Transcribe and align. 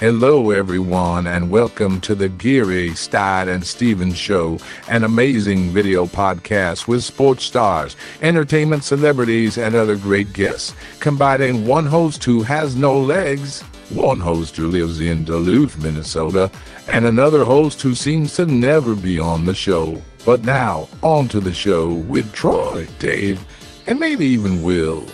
Hello, 0.00 0.52
everyone, 0.52 1.26
and 1.26 1.50
welcome 1.50 2.00
to 2.02 2.14
the 2.14 2.28
Geary, 2.28 2.94
Stein, 2.94 3.48
and 3.48 3.66
Stevens 3.66 4.16
Show, 4.16 4.60
an 4.88 5.02
amazing 5.02 5.70
video 5.70 6.06
podcast 6.06 6.86
with 6.86 7.02
sports 7.02 7.42
stars, 7.42 7.96
entertainment 8.22 8.84
celebrities, 8.84 9.58
and 9.58 9.74
other 9.74 9.96
great 9.96 10.32
guests, 10.32 10.72
combining 11.00 11.66
one 11.66 11.84
host 11.84 12.22
who 12.22 12.44
has 12.44 12.76
no 12.76 12.96
legs, 12.96 13.62
one 13.90 14.20
host 14.20 14.56
who 14.56 14.68
lives 14.68 15.00
in 15.00 15.24
Duluth, 15.24 15.76
Minnesota, 15.82 16.48
and 16.86 17.04
another 17.04 17.44
host 17.44 17.82
who 17.82 17.96
seems 17.96 18.36
to 18.36 18.46
never 18.46 18.94
be 18.94 19.18
on 19.18 19.46
the 19.46 19.54
show. 19.54 20.00
But 20.24 20.44
now, 20.44 20.86
on 21.02 21.26
to 21.26 21.40
the 21.40 21.52
show 21.52 21.92
with 21.92 22.32
Troy, 22.32 22.86
Dave, 23.00 23.44
and 23.88 23.98
maybe 23.98 24.26
even 24.26 24.62
Will. 24.62 25.04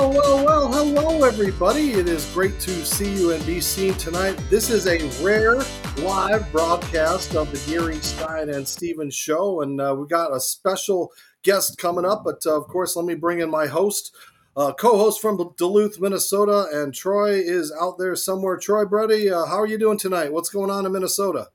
Well, 0.00 0.14
well, 0.14 0.44
well, 0.46 0.72
hello 0.72 1.24
everybody. 1.24 1.90
It 1.90 2.08
is 2.08 2.24
great 2.32 2.58
to 2.60 2.70
see 2.70 3.12
you 3.12 3.32
and 3.32 3.44
be 3.44 3.60
seen 3.60 3.92
tonight. 3.92 4.42
This 4.48 4.70
is 4.70 4.86
a 4.86 4.96
rare 5.22 5.56
live 5.98 6.50
broadcast 6.50 7.34
of 7.34 7.52
the 7.52 7.70
Geary 7.70 7.96
Stein 7.96 8.48
and 8.48 8.66
Stevens 8.66 9.14
show, 9.14 9.60
and 9.60 9.78
uh, 9.78 9.94
we 9.94 10.08
got 10.08 10.34
a 10.34 10.40
special 10.40 11.12
guest 11.42 11.76
coming 11.76 12.06
up. 12.06 12.22
But 12.24 12.40
uh, 12.46 12.56
of 12.56 12.66
course, 12.68 12.96
let 12.96 13.04
me 13.04 13.14
bring 13.14 13.40
in 13.40 13.50
my 13.50 13.66
host, 13.66 14.16
uh, 14.56 14.72
co-host 14.72 15.20
from 15.20 15.36
Duluth, 15.58 16.00
Minnesota, 16.00 16.68
and 16.72 16.94
Troy 16.94 17.32
is 17.34 17.70
out 17.78 17.98
there 17.98 18.16
somewhere. 18.16 18.56
Troy, 18.56 18.86
Brody, 18.86 19.30
uh, 19.30 19.44
how 19.44 19.60
are 19.60 19.66
you 19.66 19.76
doing 19.76 19.98
tonight? 19.98 20.32
What's 20.32 20.48
going 20.48 20.70
on 20.70 20.86
in 20.86 20.92
Minnesota? 20.92 21.48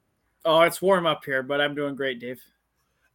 Oh, 0.46 0.62
it's 0.62 0.84
warm 0.84 1.08
up 1.08 1.26
here, 1.26 1.42
but 1.42 1.62
I'm 1.62 1.74
doing 1.74 1.96
great, 1.96 2.20
Dave. 2.20 2.44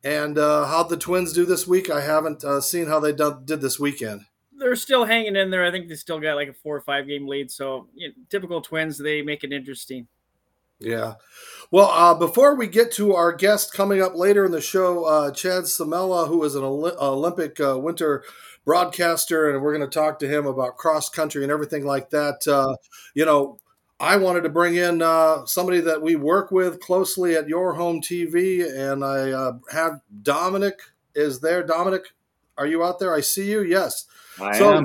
And 0.02 0.36
uh, 0.38 0.66
how'd 0.66 0.88
the 0.88 0.96
Twins 0.96 1.32
do 1.32 1.46
this 1.46 1.68
week? 1.68 1.88
I 1.88 2.00
haven't 2.00 2.42
uh, 2.42 2.60
seen 2.60 2.88
how 2.88 2.98
they 2.98 3.12
done, 3.12 3.44
did 3.44 3.60
this 3.60 3.78
weekend 3.78 4.24
they're 4.60 4.76
still 4.76 5.04
hanging 5.04 5.34
in 5.34 5.50
there. 5.50 5.64
I 5.64 5.70
think 5.70 5.88
they 5.88 5.96
still 5.96 6.20
got 6.20 6.36
like 6.36 6.48
a 6.48 6.52
four 6.52 6.76
or 6.76 6.80
five 6.82 7.08
game 7.08 7.26
lead. 7.26 7.50
So 7.50 7.88
you 7.94 8.08
know, 8.08 8.14
typical 8.28 8.60
Twins, 8.60 8.98
they 8.98 9.22
make 9.22 9.42
it 9.42 9.52
interesting. 9.52 10.06
Yeah. 10.78 11.14
Well, 11.70 11.90
uh, 11.90 12.14
before 12.14 12.54
we 12.54 12.66
get 12.66 12.90
to 12.92 13.14
our 13.14 13.32
guest 13.32 13.72
coming 13.74 14.00
up 14.00 14.14
later 14.14 14.46
in 14.46 14.52
the 14.52 14.62
show, 14.62 15.04
uh, 15.04 15.30
Chad 15.30 15.64
Salmela, 15.64 16.28
who 16.28 16.42
is 16.44 16.54
an 16.54 16.64
Olympic 16.64 17.60
uh, 17.60 17.78
winter 17.78 18.24
broadcaster, 18.64 19.50
and 19.50 19.62
we're 19.62 19.76
going 19.76 19.88
to 19.88 19.94
talk 19.94 20.18
to 20.20 20.28
him 20.28 20.46
about 20.46 20.76
cross 20.76 21.08
country 21.10 21.42
and 21.42 21.52
everything 21.52 21.84
like 21.84 22.10
that. 22.10 22.46
Uh, 22.48 22.76
you 23.14 23.26
know, 23.26 23.58
I 23.98 24.16
wanted 24.16 24.42
to 24.42 24.48
bring 24.48 24.76
in 24.76 25.02
uh, 25.02 25.44
somebody 25.44 25.80
that 25.80 26.00
we 26.00 26.16
work 26.16 26.50
with 26.50 26.80
closely 26.80 27.36
at 27.36 27.48
Your 27.48 27.74
Home 27.74 28.00
TV, 28.00 28.64
and 28.66 29.04
I 29.04 29.30
uh, 29.30 29.52
have 29.70 30.00
Dominic 30.22 30.80
is 31.14 31.40
there. 31.40 31.62
Dominic, 31.62 32.04
are 32.60 32.66
you 32.66 32.84
out 32.84 32.98
there? 32.98 33.14
I 33.14 33.20
see 33.20 33.50
you. 33.50 33.62
Yes. 33.62 34.06
I 34.40 34.56
so 34.56 34.74
am. 34.74 34.84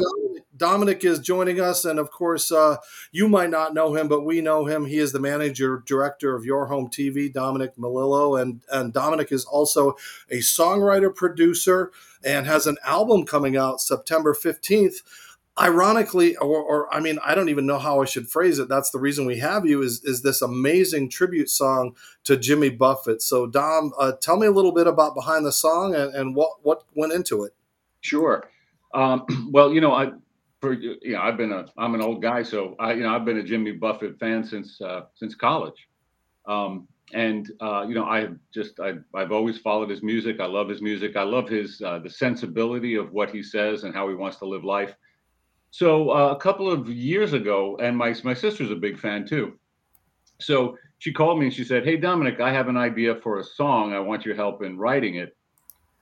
Dominic 0.58 1.04
is 1.04 1.20
joining 1.20 1.60
us, 1.60 1.84
and 1.84 2.00
of 2.00 2.10
course, 2.10 2.52
uh, 2.52 2.78
you 3.12 3.28
might 3.28 3.50
not 3.50 3.74
know 3.74 3.94
him, 3.94 4.08
but 4.08 4.22
we 4.22 4.40
know 4.40 4.66
him. 4.66 4.86
He 4.86 4.98
is 4.98 5.12
the 5.12 5.20
manager 5.20 5.84
director 5.86 6.36
of 6.36 6.46
Your 6.46 6.68
Home 6.68 6.88
TV, 6.88 7.32
Dominic 7.32 7.76
Melillo, 7.76 8.42
and 8.42 8.62
and 8.72 8.94
Dominic 8.94 9.32
is 9.32 9.44
also 9.44 9.96
a 10.30 10.38
songwriter, 10.38 11.14
producer, 11.14 11.92
and 12.24 12.48
has 12.48 12.68
an 12.68 12.78
album 12.86 13.26
coming 13.26 13.58
out 13.58 13.82
September 13.82 14.34
fifteenth. 14.34 15.02
Ironically, 15.58 16.36
or, 16.36 16.62
or 16.62 16.94
I 16.94 17.00
mean, 17.00 17.18
I 17.24 17.34
don't 17.34 17.48
even 17.48 17.66
know 17.66 17.80
how 17.80 18.02
I 18.02 18.06
should 18.06 18.30
phrase 18.30 18.60
it. 18.60 18.68
That's 18.68 18.90
the 18.92 19.00
reason 19.00 19.26
we 19.26 19.40
have 19.40 19.66
you 19.66 19.82
is 19.82 20.04
is 20.04 20.22
this 20.22 20.42
amazing 20.42 21.10
tribute 21.10 21.50
song 21.50 21.96
to 22.26 22.36
Jimmy 22.36 22.70
Buffett. 22.70 23.22
So, 23.22 23.48
Dom, 23.48 23.94
uh, 23.98 24.14
tell 24.20 24.36
me 24.36 24.48
a 24.48 24.52
little 24.52 24.74
bit 24.74 24.86
about 24.86 25.16
behind 25.16 25.46
the 25.46 25.54
song 25.54 25.96
and, 25.96 26.14
and 26.14 26.36
what 26.36 26.58
what 26.62 26.84
went 26.94 27.14
into 27.14 27.44
it. 27.44 27.54
Sure. 28.06 28.48
Um, 28.94 29.26
well, 29.52 29.74
you 29.74 29.82
know, 29.82 29.94
I 29.94 30.12
for 30.62 30.74
you 30.74 30.98
know, 31.04 31.22
I've 31.22 31.38
been 31.38 31.52
a 31.52 31.66
I'm 31.78 31.96
an 31.96 32.02
old 32.02 32.22
guy, 32.22 32.44
so 32.44 32.76
I 32.80 32.94
you 32.94 33.04
know 33.04 33.14
I've 33.16 33.26
been 33.26 33.38
a 33.38 33.44
Jimmy 33.44 33.72
Buffett 33.72 34.20
fan 34.20 34.44
since 34.44 34.80
uh, 34.80 35.02
since 35.16 35.34
college, 35.36 35.88
um, 36.48 36.88
and 37.14 37.52
uh, 37.60 37.86
you 37.88 37.96
know 37.96 38.06
I 38.06 38.30
just 38.54 38.80
I 38.80 38.94
I've 39.16 39.32
always 39.32 39.58
followed 39.58 39.90
his 39.90 40.04
music. 40.04 40.40
I 40.40 40.46
love 40.46 40.70
his 40.70 40.82
music. 40.82 41.16
I 41.16 41.24
love 41.24 41.50
his 41.50 41.82
uh, 41.82 42.00
the 42.00 42.10
sensibility 42.10 42.96
of 42.96 43.12
what 43.12 43.32
he 43.32 43.42
says 43.42 43.84
and 43.84 43.94
how 43.94 44.08
he 44.08 44.16
wants 44.16 44.38
to 44.38 44.46
live 44.46 44.64
life. 44.64 44.96
So 45.72 46.12
uh, 46.12 46.30
a 46.32 46.40
couple 46.40 46.72
of 46.72 46.88
years 46.88 47.34
ago, 47.34 47.78
and 47.82 47.98
my 47.98 48.16
my 48.24 48.36
sister's 48.36 48.72
a 48.72 48.76
big 48.76 49.00
fan 49.00 49.26
too. 49.26 49.60
So 50.40 50.78
she 51.00 51.12
called 51.12 51.40
me 51.40 51.48
and 51.48 51.54
she 51.54 51.64
said, 51.64 51.84
"Hey 51.86 51.98
Dominic, 51.98 52.40
I 52.40 52.54
have 52.54 52.68
an 52.70 52.78
idea 52.78 53.16
for 53.16 53.40
a 53.40 53.44
song. 53.44 53.94
I 53.94 54.00
want 54.00 54.26
your 54.26 54.36
help 54.36 54.64
in 54.64 54.78
writing 54.78 55.16
it." 55.16 55.35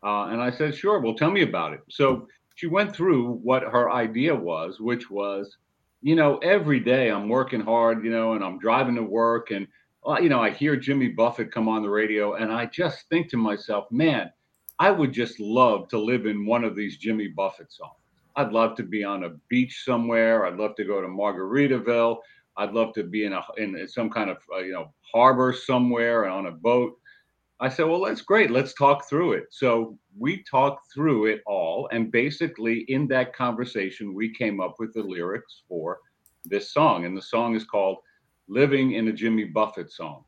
Uh, 0.03 0.25
and 0.25 0.41
I 0.41 0.52
said, 0.52 0.75
"Sure. 0.75 1.00
Well, 1.00 1.16
tell 1.16 1.31
me 1.31 1.41
about 1.44 1.74
it." 1.74 1.81
So 1.90 2.28
she 2.56 2.68
went 2.68 2.96
through 2.96 3.34
what 3.36 3.64
her 3.64 3.91
idea 3.91 4.36
was, 4.36 4.80
which 4.80 5.09
was, 5.09 5.58
you 6.02 6.16
know, 6.16 6.38
every 6.40 6.80
day 6.80 7.09
I'm 7.09 7.30
working 7.30 7.62
hard, 7.62 8.03
you 8.03 8.12
know, 8.12 8.34
and 8.34 8.44
I'm 8.44 8.59
driving 8.59 8.96
to 8.96 9.03
work 9.03 9.52
and, 9.52 9.68
uh, 10.08 10.18
you 10.22 10.30
know, 10.30 10.41
I 10.41 10.52
hear 10.52 10.75
Jimmy 10.75 11.08
Buffett 11.09 11.52
come 11.52 11.68
on 11.68 11.81
the 11.81 11.90
radio 11.90 12.34
and 12.36 12.52
I 12.52 12.66
just 12.68 13.08
think 13.09 13.30
to 13.30 13.38
myself, 13.38 13.86
man, 13.91 14.31
I 14.80 14.91
would 14.91 15.14
just 15.14 15.40
love 15.40 15.88
to 15.90 15.97
live 16.00 16.25
in 16.25 16.46
one 16.46 16.64
of 16.64 16.75
these 16.75 16.97
Jimmy 16.97 17.28
Buffett 17.30 17.72
songs. 17.72 17.96
I'd 18.35 18.52
love 18.52 18.75
to 18.78 18.84
be 18.84 19.03
on 19.03 19.24
a 19.24 19.30
beach 19.50 19.84
somewhere. 19.85 20.46
I'd 20.46 20.58
love 20.58 20.75
to 20.75 20.84
go 20.85 21.02
to 21.02 21.08
Margaritaville. 21.08 22.18
I'd 22.58 22.74
love 22.74 22.94
to 22.96 23.03
be 23.03 23.25
in 23.25 23.34
a 23.34 23.41
in 23.58 23.88
some 23.88 24.09
kind 24.09 24.30
of 24.30 24.38
uh, 24.53 24.59
you 24.59 24.74
know 24.74 24.94
harbor 25.14 25.53
somewhere 25.53 26.28
on 26.28 26.47
a 26.47 26.52
boat. 26.52 26.97
I 27.59 27.69
said, 27.69 27.86
well, 27.86 28.02
that's 28.02 28.22
great. 28.22 28.52
Let's 28.52 28.74
talk 28.74 29.08
through 29.08 29.34
it. 29.34 29.46
So 29.52 29.97
we 30.18 30.44
talked 30.50 30.94
through 30.94 31.28
it 31.28 31.41
all. 31.46 31.88
And 31.91 32.12
basically, 32.12 32.86
in 32.88 33.08
that 33.08 33.36
conversation, 33.36 34.14
we 34.14 34.34
came 34.34 34.59
up 34.59 34.75
with 34.80 34.94
the 34.94 35.03
lyrics 35.03 35.64
for 35.68 36.00
this 36.46 36.74
song. 36.74 37.06
And 37.06 37.16
the 37.16 37.22
song 37.22 37.56
is 37.56 37.64
called 37.64 37.97
Living 38.47 38.94
in 38.94 39.08
a 39.08 39.14
Jimmy 39.14 39.46
Buffett 39.46 39.91
Song. 39.91 40.25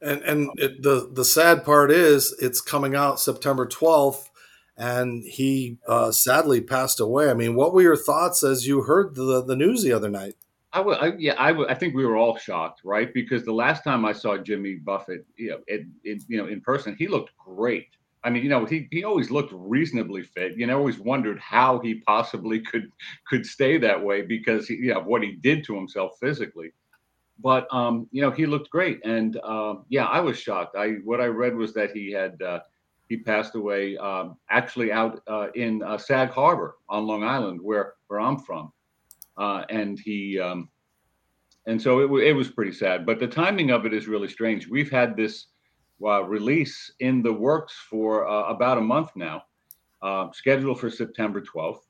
And, 0.00 0.22
and 0.22 0.50
it, 0.56 0.82
the, 0.82 1.10
the 1.12 1.24
sad 1.24 1.64
part 1.64 1.90
is 1.90 2.34
it's 2.40 2.60
coming 2.60 2.94
out 2.94 3.20
September 3.20 3.66
12th 3.66 4.28
and 4.76 5.22
he 5.24 5.78
uh, 5.86 6.10
sadly 6.10 6.60
passed 6.60 7.00
away. 7.00 7.30
I 7.30 7.34
mean, 7.34 7.54
what 7.54 7.72
were 7.72 7.82
your 7.82 7.96
thoughts 7.96 8.42
as 8.42 8.66
you 8.66 8.82
heard 8.82 9.14
the, 9.14 9.42
the 9.44 9.56
news 9.56 9.82
the 9.82 9.92
other 9.92 10.10
night? 10.10 10.34
I 10.74 10.80
would, 10.80 10.98
I, 10.98 11.12
yeah, 11.18 11.34
I, 11.34 11.52
would, 11.52 11.70
I 11.70 11.74
think 11.74 11.94
we 11.94 12.04
were 12.04 12.16
all 12.16 12.36
shocked, 12.36 12.80
right? 12.84 13.14
Because 13.14 13.44
the 13.44 13.52
last 13.52 13.84
time 13.84 14.04
I 14.04 14.12
saw 14.12 14.36
Jimmy 14.36 14.74
Buffett, 14.74 15.24
you 15.36 15.50
know, 15.50 15.60
it, 15.68 15.86
it, 16.02 16.22
you 16.26 16.36
know, 16.36 16.48
in 16.48 16.60
person, 16.60 16.96
he 16.98 17.06
looked 17.06 17.30
great. 17.38 17.86
I 18.24 18.30
mean, 18.30 18.42
you 18.42 18.48
know, 18.48 18.64
he, 18.64 18.88
he 18.90 19.04
always 19.04 19.30
looked 19.30 19.52
reasonably 19.54 20.24
fit. 20.24 20.56
You 20.56 20.66
know, 20.66 20.76
always 20.76 20.98
wondered 20.98 21.38
how 21.38 21.78
he 21.78 21.96
possibly 21.96 22.58
could 22.58 22.90
could 23.28 23.46
stay 23.46 23.78
that 23.78 24.02
way 24.02 24.22
because 24.22 24.66
he, 24.66 24.74
you 24.76 24.94
know 24.94 25.00
what 25.00 25.22
he 25.22 25.32
did 25.32 25.62
to 25.64 25.76
himself 25.76 26.18
physically. 26.18 26.72
But 27.38 27.72
um, 27.72 28.08
you 28.10 28.22
know, 28.22 28.30
he 28.30 28.46
looked 28.46 28.70
great, 28.70 29.04
and 29.04 29.38
uh, 29.44 29.74
yeah, 29.90 30.06
I 30.06 30.20
was 30.20 30.38
shocked. 30.38 30.74
I 30.74 30.94
what 31.04 31.20
I 31.20 31.26
read 31.26 31.54
was 31.54 31.74
that 31.74 31.90
he 31.90 32.10
had 32.12 32.40
uh, 32.40 32.60
he 33.10 33.18
passed 33.18 33.56
away 33.56 33.98
um, 33.98 34.38
actually 34.48 34.90
out 34.90 35.20
uh, 35.28 35.48
in 35.54 35.82
uh, 35.82 35.98
Sag 35.98 36.30
Harbor 36.30 36.76
on 36.88 37.06
Long 37.06 37.24
Island, 37.24 37.60
where 37.60 37.92
where 38.08 38.20
I'm 38.20 38.38
from 38.38 38.72
uh, 39.36 39.64
and 39.68 39.98
he 39.98 40.38
um, 40.38 40.68
and 41.66 41.80
so 41.80 42.00
it, 42.00 42.28
it 42.28 42.32
was 42.32 42.50
pretty 42.50 42.72
sad. 42.72 43.06
But 43.06 43.18
the 43.18 43.26
timing 43.26 43.70
of 43.70 43.86
it 43.86 43.94
is 43.94 44.06
really 44.06 44.28
strange. 44.28 44.68
We've 44.68 44.90
had 44.90 45.16
this 45.16 45.46
uh, 46.04 46.22
release 46.24 46.92
in 47.00 47.22
the 47.22 47.32
works 47.32 47.74
for 47.88 48.28
uh, 48.28 48.44
about 48.48 48.78
a 48.78 48.82
month 48.82 49.10
now, 49.16 49.42
uh, 50.02 50.28
scheduled 50.32 50.80
for 50.80 50.90
September 50.90 51.40
12th, 51.40 51.80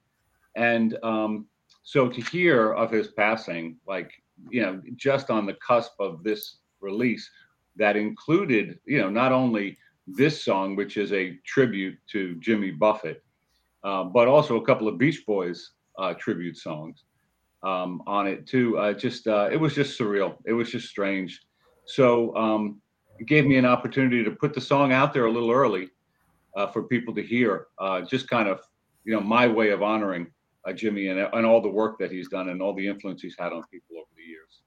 and 0.56 0.96
um, 1.02 1.46
so 1.82 2.08
to 2.08 2.20
hear 2.20 2.72
of 2.72 2.90
his 2.90 3.08
passing, 3.08 3.76
like 3.86 4.10
you 4.50 4.62
know, 4.62 4.80
just 4.96 5.30
on 5.30 5.46
the 5.46 5.56
cusp 5.66 5.92
of 6.00 6.22
this 6.22 6.58
release, 6.80 7.28
that 7.76 7.96
included 7.96 8.78
you 8.84 8.98
know 8.98 9.10
not 9.10 9.32
only 9.32 9.76
this 10.06 10.44
song, 10.44 10.76
which 10.76 10.96
is 10.96 11.12
a 11.12 11.38
tribute 11.46 11.98
to 12.10 12.36
Jimmy 12.36 12.70
Buffett, 12.70 13.24
uh, 13.82 14.04
but 14.04 14.28
also 14.28 14.56
a 14.56 14.64
couple 14.64 14.86
of 14.86 14.98
Beach 14.98 15.24
Boys 15.26 15.72
uh, 15.98 16.14
tribute 16.14 16.56
songs 16.56 17.04
um, 17.64 18.02
on 18.06 18.26
it 18.26 18.46
too. 18.46 18.78
Uh, 18.78 18.92
just 18.92 19.26
uh, 19.26 19.48
it 19.50 19.56
was 19.56 19.74
just 19.74 19.98
surreal. 19.98 20.36
It 20.44 20.52
was 20.52 20.70
just 20.70 20.88
strange. 20.88 21.40
So 21.86 22.34
um, 22.36 22.80
it 23.18 23.26
gave 23.26 23.46
me 23.46 23.56
an 23.56 23.66
opportunity 23.66 24.22
to 24.22 24.30
put 24.30 24.54
the 24.54 24.60
song 24.60 24.92
out 24.92 25.12
there 25.12 25.26
a 25.26 25.32
little 25.32 25.50
early 25.50 25.90
uh, 26.56 26.66
for 26.66 26.84
people 26.84 27.14
to 27.14 27.22
hear. 27.22 27.68
Uh, 27.78 28.02
just 28.02 28.28
kind 28.28 28.48
of 28.48 28.60
you 29.04 29.14
know 29.14 29.20
my 29.20 29.46
way 29.46 29.70
of 29.70 29.82
honoring 29.82 30.26
uh, 30.66 30.72
Jimmy 30.72 31.08
and, 31.08 31.18
and 31.20 31.46
all 31.46 31.60
the 31.60 31.68
work 31.68 31.98
that 31.98 32.10
he's 32.10 32.28
done 32.28 32.48
and 32.48 32.62
all 32.62 32.74
the 32.74 32.86
influence 32.86 33.22
he's 33.22 33.36
had 33.38 33.52
on 33.52 33.62
people 33.70 33.96
over 33.96 34.08
the 34.16 34.22
years. 34.22 34.62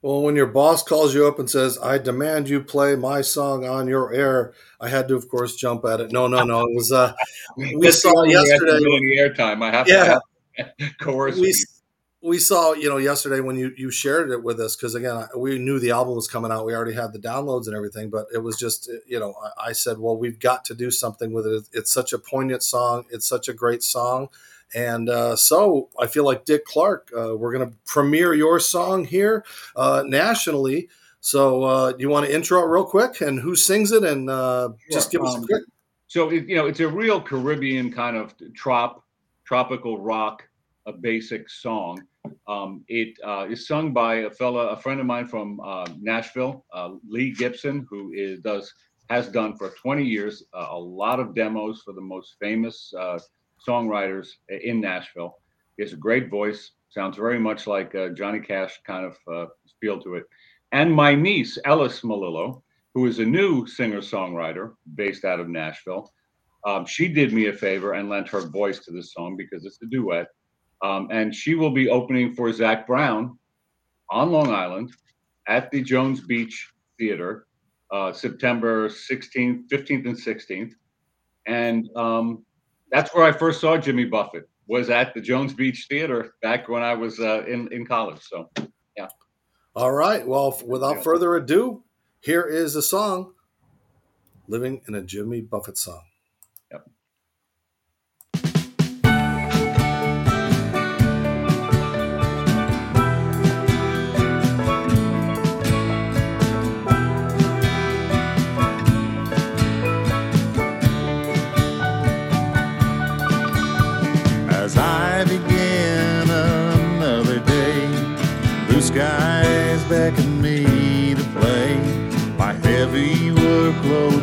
Well, 0.00 0.22
when 0.22 0.36
your 0.36 0.46
boss 0.46 0.84
calls 0.84 1.12
you 1.12 1.26
up 1.26 1.40
and 1.40 1.50
says, 1.50 1.76
"I 1.82 1.98
demand 1.98 2.48
you 2.48 2.62
play 2.62 2.94
my 2.94 3.20
song 3.20 3.66
on 3.66 3.88
your 3.88 4.12
air," 4.12 4.54
I 4.80 4.88
had 4.88 5.08
to, 5.08 5.16
of 5.16 5.28
course, 5.28 5.56
jump 5.56 5.84
at 5.84 6.00
it. 6.00 6.12
No, 6.12 6.28
no, 6.28 6.44
no. 6.44 6.60
It 6.60 6.74
was 6.76 6.92
uh, 6.92 7.14
we 7.56 7.90
saw 7.90 8.22
yesterday. 8.22 8.78
The 8.78 9.16
airtime. 9.18 9.60
I 9.62 9.70
have 9.72 9.88
yeah. 9.88 10.20
to 10.58 10.94
coerce. 11.00 11.36
We, 11.36 11.52
we 12.22 12.38
saw 12.38 12.72
you 12.72 12.88
know 12.88 12.96
yesterday 12.96 13.40
when 13.40 13.56
you 13.56 13.72
you 13.76 13.90
shared 13.90 14.30
it 14.30 14.42
with 14.42 14.58
us 14.58 14.74
because 14.74 14.94
again 14.94 15.24
we 15.36 15.58
knew 15.58 15.78
the 15.78 15.92
album 15.92 16.16
was 16.16 16.26
coming 16.26 16.50
out 16.50 16.66
we 16.66 16.74
already 16.74 16.94
had 16.94 17.12
the 17.12 17.18
downloads 17.18 17.66
and 17.68 17.76
everything 17.76 18.10
but 18.10 18.26
it 18.34 18.38
was 18.38 18.56
just 18.56 18.90
you 19.06 19.20
know 19.20 19.34
I, 19.40 19.68
I, 19.68 19.72
said 19.72 19.98
well 19.98 20.16
we've 20.16 20.40
got 20.40 20.64
to 20.66 20.74
do 20.74 20.90
something 20.90 21.32
with 21.32 21.46
it 21.46 21.68
it's 21.72 21.92
such 21.92 22.12
a 22.12 22.18
poignant 22.18 22.64
song 22.64 23.04
it's 23.10 23.28
such 23.28 23.48
a 23.48 23.52
great 23.52 23.82
song 23.82 24.28
And 24.74 25.08
uh, 25.08 25.36
so 25.36 25.88
I 25.98 26.06
feel 26.06 26.24
like 26.24 26.44
Dick 26.44 26.64
Clark, 26.64 27.10
uh, 27.16 27.36
we're 27.36 27.52
going 27.52 27.70
to 27.70 27.76
premiere 27.86 28.34
your 28.34 28.60
song 28.60 29.04
here 29.04 29.44
uh, 29.74 30.04
nationally. 30.06 30.88
So 31.20 31.64
uh, 31.64 31.92
you 31.98 32.08
want 32.08 32.26
to 32.26 32.34
intro 32.34 32.62
it 32.62 32.66
real 32.66 32.84
quick 32.84 33.20
and 33.20 33.40
who 33.40 33.56
sings 33.56 33.92
it 33.92 34.04
and 34.04 34.28
uh, 34.30 34.70
just 34.90 35.10
give 35.10 35.22
us 35.22 35.34
a 35.34 35.38
Um, 35.38 35.46
quick. 35.46 35.62
So 36.06 36.30
it, 36.30 36.48
you 36.48 36.56
know, 36.56 36.66
it's 36.66 36.80
a 36.80 36.88
real 36.88 37.20
Caribbean 37.20 37.92
kind 37.92 38.16
of 38.16 38.34
trop, 38.54 39.04
tropical 39.44 39.98
rock, 40.00 40.48
a 40.88 40.92
basic 40.92 41.48
song. 41.50 42.02
Um, 42.48 42.84
it 42.88 43.16
uh, 43.24 43.46
is 43.48 43.68
sung 43.68 43.92
by 43.92 44.16
a 44.16 44.30
fella, 44.30 44.68
a 44.68 44.76
friend 44.76 44.98
of 45.00 45.06
mine 45.06 45.28
from 45.28 45.60
uh, 45.60 45.86
Nashville, 46.00 46.64
uh, 46.72 46.94
Lee 47.06 47.32
Gibson, 47.32 47.86
who 47.88 48.12
is 48.14 48.40
does 48.40 48.72
has 49.10 49.28
done 49.28 49.56
for 49.56 49.70
20 49.70 50.04
years 50.04 50.44
uh, 50.54 50.66
a 50.70 50.78
lot 50.78 51.18
of 51.20 51.34
demos 51.34 51.80
for 51.82 51.94
the 51.94 52.00
most 52.00 52.36
famous 52.40 52.92
uh, 52.98 53.18
songwriters 53.66 54.28
in 54.48 54.80
Nashville. 54.80 55.38
He 55.76 55.82
has 55.82 55.92
a 55.94 55.96
great 55.96 56.28
voice, 56.28 56.72
sounds 56.90 57.16
very 57.16 57.38
much 57.38 57.66
like 57.66 57.94
uh, 57.94 58.10
Johnny 58.10 58.40
Cash 58.40 58.80
kind 58.86 59.06
of 59.06 59.48
feel 59.80 60.00
to 60.02 60.16
it. 60.16 60.24
And 60.72 60.92
my 60.92 61.14
niece 61.14 61.56
Ellis 61.64 62.02
Melillo, 62.02 62.62
who 62.94 63.06
is 63.06 63.18
a 63.18 63.24
new 63.24 63.66
singer 63.66 64.00
songwriter 64.00 64.74
based 64.94 65.24
out 65.24 65.40
of 65.40 65.48
Nashville. 65.48 66.12
Um, 66.66 66.84
she 66.84 67.08
did 67.08 67.32
me 67.32 67.46
a 67.46 67.52
favor 67.52 67.94
and 67.94 68.08
lent 68.08 68.28
her 68.28 68.40
voice 68.40 68.80
to 68.80 68.90
this 68.90 69.12
song 69.14 69.36
because 69.36 69.64
it's 69.64 69.78
a 69.82 69.86
duet. 69.86 70.26
Um, 70.82 71.08
and 71.10 71.34
she 71.34 71.54
will 71.54 71.70
be 71.70 71.88
opening 71.88 72.34
for 72.34 72.52
Zac 72.52 72.86
Brown 72.86 73.38
on 74.10 74.30
Long 74.30 74.52
Island 74.52 74.92
at 75.46 75.70
the 75.70 75.82
Jones 75.82 76.20
Beach 76.20 76.70
Theater 76.98 77.46
uh, 77.90 78.12
September 78.12 78.88
16th, 78.88 79.68
15th, 79.68 80.06
and 80.06 80.16
16th. 80.16 80.72
And 81.46 81.88
um, 81.96 82.44
that's 82.90 83.14
where 83.14 83.24
I 83.24 83.32
first 83.32 83.60
saw 83.60 83.76
Jimmy 83.76 84.04
Buffett 84.04 84.48
was 84.66 84.90
at 84.90 85.14
the 85.14 85.20
Jones 85.20 85.54
Beach 85.54 85.86
Theater 85.88 86.34
back 86.42 86.68
when 86.68 86.82
I 86.82 86.94
was 86.94 87.18
uh, 87.18 87.44
in, 87.46 87.72
in 87.72 87.86
college. 87.86 88.20
So 88.20 88.50
yeah. 88.96 89.08
All 89.74 89.92
right. 89.92 90.26
Well, 90.26 90.60
without 90.66 91.02
further 91.02 91.36
ado, 91.36 91.82
here 92.20 92.42
is 92.42 92.74
the 92.74 92.82
song 92.82 93.32
Living 94.46 94.80
in 94.88 94.94
a 94.94 95.02
Jimmy 95.02 95.42
Buffett 95.42 95.76
Song. 95.76 96.07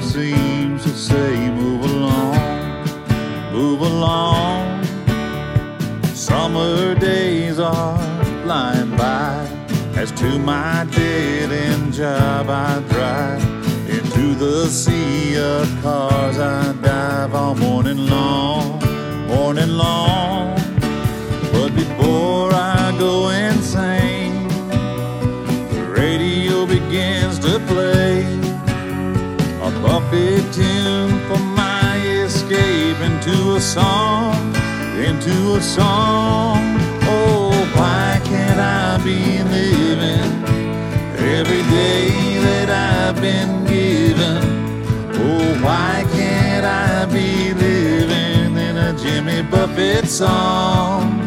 Seems 0.02 0.84
to 0.84 0.90
say, 0.90 1.50
Move 1.52 1.84
along, 1.86 2.84
move 3.52 3.82
along. 3.82 4.84
Summer 6.14 6.96
days 6.96 7.60
are 7.60 7.98
flying 8.44 8.96
by. 8.98 9.48
As 9.96 10.12
to 10.12 10.38
my 10.40 10.86
dead 10.92 11.52
end 11.52 11.94
job, 11.94 12.50
I 12.50 12.80
drive 12.90 13.42
into 13.90 14.36
the 14.36 14.68
sea 14.68 15.38
of 15.38 15.66
cars. 15.82 16.38
I 16.40 16.74
dive 16.82 17.34
all 17.34 17.56
morning 17.56 18.08
long, 18.08 18.80
morning 19.28 19.72
long. 19.72 20.56
But 21.54 21.74
before 21.74 22.54
I 22.54 22.96
go 23.00 23.30
insane, 23.30 23.55
a 30.16 30.42
tune 30.54 31.20
for 31.28 31.40
my 31.40 31.98
escape 32.24 33.00
into 33.02 33.56
a 33.56 33.60
song, 33.60 34.34
into 34.98 35.56
a 35.56 35.62
song. 35.62 36.62
Oh, 37.04 37.52
why 37.76 38.22
can't 38.24 38.60
I 38.60 38.98
be 39.04 39.44
living 39.56 40.32
every 41.38 41.64
day 41.64 42.40
that 42.48 42.70
I've 42.70 43.22
been 43.22 43.66
given? 43.66 44.42
Oh, 45.14 45.48
why 45.62 46.06
can't 46.14 46.66
I 46.66 47.06
be 47.06 47.54
living 47.54 48.56
in 48.68 48.78
a 48.78 48.94
Jimmy 48.98 49.42
Buffett 49.44 50.08
song? 50.08 51.20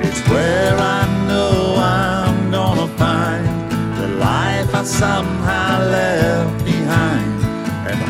It's 0.00 0.22
where 0.30 0.76
I 0.78 1.02
know 1.28 1.74
I'm 1.76 2.50
gonna 2.50 2.88
find 2.96 3.46
the 4.00 4.08
life 4.18 4.74
I 4.74 4.82
somehow 4.84 5.80
left 5.90 6.65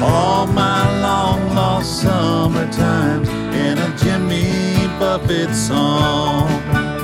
all 0.03 0.47
my 0.47 1.01
long 1.01 1.55
lost 1.55 2.03
summer 2.03 2.71
times 2.73 3.29
in 3.29 3.79
a 3.79 3.97
Jimmy 3.99 4.87
Buffett 4.99 5.55
song. 5.55 6.96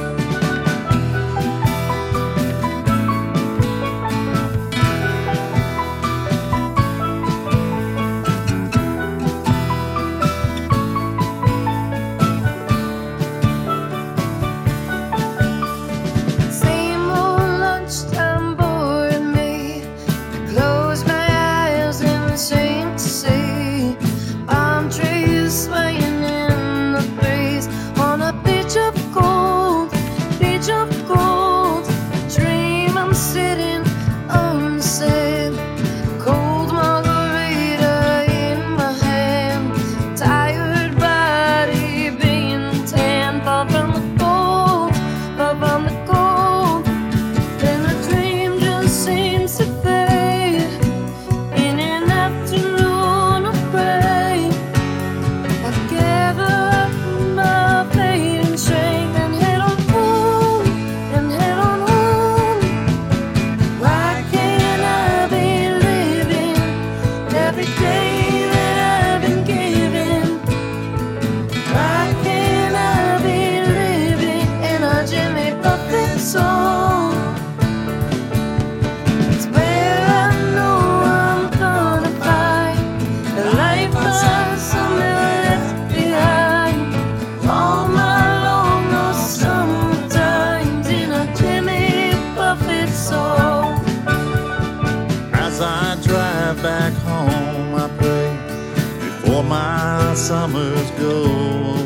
Summers 100.43 100.91
go 100.99 101.23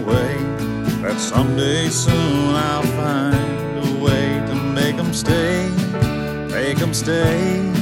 away 0.01 0.35
that 1.03 1.19
someday 1.19 1.91
soon 1.91 2.55
I'll 2.55 2.83
find 3.03 3.87
a 3.87 4.03
way 4.03 4.43
to 4.49 4.55
make 4.55 4.97
them 4.97 5.13
stay, 5.13 5.69
make 6.51 6.79
them 6.79 6.95
stay. 6.95 7.76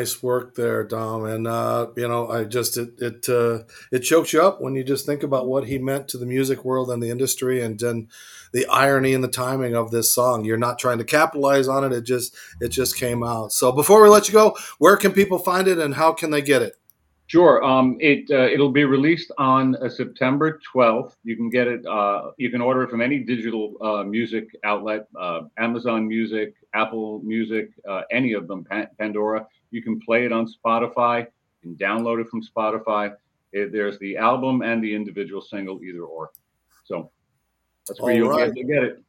Nice 0.00 0.22
work 0.22 0.54
there, 0.54 0.82
Dom. 0.82 1.24
And 1.24 1.46
uh, 1.46 1.88
you 1.96 2.08
know, 2.08 2.28
I 2.28 2.44
just 2.44 2.76
it 2.76 2.94
it 2.98 3.28
uh, 3.28 3.64
it 3.92 4.00
chokes 4.00 4.32
you 4.32 4.42
up 4.42 4.60
when 4.60 4.74
you 4.74 4.82
just 4.82 5.06
think 5.06 5.22
about 5.22 5.46
what 5.46 5.66
he 5.66 5.78
meant 5.78 6.08
to 6.08 6.18
the 6.18 6.26
music 6.26 6.64
world 6.64 6.90
and 6.90 7.02
the 7.02 7.10
industry, 7.10 7.62
and 7.62 7.78
then 7.78 8.08
the 8.52 8.66
irony 8.66 9.12
and 9.14 9.22
the 9.22 9.28
timing 9.28 9.76
of 9.76 9.90
this 9.90 10.12
song. 10.12 10.44
You're 10.44 10.56
not 10.56 10.78
trying 10.78 10.98
to 10.98 11.04
capitalize 11.04 11.68
on 11.68 11.84
it; 11.84 11.92
it 11.92 12.04
just 12.04 12.34
it 12.60 12.68
just 12.68 12.96
came 12.96 13.22
out. 13.22 13.52
So 13.52 13.72
before 13.72 14.02
we 14.02 14.08
let 14.08 14.28
you 14.28 14.34
go, 14.34 14.56
where 14.78 14.96
can 14.96 15.12
people 15.12 15.38
find 15.38 15.68
it, 15.68 15.78
and 15.78 15.94
how 15.94 16.12
can 16.12 16.30
they 16.30 16.42
get 16.42 16.62
it? 16.62 16.76
Sure. 17.26 17.62
Um, 17.62 17.96
it 18.00 18.28
uh, 18.28 18.48
it'll 18.54 18.72
be 18.72 18.84
released 18.84 19.30
on 19.38 19.76
uh, 19.76 19.88
September 19.88 20.58
12th. 20.74 21.12
You 21.22 21.36
can 21.36 21.48
get 21.48 21.68
it. 21.68 21.86
Uh, 21.86 22.32
you 22.38 22.50
can 22.50 22.60
order 22.60 22.82
it 22.82 22.90
from 22.90 23.00
any 23.00 23.18
digital 23.20 23.76
uh, 23.80 24.02
music 24.02 24.48
outlet, 24.64 25.06
uh, 25.16 25.42
Amazon 25.56 26.08
Music, 26.08 26.54
Apple 26.74 27.20
Music, 27.22 27.68
uh, 27.88 28.02
any 28.10 28.32
of 28.32 28.48
them, 28.48 28.64
Pan- 28.64 28.88
Pandora. 28.98 29.46
You 29.70 29.82
can 29.82 30.00
play 30.00 30.24
it 30.24 30.32
on 30.32 30.46
Spotify. 30.46 31.26
and 31.62 31.78
download 31.78 32.20
it 32.20 32.28
from 32.28 32.42
Spotify. 32.42 33.14
It, 33.52 33.72
there's 33.72 33.98
the 33.98 34.16
album 34.16 34.62
and 34.62 34.82
the 34.82 34.94
individual 34.94 35.42
single, 35.42 35.82
either 35.82 36.02
or. 36.02 36.30
So 36.84 37.10
that's 37.86 38.00
where 38.00 38.12
All 38.12 38.18
you'll 38.18 38.30
right. 38.30 38.52
be 38.52 38.64
get 38.64 38.82
it. 38.82 39.02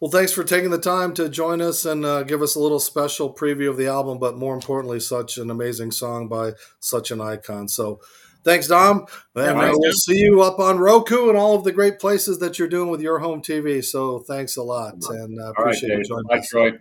Well, 0.00 0.10
thanks 0.10 0.32
for 0.32 0.42
taking 0.42 0.70
the 0.70 0.78
time 0.78 1.14
to 1.14 1.28
join 1.28 1.60
us 1.60 1.84
and 1.84 2.04
uh, 2.04 2.22
give 2.22 2.42
us 2.42 2.54
a 2.54 2.60
little 2.60 2.80
special 2.80 3.32
preview 3.32 3.68
of 3.68 3.76
the 3.76 3.86
album, 3.86 4.18
but 4.18 4.36
more 4.36 4.54
importantly, 4.54 5.00
such 5.00 5.38
an 5.38 5.50
amazing 5.50 5.90
song 5.92 6.28
by 6.28 6.52
such 6.80 7.10
an 7.10 7.20
icon. 7.20 7.68
So, 7.68 8.00
thanks, 8.42 8.68
Dom. 8.68 9.06
And 9.34 9.58
uh, 9.58 9.60
thanks, 9.60 9.78
we'll 9.78 9.92
see 9.92 10.18
you 10.18 10.42
up 10.42 10.58
on 10.58 10.78
Roku 10.78 11.28
and 11.28 11.36
all 11.36 11.54
of 11.54 11.64
the 11.64 11.72
great 11.72 11.98
places 11.98 12.38
that 12.38 12.58
you're 12.58 12.68
doing 12.68 12.90
with 12.90 13.02
your 13.02 13.18
home 13.18 13.42
TV. 13.42 13.84
So, 13.84 14.20
thanks 14.20 14.56
a 14.56 14.62
lot, 14.62 14.94
and 15.10 15.38
uh, 15.38 15.44
All 15.44 15.52
right, 15.52 15.60
appreciate 15.60 15.98
you 15.98 16.04
joining 16.04 16.26
Bye, 16.28 16.38
us. 16.38 16.48
Troy. 16.48 16.72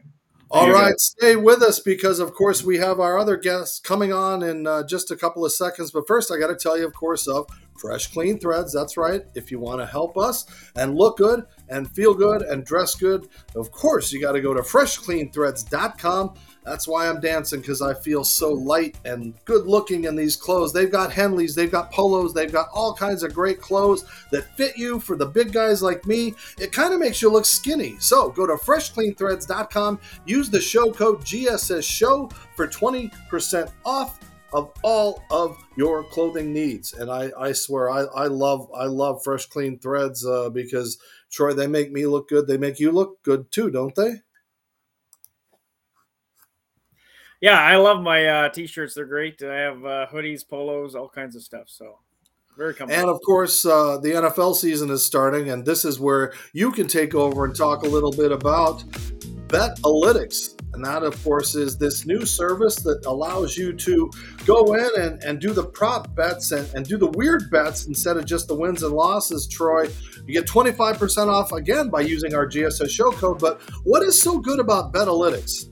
All 0.51 0.71
right, 0.71 0.99
stay 0.99 1.35
with 1.35 1.61
us 1.61 1.79
because, 1.79 2.19
of 2.19 2.33
course, 2.33 2.63
we 2.63 2.77
have 2.77 2.99
our 2.99 3.17
other 3.17 3.35
guests 3.35 3.79
coming 3.79 4.13
on 4.13 4.43
in 4.43 4.67
uh, 4.67 4.83
just 4.85 5.09
a 5.09 5.15
couple 5.15 5.43
of 5.43 5.51
seconds. 5.51 5.91
But 5.91 6.07
first, 6.07 6.31
I 6.31 6.37
got 6.37 6.47
to 6.47 6.55
tell 6.55 6.77
you, 6.77 6.85
of 6.85 6.93
course, 6.93 7.27
of 7.27 7.47
Fresh 7.77 8.13
Clean 8.13 8.39
Threads. 8.39 8.71
That's 8.71 8.95
right. 8.95 9.23
If 9.33 9.51
you 9.51 9.59
want 9.59 9.81
to 9.81 9.85
help 9.85 10.17
us 10.17 10.45
and 10.75 10.95
look 10.95 11.17
good 11.17 11.45
and 11.67 11.89
feel 11.91 12.13
good 12.13 12.41
and 12.43 12.63
dress 12.63 12.95
good, 12.95 13.27
of 13.55 13.71
course, 13.71 14.13
you 14.13 14.21
got 14.21 14.33
to 14.33 14.41
go 14.41 14.53
to 14.53 14.61
freshcleanthreads.com. 14.61 16.35
That's 16.65 16.87
why 16.87 17.07
I'm 17.07 17.19
dancing 17.19 17.61
because 17.61 17.81
I 17.81 17.93
feel 17.93 18.23
so 18.23 18.51
light 18.51 18.97
and 19.05 19.33
good 19.45 19.67
looking 19.67 20.05
in 20.05 20.15
these 20.15 20.35
clothes. 20.35 20.73
They've 20.73 20.91
got 20.91 21.11
Henleys, 21.11 21.53
they've 21.53 21.71
got 21.71 21.91
polos, 21.91 22.33
they've 22.33 22.51
got 22.51 22.69
all 22.73 22.93
kinds 22.95 23.21
of 23.21 23.33
great 23.33 23.61
clothes 23.61 24.03
that 24.31 24.55
fit 24.57 24.75
you 24.75 24.99
for 24.99 25.15
the 25.15 25.27
big 25.27 25.53
guys 25.53 25.83
like 25.83 26.05
me. 26.05 26.33
It 26.57 26.71
kind 26.71 26.93
of 26.93 26.99
makes 26.99 27.21
you 27.21 27.31
look 27.31 27.45
skinny. 27.45 27.95
So 27.99 28.31
go 28.31 28.47
to 28.47 28.53
freshcleanthreads.com, 28.53 29.99
use 30.25 30.49
the 30.49 30.61
show 30.61 30.91
code 30.91 31.21
GSS 31.21 31.83
Show 31.83 32.29
for 32.55 32.67
20% 32.67 33.71
off 33.85 34.19
of 34.53 34.71
all 34.83 35.21
of 35.29 35.57
your 35.75 36.03
clothing 36.05 36.53
needs. 36.53 36.93
And 36.93 37.11
I, 37.11 37.29
I 37.37 37.51
swear 37.51 37.89
I, 37.89 38.03
I 38.03 38.27
love 38.27 38.69
I 38.73 38.85
love 38.85 39.21
fresh 39.23 39.45
clean 39.45 39.77
threads 39.77 40.25
uh, 40.25 40.49
because 40.49 40.97
Troy, 41.29 41.53
they 41.53 41.67
make 41.67 41.91
me 41.91 42.05
look 42.05 42.29
good. 42.29 42.47
They 42.47 42.57
make 42.57 42.79
you 42.79 42.91
look 42.91 43.21
good 43.23 43.51
too, 43.51 43.69
don't 43.69 43.93
they? 43.93 44.21
Yeah, 47.45 47.61
I 47.61 47.75
love 47.75 48.01
my 48.01 48.25
uh, 48.25 48.49
t-shirts. 48.49 48.95
They're 48.95 49.05
great. 49.05 49.43
I 49.43 49.55
have 49.57 49.85
uh, 49.85 50.07
hoodies, 50.11 50.41
polos, 50.49 50.95
all 50.95 51.07
kinds 51.07 51.35
of 51.35 51.43
stuff. 51.43 51.65
So 51.67 51.99
very 52.57 52.73
comfortable. 52.73 53.07
And 53.07 53.15
of 53.15 53.21
course, 53.23 53.63
uh, 53.67 53.99
the 54.01 54.13
NFL 54.13 54.55
season 54.55 54.89
is 54.89 55.05
starting, 55.05 55.51
and 55.51 55.63
this 55.63 55.85
is 55.85 55.99
where 55.99 56.33
you 56.53 56.71
can 56.71 56.87
take 56.87 57.13
over 57.13 57.45
and 57.45 57.55
talk 57.55 57.83
a 57.83 57.87
little 57.87 58.11
bit 58.11 58.31
about 58.31 58.83
Betalytics. 59.45 60.59
And 60.73 60.83
that, 60.83 61.03
of 61.03 61.23
course, 61.23 61.53
is 61.53 61.77
this 61.77 62.07
new 62.07 62.25
service 62.25 62.77
that 62.77 63.05
allows 63.05 63.55
you 63.55 63.73
to 63.73 64.09
go 64.47 64.73
in 64.73 64.89
and, 64.99 65.23
and 65.23 65.39
do 65.39 65.53
the 65.53 65.65
prop 65.65 66.15
bets 66.15 66.51
and, 66.51 66.67
and 66.73 66.83
do 66.83 66.97
the 66.97 67.11
weird 67.11 67.51
bets 67.51 67.85
instead 67.85 68.17
of 68.17 68.25
just 68.25 68.47
the 68.47 68.55
wins 68.55 68.81
and 68.81 68.91
losses, 68.91 69.47
Troy. 69.47 69.87
You 70.25 70.33
get 70.33 70.47
25% 70.47 71.27
off 71.27 71.51
again 71.51 71.91
by 71.91 72.01
using 72.01 72.33
our 72.33 72.47
GSS 72.47 72.89
show 72.89 73.11
code. 73.11 73.37
But 73.37 73.61
what 73.83 74.01
is 74.01 74.19
so 74.19 74.39
good 74.39 74.59
about 74.59 74.91
Betalytics? 74.91 75.69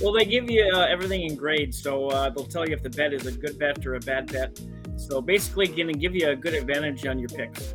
Well, 0.00 0.12
they 0.12 0.24
give 0.24 0.50
you 0.50 0.70
uh, 0.72 0.86
everything 0.86 1.22
in 1.22 1.34
grades, 1.34 1.82
so 1.82 2.08
uh, 2.08 2.30
they'll 2.30 2.44
tell 2.44 2.68
you 2.68 2.74
if 2.74 2.82
the 2.82 2.90
bet 2.90 3.12
is 3.12 3.26
a 3.26 3.32
good 3.32 3.58
bet 3.58 3.84
or 3.86 3.94
a 3.94 4.00
bad 4.00 4.30
bet. 4.30 4.60
So 4.96 5.20
basically, 5.20 5.68
going 5.68 5.88
to 5.88 5.98
give 5.98 6.14
you 6.14 6.28
a 6.28 6.36
good 6.36 6.54
advantage 6.54 7.06
on 7.06 7.18
your 7.18 7.28
picks. 7.28 7.74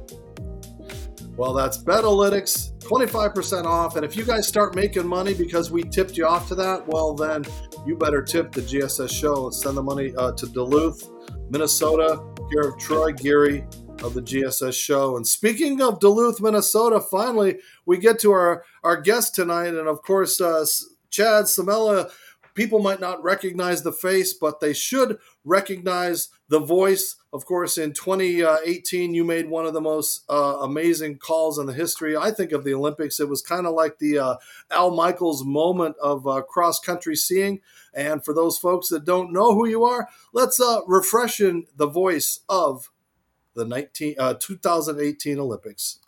Well, 1.35 1.53
that's 1.53 1.83
Betalytics, 1.83 2.73
25% 2.79 3.65
off. 3.65 3.95
And 3.95 4.05
if 4.05 4.15
you 4.15 4.23
guys 4.23 4.47
start 4.47 4.75
making 4.75 5.07
money 5.07 5.33
because 5.33 5.71
we 5.71 5.81
tipped 5.81 6.15
you 6.15 6.27
off 6.27 6.47
to 6.49 6.55
that, 6.55 6.87
well, 6.87 7.15
then 7.15 7.43
you 7.87 7.97
better 7.97 8.21
tip 8.21 8.51
the 8.51 8.61
GSS 8.61 9.09
show 9.09 9.45
and 9.45 9.55
send 9.55 9.75
the 9.75 9.81
money 9.81 10.13
uh, 10.15 10.33
to 10.33 10.45
Duluth, 10.45 11.09
Minnesota, 11.49 12.23
here 12.51 12.69
of 12.69 12.77
Troy 12.77 13.13
Geary 13.13 13.65
of 14.03 14.13
the 14.13 14.21
GSS 14.21 14.73
show. 14.73 15.17
And 15.17 15.25
speaking 15.25 15.81
of 15.81 15.99
Duluth, 15.99 16.39
Minnesota, 16.39 16.99
finally 16.99 17.57
we 17.85 17.97
get 17.97 18.19
to 18.19 18.31
our, 18.31 18.63
our 18.83 19.01
guest 19.01 19.33
tonight. 19.33 19.73
And 19.73 19.87
of 19.87 20.03
course, 20.03 20.39
uh, 20.39 20.65
Chad 21.13 21.45
Salmela. 21.45 22.11
People 22.55 22.79
might 22.79 22.99
not 22.99 23.23
recognize 23.23 23.81
the 23.81 23.91
face, 23.91 24.33
but 24.33 24.59
they 24.59 24.73
should 24.73 25.17
recognize 25.43 26.29
the 26.49 26.59
voice. 26.59 27.15
Of 27.31 27.45
course, 27.45 27.77
in 27.79 27.93
2018, 27.93 29.13
you 29.13 29.23
made 29.23 29.49
one 29.49 29.65
of 29.65 29.73
the 29.73 29.81
most 29.81 30.23
uh, 30.29 30.57
amazing 30.61 31.17
calls 31.17 31.57
in 31.57 31.65
the 31.65 31.73
history, 31.73 32.15
I 32.15 32.31
think, 32.31 32.51
of 32.51 32.63
the 32.63 32.73
Olympics. 32.73 33.19
It 33.19 33.29
was 33.29 33.41
kind 33.41 33.65
of 33.65 33.73
like 33.73 33.97
the 33.97 34.19
uh, 34.19 34.35
Al 34.69 34.91
Michaels 34.91 35.43
moment 35.43 35.95
of 36.01 36.27
uh, 36.27 36.41
cross 36.41 36.79
country 36.79 37.15
skiing. 37.15 37.61
And 37.93 38.23
for 38.23 38.33
those 38.35 38.57
folks 38.57 38.89
that 38.89 39.05
don't 39.05 39.33
know 39.33 39.53
who 39.55 39.67
you 39.67 39.83
are, 39.83 40.07
let's 40.31 40.59
uh, 40.59 40.81
refreshen 40.87 41.65
the 41.75 41.87
voice 41.87 42.41
of 42.49 42.91
the 43.55 43.65
19, 43.65 44.15
uh, 44.19 44.33
2018 44.39 45.39
Olympics. 45.39 45.99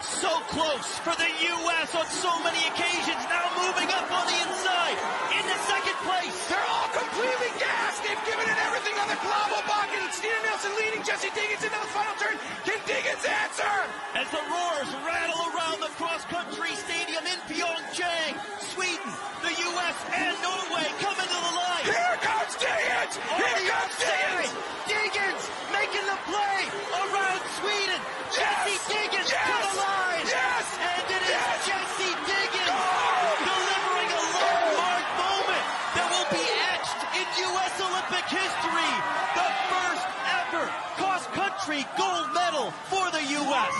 So 0.00 0.30
close 0.52 0.88
for 1.04 1.12
the 1.16 1.28
U.S. 1.28 1.90
on 1.94 2.06
so 2.08 2.32
many 2.44 2.60
occasions. 2.72 3.20
Now 3.28 3.44
moving 3.60 3.88
up 3.92 4.08
on 4.08 4.24
the 4.28 4.36
inside. 4.46 4.96
Into 5.36 5.56
second 5.68 5.98
place. 6.04 6.36
They're 6.48 6.68
all 6.68 6.88
completely 6.92 7.52
gassed. 7.60 8.00
They've 8.04 8.24
given 8.28 8.44
it 8.48 8.58
everything 8.68 8.96
on 9.00 9.08
the 9.12 9.20
global 9.20 9.60
bucket. 9.68 10.00
And 10.00 10.12
Stina 10.12 10.38
Nilsson 10.48 10.72
leading 10.80 11.02
Jessie 11.04 11.32
Diggins 11.36 11.64
into 11.64 11.76
the 11.76 11.90
final 11.92 12.14
turn. 12.20 12.36
Can 12.64 12.80
Diggins 12.88 13.24
answer? 13.24 13.74
As 14.16 14.28
the 14.32 14.42
roars 14.48 14.90
rattle 15.04 15.40
around 15.52 15.78
the 15.84 15.92
cross-country 16.00 16.72
stadium 16.76 17.24
in 17.28 17.38
Pyeongchang, 17.48 18.32
Sweden, 18.72 19.10
the 19.44 19.52
U.S. 19.52 19.96
and 20.14 20.34
Norway 20.40 20.86
come 21.04 21.16
into 21.20 21.38
the 21.44 21.52
line. 21.58 21.84
Here 21.84 22.16
comes 22.24 22.52
Diggins. 22.56 23.14
On 23.28 23.36
Here 23.40 23.56
the 23.60 23.66
comes 23.68 23.92
outside, 23.92 24.48
Diggins. 24.48 24.52
Diggins 24.88 25.42
making 25.72 26.06
the 26.08 26.18
play 26.28 26.60
around 26.96 27.42
Sweden. 27.60 28.00
Jessie 28.32 28.78
Yes! 28.80 28.88
Diggins 28.88 29.28
to 29.30 29.36
Yes! 29.36 29.62
the 29.64 29.74
line. 29.78 30.26
Yes! 30.26 30.64
And 30.80 31.04
it 31.06 31.22
is 31.22 31.30
Yes! 31.30 31.66
Jessie 31.68 32.14
Diggins 32.24 32.70
Gold! 32.72 33.38
delivering 33.44 34.10
a 34.10 34.22
landmark 34.34 35.06
moment 35.22 35.64
that 35.94 36.06
will 36.10 36.28
be 36.34 36.44
etched 36.72 37.00
in 37.14 37.26
U.S. 37.52 37.74
Olympic 37.78 38.26
history. 38.26 38.92
The 39.38 39.48
first 39.70 40.06
ever 40.40 40.64
cross-country 40.98 41.80
gold 42.00 42.28
medal 42.34 42.72
for 42.90 43.06
the 43.14 43.22
U.S. 43.44 43.74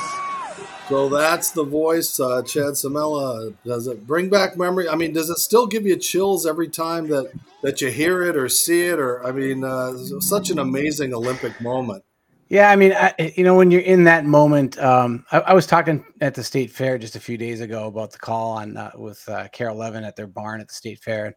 So 0.88 1.08
that's 1.08 1.50
the 1.50 1.64
voice, 1.64 2.20
uh, 2.20 2.42
Chad 2.42 2.74
Salmela. 2.74 3.54
Does 3.64 3.86
it 3.86 4.06
bring 4.06 4.28
back 4.28 4.56
memory? 4.58 4.86
I 4.86 4.96
mean, 4.96 5.14
does 5.14 5.30
it 5.30 5.38
still 5.38 5.66
give 5.66 5.86
you 5.86 5.96
chills 5.96 6.44
every 6.44 6.68
time 6.68 7.08
that 7.08 7.32
that 7.62 7.80
you 7.80 7.90
hear 7.90 8.22
it 8.22 8.36
or 8.36 8.50
see 8.50 8.82
it? 8.82 8.98
Or 8.98 9.24
I 9.26 9.32
mean, 9.32 9.64
uh, 9.64 9.96
such 10.20 10.50
an 10.50 10.58
amazing 10.58 11.14
Olympic 11.14 11.58
moment. 11.60 12.04
Yeah, 12.50 12.70
I 12.70 12.76
mean, 12.76 12.92
I, 12.92 13.32
you 13.34 13.42
know, 13.42 13.56
when 13.56 13.70
you're 13.70 13.80
in 13.80 14.04
that 14.04 14.26
moment, 14.26 14.78
um, 14.78 15.24
I, 15.32 15.40
I 15.40 15.54
was 15.54 15.66
talking 15.66 16.04
at 16.20 16.34
the 16.34 16.44
state 16.44 16.70
fair 16.70 16.98
just 16.98 17.16
a 17.16 17.20
few 17.20 17.38
days 17.38 17.62
ago 17.62 17.86
about 17.86 18.12
the 18.12 18.18
call 18.18 18.52
on 18.52 18.76
uh, 18.76 18.92
with 18.96 19.26
uh, 19.28 19.48
Carol 19.48 19.78
Levin 19.78 20.04
at 20.04 20.16
their 20.16 20.26
barn 20.26 20.60
at 20.60 20.68
the 20.68 20.74
state 20.74 21.02
fair. 21.02 21.24
And, 21.26 21.34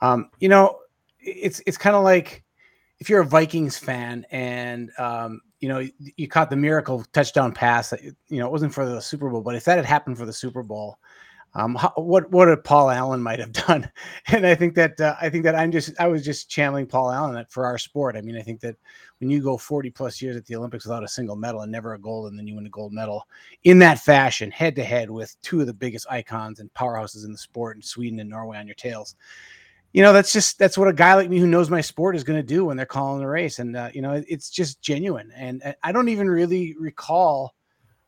um, 0.00 0.30
you 0.38 0.48
know, 0.48 0.78
it's 1.18 1.60
it's 1.66 1.76
kind 1.76 1.96
of 1.96 2.04
like 2.04 2.44
if 3.00 3.10
you're 3.10 3.20
a 3.20 3.26
Vikings 3.26 3.76
fan 3.76 4.24
and 4.30 4.92
um, 4.96 5.40
you 5.60 5.68
know 5.68 5.86
you, 5.98 6.28
caught 6.28 6.50
the 6.50 6.56
miracle 6.56 7.04
touchdown 7.12 7.52
pass. 7.52 7.92
You 8.28 8.38
know, 8.38 8.46
it 8.46 8.52
wasn't 8.52 8.74
for 8.74 8.86
the 8.86 9.00
Super 9.00 9.30
Bowl, 9.30 9.42
but 9.42 9.54
if 9.54 9.64
that 9.64 9.76
had 9.76 9.84
happened 9.84 10.18
for 10.18 10.26
the 10.26 10.32
Super 10.32 10.62
Bowl, 10.62 10.98
um, 11.54 11.74
how, 11.74 11.92
what 11.96 12.30
what 12.30 12.64
Paul 12.64 12.90
Allen 12.90 13.22
might 13.22 13.38
have 13.38 13.52
done, 13.66 13.90
and 14.28 14.46
I 14.46 14.54
think 14.54 14.74
that 14.74 15.00
uh, 15.00 15.16
I 15.20 15.30
think 15.30 15.44
that 15.44 15.54
I'm 15.54 15.72
just 15.72 15.98
I 15.98 16.06
was 16.06 16.24
just 16.24 16.50
channeling 16.50 16.86
Paul 16.86 17.10
Allen 17.10 17.44
for 17.48 17.64
our 17.64 17.78
sport. 17.78 18.16
I 18.16 18.20
mean, 18.20 18.36
I 18.36 18.42
think 18.42 18.60
that 18.60 18.76
when 19.18 19.30
you 19.30 19.42
go 19.42 19.56
40 19.56 19.90
plus 19.90 20.20
years 20.20 20.36
at 20.36 20.44
the 20.44 20.56
Olympics 20.56 20.84
without 20.84 21.02
a 21.02 21.08
single 21.08 21.36
medal 21.36 21.62
and 21.62 21.72
never 21.72 21.94
a 21.94 21.98
gold, 21.98 22.28
and 22.28 22.38
then 22.38 22.46
you 22.46 22.56
win 22.56 22.66
a 22.66 22.70
gold 22.70 22.92
medal 22.92 23.26
in 23.64 23.78
that 23.78 24.00
fashion, 24.00 24.50
head 24.50 24.76
to 24.76 24.84
head 24.84 25.10
with 25.10 25.34
two 25.40 25.60
of 25.60 25.66
the 25.66 25.72
biggest 25.72 26.06
icons 26.10 26.60
and 26.60 26.72
powerhouses 26.74 27.24
in 27.24 27.32
the 27.32 27.38
sport 27.38 27.76
in 27.76 27.82
Sweden 27.82 28.20
and 28.20 28.28
Norway 28.28 28.58
on 28.58 28.66
your 28.66 28.74
tails. 28.74 29.16
You 29.96 30.02
know, 30.02 30.12
that's 30.12 30.30
just 30.30 30.58
that's 30.58 30.76
what 30.76 30.88
a 30.88 30.92
guy 30.92 31.14
like 31.14 31.30
me 31.30 31.38
who 31.38 31.46
knows 31.46 31.70
my 31.70 31.80
sport 31.80 32.16
is 32.16 32.22
going 32.22 32.38
to 32.38 32.46
do 32.46 32.66
when 32.66 32.76
they're 32.76 32.84
calling 32.84 33.18
the 33.18 33.26
race, 33.26 33.60
and 33.60 33.74
uh, 33.74 33.88
you 33.94 34.02
know, 34.02 34.22
it's 34.28 34.50
just 34.50 34.82
genuine. 34.82 35.32
And 35.34 35.62
uh, 35.64 35.72
I 35.82 35.90
don't 35.90 36.10
even 36.10 36.28
really 36.28 36.76
recall 36.78 37.54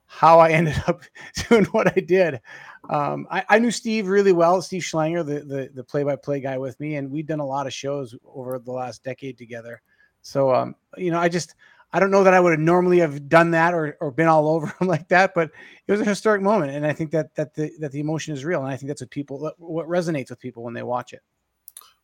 how 0.04 0.38
I 0.38 0.50
ended 0.59 0.83
up 0.87 1.00
doing 1.49 1.64
what 1.66 1.97
I 1.97 2.00
did. 2.00 2.42
Um, 2.90 3.26
I, 3.30 3.42
I, 3.49 3.59
knew 3.59 3.71
Steve 3.71 4.09
really 4.09 4.33
well, 4.33 4.61
Steve 4.61 4.83
Schlanger, 4.83 5.25
the, 5.25 5.40
the 5.47 5.71
the 5.73 5.83
play-by-play 5.83 6.40
guy 6.40 6.59
with 6.59 6.78
me, 6.78 6.97
and 6.97 7.11
we'd 7.11 7.26
done 7.26 7.40
a 7.40 7.47
lot 7.47 7.66
of 7.66 7.73
shows 7.73 8.14
over 8.23 8.59
the 8.59 8.71
last 8.71 9.02
decade 9.02 9.38
together. 9.38 9.80
So, 10.21 10.54
um, 10.54 10.75
you 10.99 11.11
know, 11.11 11.18
I 11.18 11.30
just 11.30 11.54
I 11.95 12.00
don't 12.00 12.11
know 12.11 12.23
that 12.23 12.35
I 12.35 12.40
would 12.40 12.52
have 12.52 12.61
normally 12.61 12.99
have 12.99 13.30
done 13.30 13.52
that 13.52 13.73
or, 13.73 13.97
or 14.02 14.11
been 14.11 14.28
all 14.28 14.47
over 14.54 14.66
him 14.78 14.88
like 14.88 15.09
that, 15.09 15.33
but 15.35 15.50
it 15.87 15.92
was 15.92 16.02
a 16.02 16.04
historic 16.04 16.42
moment, 16.42 16.73
and 16.73 16.87
I 16.87 16.92
think 16.92 17.12
that 17.12 17.35
that 17.37 17.54
the 17.54 17.73
that 17.80 17.92
the 17.92 18.00
emotion 18.00 18.35
is 18.35 18.45
real, 18.45 18.62
and 18.62 18.71
I 18.71 18.76
think 18.76 18.88
that's 18.88 19.00
what 19.00 19.11
people 19.11 19.50
what 19.57 19.88
resonates 19.88 20.28
with 20.28 20.38
people 20.38 20.62
when 20.62 20.75
they 20.75 20.83
watch 20.83 21.14
it. 21.14 21.23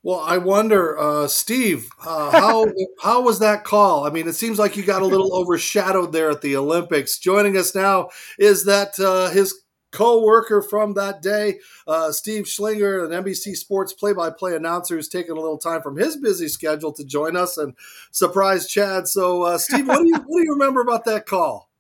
Well, 0.05 0.21
I 0.21 0.37
wonder, 0.37 0.99
uh, 0.99 1.27
Steve, 1.29 1.89
uh, 2.05 2.31
how 2.31 2.67
how 3.03 3.23
was 3.23 3.39
that 3.39 3.65
call? 3.65 4.07
I 4.07 4.11
mean, 4.11 4.29
it 4.29 4.35
seems 4.35 4.59
like 4.59 4.77
you 4.77 4.85
got 4.85 5.01
a 5.01 5.07
little 5.07 5.35
overshadowed 5.35 6.13
there 6.13 6.31
at 6.31 6.43
the 6.43 6.57
Olympics. 6.57 7.19
Joining 7.19 7.57
us 7.57 7.75
now 7.75 8.11
is 8.39 8.67
that 8.67 9.01
uh, 9.01 9.31
his 9.31 9.63
co-worker 9.93 10.61
from 10.61 10.93
that 10.95 11.23
day, 11.23 11.59
uh, 11.87 12.13
Steve 12.13 12.45
Schlanger, 12.45 13.07
an 13.07 13.25
NBC 13.25 13.57
Sports 13.57 13.95
play-by-play 13.95 14.55
announcer, 14.55 14.97
who's 14.97 15.09
taking 15.09 15.33
a 15.33 15.41
little 15.41 15.57
time 15.57 15.81
from 15.81 15.97
his 15.97 16.19
busy 16.19 16.49
schedule 16.49 16.93
to 16.93 17.05
join 17.05 17.35
us 17.35 17.57
and 17.57 17.75
surprise 18.11 18.69
Chad. 18.69 19.09
So, 19.09 19.45
uh, 19.45 19.57
Steve, 19.57 19.89
what 19.89 20.01
do 20.01 20.09
you 20.09 20.17
what 20.17 20.39
do 20.39 20.45
you 20.45 20.53
remember 20.53 20.83
about 20.83 21.07
that 21.07 21.25
call? 21.25 21.71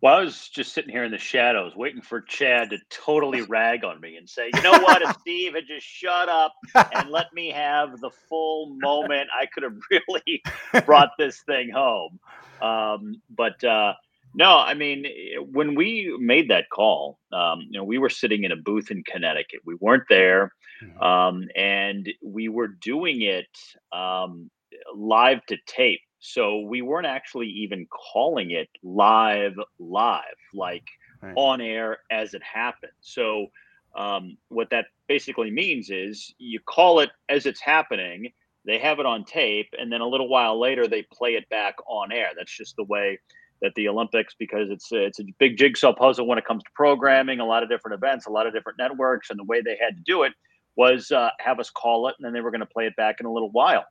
Well, 0.00 0.16
I 0.16 0.20
was 0.20 0.48
just 0.48 0.74
sitting 0.74 0.90
here 0.90 1.04
in 1.04 1.12
the 1.12 1.18
shadows 1.18 1.74
waiting 1.74 2.02
for 2.02 2.20
Chad 2.20 2.70
to 2.70 2.78
totally 2.90 3.42
rag 3.42 3.84
on 3.84 4.00
me 4.00 4.16
and 4.16 4.28
say, 4.28 4.50
you 4.54 4.62
know 4.62 4.72
what, 4.72 5.00
if 5.00 5.16
Steve 5.20 5.54
had 5.54 5.64
just 5.66 5.86
shut 5.86 6.28
up 6.28 6.52
and 6.74 7.10
let 7.10 7.32
me 7.32 7.50
have 7.50 8.00
the 8.00 8.10
full 8.28 8.76
moment, 8.80 9.28
I 9.34 9.46
could 9.46 9.62
have 9.62 9.76
really 9.90 10.42
brought 10.84 11.10
this 11.18 11.40
thing 11.46 11.70
home. 11.70 12.18
Um, 12.60 13.22
but 13.30 13.62
uh, 13.64 13.94
no, 14.34 14.58
I 14.58 14.74
mean, 14.74 15.06
when 15.52 15.74
we 15.74 16.14
made 16.18 16.50
that 16.50 16.68
call, 16.70 17.18
um, 17.32 17.60
you 17.60 17.78
know, 17.78 17.84
we 17.84 17.98
were 17.98 18.10
sitting 18.10 18.42
in 18.42 18.52
a 18.52 18.56
booth 18.56 18.90
in 18.90 19.04
Connecticut. 19.04 19.60
We 19.64 19.76
weren't 19.76 20.08
there, 20.08 20.52
mm-hmm. 20.82 21.02
um, 21.02 21.48
and 21.54 22.08
we 22.22 22.48
were 22.48 22.68
doing 22.68 23.22
it 23.22 23.46
um, 23.92 24.50
live 24.94 25.44
to 25.46 25.56
tape. 25.66 26.00
So 26.26 26.60
we 26.60 26.80
weren't 26.80 27.06
actually 27.06 27.48
even 27.48 27.86
calling 27.90 28.50
it 28.50 28.70
live, 28.82 29.56
live, 29.78 30.22
like 30.54 30.86
right. 31.20 31.34
on 31.36 31.60
air 31.60 31.98
as 32.10 32.32
it 32.32 32.42
happened. 32.42 32.92
So 33.02 33.48
um, 33.94 34.38
what 34.48 34.70
that 34.70 34.86
basically 35.06 35.50
means 35.50 35.90
is 35.90 36.34
you 36.38 36.60
call 36.60 37.00
it 37.00 37.10
as 37.28 37.44
it's 37.44 37.60
happening. 37.60 38.32
They 38.64 38.78
have 38.78 39.00
it 39.00 39.06
on 39.06 39.24
tape, 39.24 39.68
and 39.78 39.92
then 39.92 40.00
a 40.00 40.08
little 40.08 40.26
while 40.26 40.58
later 40.58 40.88
they 40.88 41.02
play 41.12 41.34
it 41.34 41.46
back 41.50 41.74
on 41.86 42.10
air. 42.10 42.30
That's 42.34 42.56
just 42.56 42.74
the 42.76 42.84
way 42.84 43.20
that 43.60 43.74
the 43.76 43.88
Olympics, 43.88 44.34
because 44.38 44.70
it's 44.70 44.90
a, 44.92 45.04
it's 45.04 45.20
a 45.20 45.24
big 45.38 45.58
jigsaw 45.58 45.92
puzzle 45.92 46.26
when 46.26 46.38
it 46.38 46.46
comes 46.46 46.62
to 46.62 46.70
programming, 46.74 47.40
a 47.40 47.44
lot 47.44 47.62
of 47.62 47.68
different 47.68 47.96
events, 48.02 48.24
a 48.24 48.30
lot 48.30 48.46
of 48.46 48.54
different 48.54 48.78
networks, 48.78 49.28
and 49.28 49.38
the 49.38 49.44
way 49.44 49.60
they 49.60 49.76
had 49.78 49.94
to 49.96 50.02
do 50.06 50.22
it 50.22 50.32
was 50.74 51.12
uh, 51.12 51.28
have 51.38 51.60
us 51.60 51.68
call 51.68 52.08
it, 52.08 52.14
and 52.18 52.24
then 52.24 52.32
they 52.32 52.40
were 52.40 52.50
going 52.50 52.60
to 52.60 52.66
play 52.66 52.86
it 52.86 52.96
back 52.96 53.16
in 53.20 53.26
a 53.26 53.32
little 53.32 53.50
while. 53.50 53.84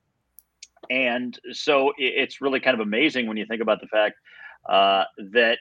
And 0.90 1.40
so 1.52 1.94
it's 1.98 2.42
really 2.42 2.60
kind 2.60 2.74
of 2.74 2.82
amazing 2.82 3.28
when 3.28 3.38
you 3.38 3.46
think 3.46 3.62
about 3.62 3.82
the 3.82 3.88
fact 3.88 4.16
uh, 4.70 5.06
that, 5.32 5.60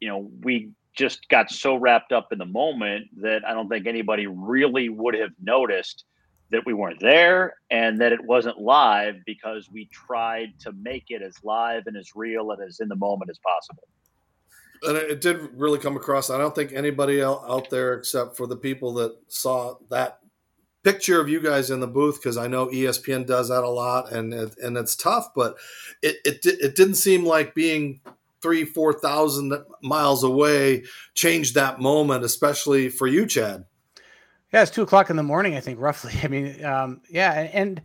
you 0.00 0.08
know, 0.08 0.30
we 0.42 0.70
just 0.96 1.28
got 1.28 1.50
so 1.50 1.76
wrapped 1.76 2.12
up 2.12 2.32
in 2.32 2.38
the 2.38 2.46
moment 2.46 3.06
that 3.22 3.46
I 3.46 3.54
don't 3.54 3.68
think 3.68 3.86
anybody 3.86 4.26
really 4.26 4.88
would 4.88 5.14
have 5.14 5.30
noticed 5.42 6.04
that 6.50 6.66
we 6.66 6.74
weren't 6.74 7.00
there 7.00 7.54
and 7.70 8.00
that 8.00 8.12
it 8.12 8.22
wasn't 8.24 8.58
live 8.58 9.16
because 9.24 9.70
we 9.70 9.86
tried 9.86 10.58
to 10.60 10.72
make 10.72 11.04
it 11.08 11.22
as 11.22 11.34
live 11.44 11.84
and 11.86 11.96
as 11.96 12.10
real 12.14 12.50
and 12.50 12.62
as 12.62 12.80
in 12.80 12.88
the 12.88 12.96
moment 12.96 13.30
as 13.30 13.38
possible. 13.38 13.84
And 14.82 14.96
it 14.96 15.20
did 15.20 15.50
really 15.54 15.78
come 15.78 15.96
across. 15.96 16.30
I 16.30 16.38
don't 16.38 16.54
think 16.54 16.72
anybody 16.72 17.22
out 17.22 17.68
there, 17.70 17.94
except 17.94 18.36
for 18.36 18.46
the 18.46 18.56
people 18.56 18.94
that 18.94 19.14
saw 19.28 19.76
that 19.90 20.19
picture 20.82 21.20
of 21.20 21.28
you 21.28 21.40
guys 21.40 21.70
in 21.70 21.80
the 21.80 21.86
booth 21.86 22.20
because 22.20 22.36
I 22.36 22.46
know 22.46 22.66
ESPN 22.66 23.26
does 23.26 23.48
that 23.48 23.64
a 23.64 23.68
lot, 23.68 24.12
and 24.12 24.32
it, 24.32 24.56
and 24.58 24.76
it's 24.76 24.96
tough. 24.96 25.28
But 25.34 25.56
it 26.02 26.16
it 26.24 26.44
it 26.44 26.76
didn't 26.76 26.94
seem 26.94 27.24
like 27.24 27.54
being 27.54 28.00
three 28.42 28.64
four 28.64 28.92
thousand 28.92 29.52
miles 29.82 30.24
away 30.24 30.84
changed 31.14 31.54
that 31.54 31.80
moment, 31.80 32.24
especially 32.24 32.88
for 32.88 33.06
you, 33.06 33.26
Chad. 33.26 33.64
Yeah, 34.52 34.62
it's 34.62 34.70
two 34.70 34.82
o'clock 34.82 35.10
in 35.10 35.16
the 35.16 35.22
morning, 35.22 35.56
I 35.56 35.60
think, 35.60 35.78
roughly. 35.80 36.14
I 36.22 36.28
mean, 36.28 36.64
um, 36.64 37.00
yeah, 37.08 37.32
and 37.32 37.80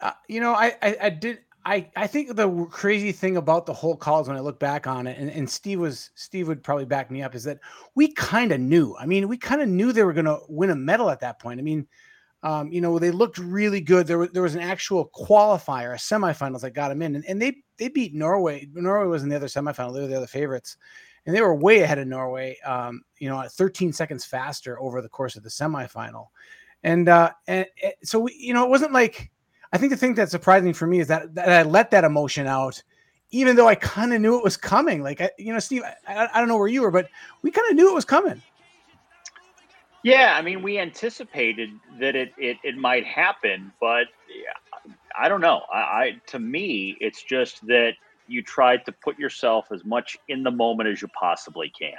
uh, 0.00 0.12
you 0.28 0.40
know, 0.40 0.54
I, 0.54 0.74
I, 0.82 0.96
I 1.02 1.10
did. 1.10 1.38
I, 1.68 1.90
I 1.96 2.06
think 2.06 2.34
the 2.34 2.64
crazy 2.70 3.12
thing 3.12 3.36
about 3.36 3.66
the 3.66 3.74
whole 3.74 3.94
calls 3.94 4.26
when 4.26 4.38
I 4.38 4.40
look 4.40 4.58
back 4.58 4.86
on 4.86 5.06
it, 5.06 5.18
and, 5.18 5.30
and 5.30 5.48
Steve 5.48 5.80
was 5.80 6.10
Steve 6.14 6.48
would 6.48 6.62
probably 6.62 6.86
back 6.86 7.10
me 7.10 7.22
up, 7.22 7.34
is 7.34 7.44
that 7.44 7.58
we 7.94 8.10
kind 8.14 8.52
of 8.52 8.60
knew. 8.60 8.96
I 8.98 9.04
mean, 9.04 9.28
we 9.28 9.36
kind 9.36 9.60
of 9.60 9.68
knew 9.68 9.92
they 9.92 10.02
were 10.02 10.14
going 10.14 10.24
to 10.24 10.38
win 10.48 10.70
a 10.70 10.74
medal 10.74 11.10
at 11.10 11.20
that 11.20 11.38
point. 11.38 11.60
I 11.60 11.62
mean, 11.62 11.86
um, 12.42 12.72
you 12.72 12.80
know, 12.80 12.98
they 12.98 13.10
looked 13.10 13.36
really 13.36 13.82
good. 13.82 14.06
There 14.06 14.16
was 14.16 14.30
there 14.30 14.42
was 14.42 14.54
an 14.54 14.62
actual 14.62 15.10
qualifier, 15.14 15.92
a 15.92 15.98
semifinals 15.98 16.62
that 16.62 16.70
got 16.70 16.88
them 16.88 17.02
in, 17.02 17.16
and, 17.16 17.24
and 17.26 17.42
they 17.42 17.56
they 17.76 17.88
beat 17.88 18.14
Norway. 18.14 18.66
Norway 18.72 19.06
was 19.06 19.22
in 19.22 19.28
the 19.28 19.36
other 19.36 19.46
semifinal; 19.46 19.92
they 19.92 20.00
were 20.00 20.06
the 20.06 20.16
other 20.16 20.26
favorites, 20.26 20.78
and 21.26 21.36
they 21.36 21.42
were 21.42 21.54
way 21.54 21.80
ahead 21.80 21.98
of 21.98 22.08
Norway. 22.08 22.56
Um, 22.64 23.02
you 23.18 23.28
know, 23.28 23.46
13 23.46 23.92
seconds 23.92 24.24
faster 24.24 24.80
over 24.80 25.02
the 25.02 25.08
course 25.10 25.36
of 25.36 25.42
the 25.42 25.50
semifinal, 25.50 26.28
and 26.82 27.10
uh, 27.10 27.30
and, 27.46 27.66
and 27.82 27.92
so 28.04 28.20
we, 28.20 28.34
you 28.38 28.54
know, 28.54 28.64
it 28.64 28.70
wasn't 28.70 28.94
like 28.94 29.30
I 29.72 29.78
think 29.78 29.90
the 29.90 29.96
thing 29.96 30.14
that's 30.14 30.30
surprising 30.30 30.72
for 30.72 30.86
me 30.86 31.00
is 31.00 31.08
that 31.08 31.34
that 31.34 31.48
I 31.48 31.62
let 31.62 31.90
that 31.90 32.04
emotion 32.04 32.46
out, 32.46 32.82
even 33.30 33.56
though 33.56 33.68
I 33.68 33.74
kind 33.74 34.12
of 34.12 34.20
knew 34.20 34.38
it 34.38 34.44
was 34.44 34.56
coming. 34.56 35.02
Like, 35.02 35.20
I, 35.20 35.30
you 35.38 35.52
know, 35.52 35.58
Steve, 35.58 35.82
I, 36.06 36.28
I 36.32 36.38
don't 36.38 36.48
know 36.48 36.56
where 36.56 36.68
you 36.68 36.82
were, 36.82 36.90
but 36.90 37.08
we 37.42 37.50
kind 37.50 37.68
of 37.70 37.76
knew 37.76 37.90
it 37.90 37.94
was 37.94 38.04
coming. 38.04 38.42
Yeah, 40.02 40.34
I 40.38 40.42
mean, 40.42 40.62
we 40.62 40.78
anticipated 40.78 41.70
that 42.00 42.16
it 42.16 42.32
it, 42.38 42.56
it 42.62 42.76
might 42.76 43.04
happen, 43.04 43.72
but 43.80 44.06
I 45.18 45.28
don't 45.28 45.40
know. 45.40 45.62
I, 45.72 45.78
I 45.78 46.20
to 46.28 46.38
me, 46.38 46.96
it's 47.00 47.22
just 47.22 47.66
that 47.66 47.94
you 48.26 48.42
try 48.42 48.76
to 48.76 48.92
put 48.92 49.18
yourself 49.18 49.66
as 49.72 49.84
much 49.84 50.16
in 50.28 50.42
the 50.42 50.50
moment 50.50 50.88
as 50.88 51.02
you 51.02 51.08
possibly 51.08 51.70
can. 51.70 51.92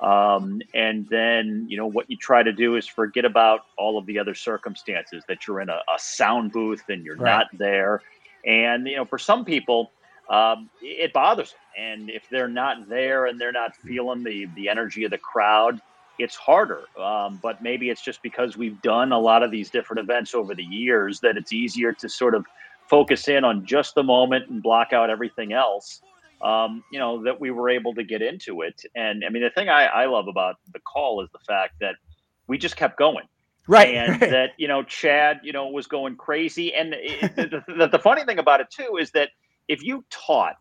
Um, 0.00 0.62
and 0.74 1.08
then, 1.08 1.66
you 1.68 1.76
know, 1.76 1.86
what 1.86 2.08
you 2.08 2.16
try 2.16 2.42
to 2.42 2.52
do 2.52 2.76
is 2.76 2.86
forget 2.86 3.24
about 3.24 3.62
all 3.76 3.98
of 3.98 4.06
the 4.06 4.18
other 4.18 4.34
circumstances 4.34 5.24
that 5.28 5.46
you're 5.46 5.60
in 5.60 5.68
a, 5.68 5.80
a 5.92 5.98
sound 5.98 6.52
booth 6.52 6.84
and 6.88 7.04
you're 7.04 7.16
right. 7.16 7.38
not 7.38 7.46
there. 7.58 8.02
And, 8.46 8.86
you 8.86 8.96
know, 8.96 9.04
for 9.04 9.18
some 9.18 9.44
people, 9.44 9.90
um, 10.30 10.70
it 10.80 11.12
bothers 11.12 11.50
them. 11.50 11.84
And 11.84 12.10
if 12.10 12.28
they're 12.30 12.48
not 12.48 12.88
there 12.88 13.26
and 13.26 13.40
they're 13.40 13.52
not 13.52 13.74
feeling 13.74 14.22
the, 14.22 14.46
the 14.54 14.68
energy 14.68 15.04
of 15.04 15.10
the 15.10 15.18
crowd, 15.18 15.80
it's 16.18 16.36
harder. 16.36 16.82
Um, 17.00 17.38
but 17.42 17.62
maybe 17.62 17.90
it's 17.90 18.02
just 18.02 18.22
because 18.22 18.56
we've 18.56 18.80
done 18.82 19.12
a 19.12 19.18
lot 19.18 19.42
of 19.42 19.50
these 19.50 19.70
different 19.70 20.00
events 20.00 20.34
over 20.34 20.54
the 20.54 20.64
years 20.64 21.20
that 21.20 21.36
it's 21.36 21.52
easier 21.52 21.92
to 21.94 22.08
sort 22.08 22.34
of 22.34 22.44
focus 22.88 23.28
in 23.28 23.44
on 23.44 23.64
just 23.66 23.94
the 23.94 24.02
moment 24.02 24.48
and 24.48 24.62
block 24.62 24.92
out 24.92 25.10
everything 25.10 25.52
else. 25.52 26.02
Um, 26.40 26.84
you 26.92 27.00
know, 27.00 27.24
that 27.24 27.40
we 27.40 27.50
were 27.50 27.68
able 27.68 27.94
to 27.94 28.04
get 28.04 28.22
into 28.22 28.62
it. 28.62 28.82
And 28.94 29.24
I 29.24 29.30
mean, 29.30 29.42
the 29.42 29.50
thing 29.50 29.68
I, 29.68 29.86
I 29.86 30.06
love 30.06 30.28
about 30.28 30.56
the 30.72 30.78
call 30.78 31.22
is 31.22 31.28
the 31.32 31.40
fact 31.40 31.74
that 31.80 31.96
we 32.46 32.58
just 32.58 32.76
kept 32.76 32.96
going. 32.96 33.24
Right. 33.68 33.94
And 33.94 34.20
that, 34.22 34.50
you 34.56 34.66
know, 34.66 34.82
Chad, 34.82 35.40
you 35.42 35.52
know, 35.52 35.68
was 35.68 35.86
going 35.86 36.16
crazy. 36.16 36.74
And 36.74 36.94
it, 36.96 37.36
the, 37.36 37.62
the, 37.68 37.88
the 37.88 37.98
funny 37.98 38.24
thing 38.24 38.38
about 38.38 38.60
it, 38.60 38.70
too, 38.70 38.96
is 39.00 39.10
that 39.12 39.28
if 39.68 39.82
you 39.82 40.04
taught 40.10 40.54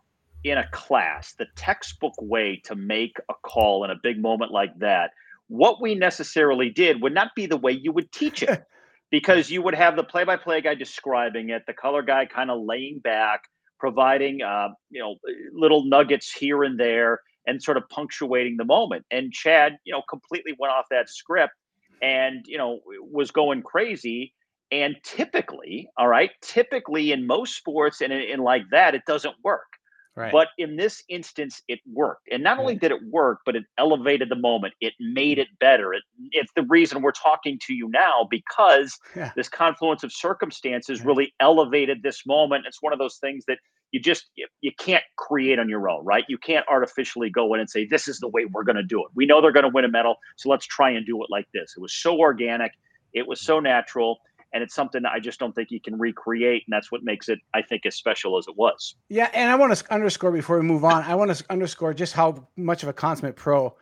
in 0.43 0.57
a 0.57 0.67
class 0.71 1.33
the 1.33 1.47
textbook 1.55 2.13
way 2.19 2.61
to 2.65 2.75
make 2.75 3.17
a 3.29 3.33
call 3.43 3.83
in 3.85 3.91
a 3.91 3.95
big 4.03 4.21
moment 4.21 4.51
like 4.51 4.77
that, 4.79 5.11
what 5.47 5.81
we 5.81 5.95
necessarily 5.95 6.69
did 6.69 7.01
would 7.01 7.13
not 7.13 7.33
be 7.33 7.45
the 7.45 7.57
way 7.57 7.71
you 7.71 7.91
would 7.93 8.11
teach 8.11 8.43
it 8.43 8.63
because 9.09 9.49
you 9.49 9.61
would 9.61 9.73
have 9.73 9.95
the 9.95 10.03
play-by-play 10.03 10.61
guy 10.61 10.75
describing 10.75 11.49
it, 11.49 11.63
the 11.65 11.73
color 11.73 12.01
guy 12.01 12.25
kind 12.25 12.51
of 12.51 12.61
laying 12.61 12.99
back, 12.99 13.43
providing 13.79 14.41
uh, 14.41 14.69
you 14.89 14.99
know 14.99 15.15
little 15.53 15.85
nuggets 15.85 16.31
here 16.31 16.63
and 16.63 16.79
there, 16.79 17.21
and 17.45 17.61
sort 17.61 17.77
of 17.77 17.87
punctuating 17.89 18.57
the 18.57 18.65
moment. 18.65 19.05
And 19.11 19.31
Chad, 19.31 19.77
you 19.83 19.93
know, 19.93 20.03
completely 20.09 20.53
went 20.59 20.73
off 20.73 20.85
that 20.91 21.09
script 21.09 21.53
and 22.01 22.45
you 22.47 22.57
know 22.57 22.79
was 23.01 23.31
going 23.31 23.63
crazy. 23.63 24.33
And 24.69 24.97
typically, 25.01 25.87
all 25.95 26.09
right, 26.09 26.31
typically 26.41 27.13
in 27.13 27.25
most 27.25 27.55
sports 27.55 28.01
and 28.01 28.11
in, 28.11 28.21
in 28.21 28.39
like 28.41 28.63
that, 28.71 28.95
it 28.95 29.03
doesn't 29.07 29.35
work. 29.41 29.76
Right. 30.17 30.31
But 30.31 30.47
in 30.57 30.77
this 30.77 31.03
instance, 31.09 31.61
it 31.67 31.79
worked. 31.93 32.27
And 32.31 32.41
not 32.41 32.57
only 32.57 32.73
mm-hmm. 32.73 32.79
did 32.79 32.91
it 32.91 33.03
work, 33.03 33.41
but 33.45 33.55
it 33.55 33.65
elevated 33.77 34.29
the 34.29 34.35
moment. 34.35 34.73
It 34.81 34.93
made 34.99 35.37
mm-hmm. 35.37 35.41
it 35.41 35.59
better. 35.59 35.93
It, 35.93 36.01
it's 36.31 36.51
the 36.55 36.63
reason 36.63 37.03
we're 37.03 37.11
talking 37.11 37.59
to 37.67 37.73
you 37.73 37.87
now 37.89 38.27
because 38.29 38.97
Yeah. 39.15 39.31
this 39.35 39.47
confluence 39.47 40.03
of 40.03 40.11
circumstances 40.11 41.03
really 41.03 41.33
elevated 41.39 42.01
this 42.01 42.25
moment. 42.25 42.65
It's 42.67 42.81
one 42.81 42.93
of 42.93 42.99
those 42.99 43.17
things 43.17 43.45
that 43.47 43.59
you 43.91 43.99
just 43.99 44.25
you, 44.35 44.47
you 44.61 44.71
can't 44.77 45.03
create 45.17 45.59
on 45.59 45.69
your 45.69 45.87
own, 45.87 46.03
right? 46.03 46.25
You 46.27 46.37
can't 46.37 46.65
artificially 46.67 47.29
go 47.29 47.53
in 47.53 47.59
and 47.59 47.69
say 47.69 47.85
this 47.85 48.07
is 48.07 48.19
the 48.19 48.27
way 48.27 48.45
we're 48.45 48.63
going 48.63 48.75
to 48.75 48.83
do 48.83 48.99
it. 49.01 49.11
We 49.15 49.25
know 49.25 49.39
they're 49.39 49.51
going 49.51 49.63
to 49.63 49.71
win 49.73 49.85
a 49.85 49.89
medal, 49.89 50.17
so 50.35 50.49
let's 50.49 50.65
try 50.65 50.89
and 50.89 51.05
do 51.05 51.21
it 51.23 51.29
like 51.29 51.47
this. 51.53 51.73
It 51.77 51.79
was 51.79 51.93
so 51.93 52.17
organic, 52.17 52.73
it 53.13 53.27
was 53.27 53.39
so 53.41 53.59
natural, 53.59 54.19
and 54.53 54.63
it's 54.63 54.73
something 54.73 55.03
that 55.03 55.11
I 55.11 55.19
just 55.19 55.39
don't 55.39 55.53
think 55.53 55.71
you 55.71 55.81
can 55.81 55.97
recreate, 55.99 56.63
and 56.65 56.73
that's 56.73 56.91
what 56.91 57.03
makes 57.03 57.29
it, 57.29 57.39
I 57.53 57.61
think, 57.61 57.85
as 57.85 57.95
special 57.95 58.37
as 58.37 58.47
it 58.47 58.55
was. 58.55 58.95
Yeah, 59.09 59.29
and 59.33 59.51
I 59.51 59.55
want 59.55 59.75
to 59.75 59.93
underscore 59.93 60.31
before 60.31 60.59
we 60.59 60.65
move 60.65 60.83
on. 60.83 61.03
I 61.03 61.15
want 61.15 61.35
to 61.35 61.45
underscore 61.49 61.93
just 61.93 62.13
how 62.13 62.47
much 62.55 62.83
of 62.83 62.89
a 62.89 62.93
consummate 62.93 63.35
pro 63.35 63.75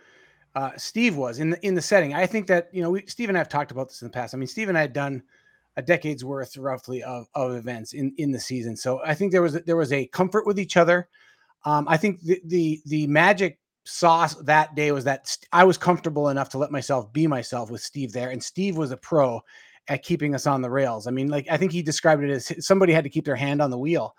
uh, 0.56 0.72
Steve 0.78 1.18
was 1.18 1.40
in 1.40 1.52
the 1.52 1.66
in 1.66 1.76
the 1.76 1.82
setting. 1.82 2.14
I 2.14 2.26
think 2.26 2.48
that 2.48 2.70
you 2.72 2.82
know 2.82 2.92
we, 2.92 3.04
Steve 3.08 3.30
and 3.30 3.38
I 3.38 3.42
have 3.42 3.50
talked 3.50 3.72
about 3.72 3.90
this 3.90 4.02
in 4.02 4.08
the 4.08 4.14
past. 4.14 4.34
I 4.34 4.38
mean, 4.38 4.48
Steve 4.48 4.70
and 4.70 4.78
I 4.78 4.82
had 4.82 4.94
done 4.94 5.22
a 5.78 5.82
decade's 5.82 6.24
worth 6.24 6.56
roughly 6.56 7.04
of, 7.04 7.28
of 7.36 7.56
events 7.56 7.94
in 7.94 8.14
in 8.18 8.32
the 8.32 8.40
season, 8.40 8.76
so 8.76 9.02
I 9.06 9.14
think 9.14 9.32
there 9.32 9.42
was 9.42 9.54
there 9.54 9.76
was 9.76 9.92
a 9.92 10.08
comfort 10.08 10.48
with 10.48 10.58
each 10.58 10.78
other. 10.78 11.10
Um, 11.66 11.88
I 11.88 11.98
think 11.98 12.22
the 12.22 12.42
the 12.46 12.82
the 12.86 13.08
magic 13.08 13.60
sauce 13.84 14.36
that 14.36 14.76
day 14.76 14.92
was 14.92 15.04
that 15.04 15.38
I 15.52 15.66
was 15.66 15.78
comfortable 15.78 16.30
enough 16.30 16.50
to 16.50 16.58
let 16.58 16.72
myself 16.72 17.12
be 17.12 17.28
myself 17.28 17.70
with 17.70 17.82
Steve 17.82 18.14
there, 18.14 18.30
and 18.30 18.42
Steve 18.42 18.78
was 18.78 18.92
a 18.92 18.98
pro 18.98 19.42
at 19.88 20.04
keeping 20.04 20.34
us 20.36 20.48
on 20.48 20.62
the 20.62 20.70
rails. 20.70 21.08
I 21.08 21.12
mean, 21.12 21.28
like 21.30 21.48
I 21.50 21.58
think 21.58 21.72
he 21.72 21.82
described 21.82 22.24
it 22.24 22.30
as 22.32 22.66
somebody 22.66 22.94
had 22.94 23.04
to 23.04 23.10
keep 23.10 23.26
their 23.26 23.36
hand 23.36 23.62
on 23.62 23.70
the 23.70 23.78
wheel 23.78 24.16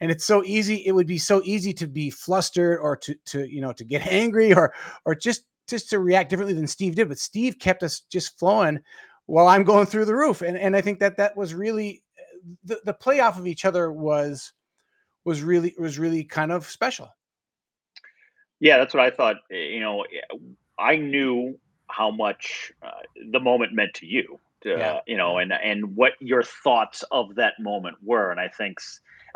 and 0.00 0.10
it's 0.10 0.24
so 0.24 0.44
easy 0.44 0.86
it 0.86 0.92
would 0.92 1.06
be 1.06 1.18
so 1.18 1.40
easy 1.44 1.72
to 1.72 1.86
be 1.86 2.10
flustered 2.10 2.78
or 2.80 2.96
to 2.96 3.14
to 3.24 3.50
you 3.50 3.60
know 3.60 3.72
to 3.72 3.84
get 3.84 4.06
angry 4.12 4.54
or 4.54 4.74
or 5.04 5.14
just 5.14 5.44
just 5.68 5.90
to 5.90 5.98
react 5.98 6.30
differently 6.30 6.54
than 6.54 6.66
steve 6.66 6.94
did 6.94 7.08
but 7.08 7.18
steve 7.18 7.58
kept 7.58 7.82
us 7.82 8.00
just 8.10 8.38
flowing 8.38 8.78
while 9.26 9.48
i'm 9.48 9.64
going 9.64 9.86
through 9.86 10.04
the 10.04 10.14
roof 10.14 10.42
and 10.42 10.56
and 10.56 10.76
i 10.76 10.80
think 10.80 10.98
that 10.98 11.16
that 11.16 11.36
was 11.36 11.54
really 11.54 12.02
the, 12.64 12.80
the 12.84 12.92
play 12.94 13.20
off 13.20 13.38
of 13.38 13.46
each 13.46 13.64
other 13.64 13.92
was 13.92 14.52
was 15.24 15.42
really 15.42 15.74
was 15.78 15.98
really 15.98 16.22
kind 16.24 16.52
of 16.52 16.66
special 16.66 17.08
Yeah, 18.60 18.78
that's 18.78 18.94
what 18.94 19.02
I 19.04 19.10
thought. 19.10 19.36
eh, 19.50 19.68
You 19.74 19.80
know, 19.80 20.02
eh, 20.02 20.36
I 20.78 20.96
knew 20.96 21.58
how 21.88 22.10
much 22.10 22.72
uh, 22.82 23.02
the 23.30 23.40
moment 23.40 23.72
meant 23.72 23.94
to 23.94 24.06
you. 24.06 24.40
Yeah. 24.66 25.00
You 25.06 25.16
know, 25.16 25.38
and 25.38 25.52
and 25.52 25.96
what 25.96 26.12
your 26.20 26.42
thoughts 26.42 27.04
of 27.10 27.34
that 27.36 27.54
moment 27.60 27.96
were, 28.02 28.30
and 28.30 28.40
I 28.40 28.48
think 28.48 28.78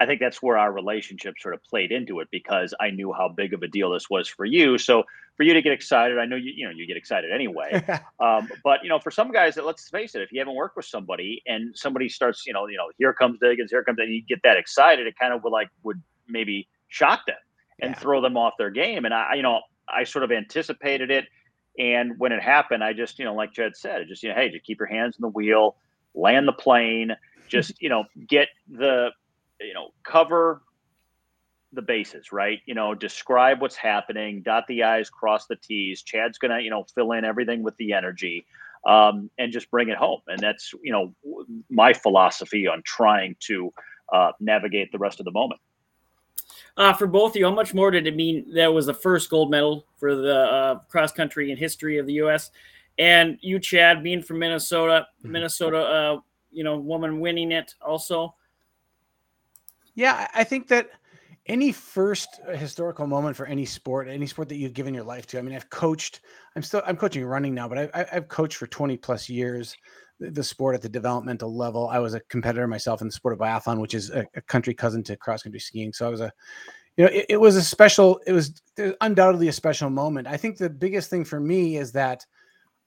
I 0.01 0.07
think 0.07 0.21
that's 0.21 0.43
where 0.43 0.59
our 0.59 0.73
relationship 0.73 1.35
sort 1.39 1.55
of 1.55 1.63
played 1.65 1.93
into 1.93 2.21
it 2.21 2.29
because 2.31 2.75
I 2.81 2.91
knew 2.91 3.13
how 3.13 3.29
big 3.29 3.53
of 3.55 3.63
a 3.63 3.69
deal 3.69 3.91
this 3.91 4.09
was 4.11 4.29
for 4.29 4.45
you. 4.45 4.79
So 4.79 5.05
for 5.37 5.45
you 5.45 5.55
to 5.55 5.63
get 5.63 5.73
excited, 5.73 6.19
I 6.19 6.25
know 6.27 6.37
you 6.37 6.53
you 6.55 6.65
know 6.67 6.73
you 6.73 6.87
get 6.87 6.97
excited 6.97 7.31
anyway. 7.33 7.83
Um, 8.21 8.49
but 8.63 8.81
you 8.83 8.91
know, 8.91 8.99
for 8.99 9.11
some 9.11 9.33
guys, 9.33 9.55
that 9.55 9.65
let's 9.65 9.89
face 9.89 10.15
it, 10.15 10.21
if 10.21 10.31
you 10.31 10.41
haven't 10.41 10.55
worked 10.55 10.77
with 10.77 10.85
somebody 10.85 11.43
and 11.47 11.75
somebody 11.75 12.07
starts, 12.07 12.47
you 12.47 12.53
know, 12.53 12.67
you 12.67 12.77
know, 12.77 12.91
here 12.99 13.15
comes 13.15 13.39
Diggins, 13.41 13.71
here 13.71 13.83
comes, 13.83 13.99
and 13.99 14.15
you 14.15 14.23
get 14.29 14.41
that 14.45 14.59
excited, 14.59 15.07
it 15.07 15.15
kind 15.19 15.33
of 15.33 15.43
would 15.43 15.53
like 15.53 15.69
would 15.85 16.03
maybe 16.29 16.69
shock 16.89 17.25
them 17.27 17.37
and 17.81 17.95
Yeah. 17.95 17.99
throw 17.99 18.21
them 18.21 18.37
off 18.37 18.55
their 18.59 18.69
game. 18.71 19.07
And 19.07 19.15
I, 19.15 19.37
you 19.37 19.43
know, 19.43 19.63
I 19.89 20.05
sort 20.05 20.23
of 20.23 20.31
anticipated 20.31 21.11
it, 21.11 21.25
and 21.81 22.19
when 22.19 22.31
it 22.31 22.43
happened, 22.43 22.85
I 22.85 22.93
just, 22.93 23.19
you 23.19 23.25
know, 23.25 23.35
like 23.35 23.55
Jed 23.55 23.75
said, 23.75 24.07
just 24.07 24.23
you 24.23 24.29
know, 24.29 24.35
hey, 24.35 24.51
just 24.51 24.65
keep 24.65 24.79
your 24.79 24.87
hands 24.87 25.17
on 25.17 25.23
the 25.23 25.29
wheel, 25.29 25.77
land 26.15 26.47
the 26.47 26.53
plane, 26.53 27.17
just 27.49 27.81
you 27.81 27.89
know, 27.89 28.05
get 28.29 28.49
the, 28.69 29.09
you 29.61 29.73
know, 29.73 29.89
cover 30.05 30.61
the 31.73 31.81
bases, 31.81 32.33
right? 32.33 32.59
You 32.67 32.75
know, 32.75 32.95
describe 32.95 33.63
what's 33.63 33.77
happening, 33.77 34.43
dot 34.43 34.67
the 34.69 34.83
I's, 34.83 35.09
cross 35.09 35.47
the 35.47 35.57
T's. 35.57 36.03
Chad's 36.03 36.37
going 36.37 36.51
to, 36.51 36.63
you 36.63 36.69
know, 36.69 36.85
fill 36.95 37.13
in 37.13 37.25
everything 37.25 37.63
with 37.63 37.77
the 37.79 37.95
energy 37.95 38.45
um, 38.87 39.31
and 39.39 39.51
just 39.51 39.71
bring 39.71 39.89
it 39.89 39.97
home. 39.97 40.21
And 40.27 40.39
that's, 40.39 40.75
you 40.83 40.93
know, 40.93 41.15
my 41.71 41.95
philosophy 41.95 42.67
on 42.67 42.83
trying 42.85 43.37
to 43.41 43.73
uh, 44.13 44.33
navigate 44.39 44.93
the 44.93 44.99
rest 44.99 45.19
of 45.19 45.25
the 45.25 45.31
moment. 45.31 45.61
Uh, 46.81 46.95
for 46.95 47.07
both 47.07 47.33
of 47.33 47.37
you, 47.37 47.45
how 47.45 47.55
much 47.55 47.75
more 47.75 47.91
did 47.91 48.07
it 48.07 48.17
mean 48.17 48.55
that 48.55 48.73
was 48.73 48.87
the 48.87 48.95
first 48.95 49.29
gold 49.29 49.51
medal 49.51 49.85
for 49.99 50.17
the 50.17 50.35
uh, 50.35 50.79
cross 50.89 51.13
country 51.13 51.51
in 51.51 51.59
history 51.59 51.99
of 51.99 52.07
the 52.07 52.15
U.S. 52.15 52.53
And 52.97 53.37
you, 53.43 53.59
Chad, 53.59 54.03
being 54.03 54.23
from 54.23 54.39
Minnesota, 54.39 55.07
Minnesota, 55.23 55.77
uh, 55.77 56.21
you 56.51 56.65
know, 56.65 56.79
woman 56.79 57.21
winning 57.21 57.53
it 57.53 57.75
also. 57.83 58.35
Yeah, 59.95 60.27
I 60.35 60.41
I 60.41 60.45
think 60.45 60.69
that 60.69 60.89
any 61.47 61.73
first 61.73 62.41
uh, 62.47 62.53
historical 62.53 63.07
moment 63.07 63.37
for 63.37 63.47
any 63.47 63.65
sport, 63.65 64.09
any 64.09 64.27
sport 64.27 64.49
that 64.49 64.57
you've 64.57 64.75
given 64.75 64.95
your 64.95 65.05
life 65.05 65.27
to. 65.29 65.39
I 65.39 65.43
mean, 65.43 65.55
I've 65.55 65.71
coached. 65.71 66.21
I'm 66.57 66.63
still. 66.63 66.83
I'm 66.87 66.97
coaching 66.97 67.25
running 67.25 67.55
now, 67.55 67.69
but 67.69 67.91
I, 67.95 68.07
I've 68.13 68.29
coached 68.29 68.57
for 68.57 68.67
20 68.67 68.97
plus 68.97 69.29
years. 69.29 69.77
The, 70.23 70.45
sport 70.45 70.75
at 70.75 70.83
the 70.83 70.89
developmental 70.91 71.57
level. 71.57 71.89
I 71.89 71.99
was 71.99 72.13
a 72.13 72.21
competitor 72.29 72.67
myself 72.69 73.01
in 73.01 73.09
the 73.09 73.13
sport 73.13 73.33
of 73.33 73.39
biathlon, 73.39 73.81
which 73.81 73.95
is 73.95 74.11
a, 74.11 74.27
a 74.35 74.43
country 74.43 74.75
cousin 74.75 75.03
to 75.05 75.17
cross 75.17 75.43
country 75.43 75.61
skiing. 75.61 75.95
So 75.95 76.07
I 76.07 76.11
was 76.11 76.21
a, 76.21 76.31
you 76.99 77.05
know, 77.07 77.11
it, 77.11 77.25
it 77.31 77.37
was 77.41 77.57
a 77.57 77.63
special. 77.63 78.21
It 78.27 78.33
was 78.33 78.61
undoubtedly 79.01 79.49
a 79.49 79.53
special 79.53 79.89
moment. 79.89 80.27
I 80.27 80.37
think 80.37 80.59
the 80.59 80.69
biggest 80.69 81.09
thing 81.09 81.25
for 81.25 81.41
me 81.41 81.79
is 81.79 81.91
that 81.93 82.27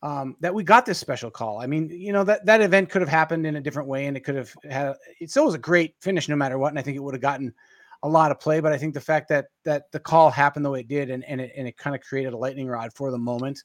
um, 0.03 0.35
that 0.41 0.53
we 0.53 0.63
got 0.63 0.85
this 0.85 0.99
special 0.99 1.31
call. 1.31 1.59
I 1.59 1.65
mean, 1.65 1.89
you 1.89 2.13
know 2.13 2.23
that 2.25 2.45
that 2.45 2.61
event 2.61 2.91
could 2.91 3.01
have 3.01 3.09
happened 3.09 3.47
in 3.47 3.55
a 3.55 3.61
different 3.61 3.89
way, 3.89 4.05
and 4.05 4.15
it 4.15 4.19
could 4.19 4.35
have 4.35 4.53
had. 4.69 4.93
It 5.19 5.31
still 5.31 5.45
was 5.45 5.55
a 5.55 5.59
great 5.59 5.95
finish, 6.01 6.29
no 6.29 6.35
matter 6.35 6.59
what, 6.59 6.69
and 6.69 6.77
I 6.77 6.83
think 6.83 6.97
it 6.97 7.03
would 7.03 7.15
have 7.15 7.21
gotten 7.21 7.53
a 8.03 8.07
lot 8.07 8.31
of 8.31 8.39
play. 8.39 8.59
But 8.59 8.73
I 8.73 8.77
think 8.77 8.93
the 8.93 9.01
fact 9.01 9.29
that 9.29 9.47
that 9.65 9.91
the 9.91 9.99
call 9.99 10.29
happened 10.29 10.65
the 10.65 10.69
way 10.69 10.81
it 10.81 10.87
did, 10.87 11.09
and 11.09 11.23
and 11.25 11.41
it 11.41 11.51
and 11.57 11.67
it 11.67 11.77
kind 11.77 11.95
of 11.95 12.01
created 12.01 12.33
a 12.33 12.37
lightning 12.37 12.67
rod 12.67 12.91
for 12.93 13.11
the 13.11 13.17
moment. 13.17 13.63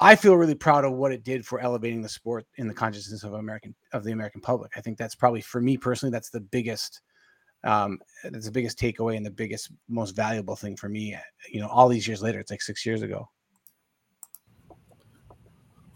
I 0.00 0.16
feel 0.16 0.36
really 0.36 0.56
proud 0.56 0.84
of 0.84 0.94
what 0.94 1.12
it 1.12 1.22
did 1.22 1.46
for 1.46 1.60
elevating 1.60 2.02
the 2.02 2.08
sport 2.08 2.44
in 2.56 2.66
the 2.66 2.74
consciousness 2.74 3.22
of 3.22 3.34
American 3.34 3.74
of 3.92 4.04
the 4.04 4.12
American 4.12 4.40
public. 4.40 4.72
I 4.76 4.80
think 4.80 4.98
that's 4.98 5.14
probably 5.14 5.42
for 5.42 5.60
me 5.60 5.76
personally, 5.76 6.12
that's 6.12 6.30
the 6.30 6.40
biggest 6.40 7.02
um 7.64 7.98
that's 8.24 8.46
the 8.46 8.52
biggest 8.52 8.78
takeaway 8.78 9.16
and 9.16 9.24
the 9.24 9.30
biggest 9.30 9.70
most 9.88 10.16
valuable 10.16 10.56
thing 10.56 10.76
for 10.76 10.88
me 10.88 11.16
you 11.48 11.60
know 11.60 11.68
all 11.68 11.88
these 11.88 12.08
years 12.08 12.20
later 12.20 12.40
it's 12.40 12.50
like 12.50 12.60
six 12.60 12.84
years 12.84 13.02
ago 13.02 13.28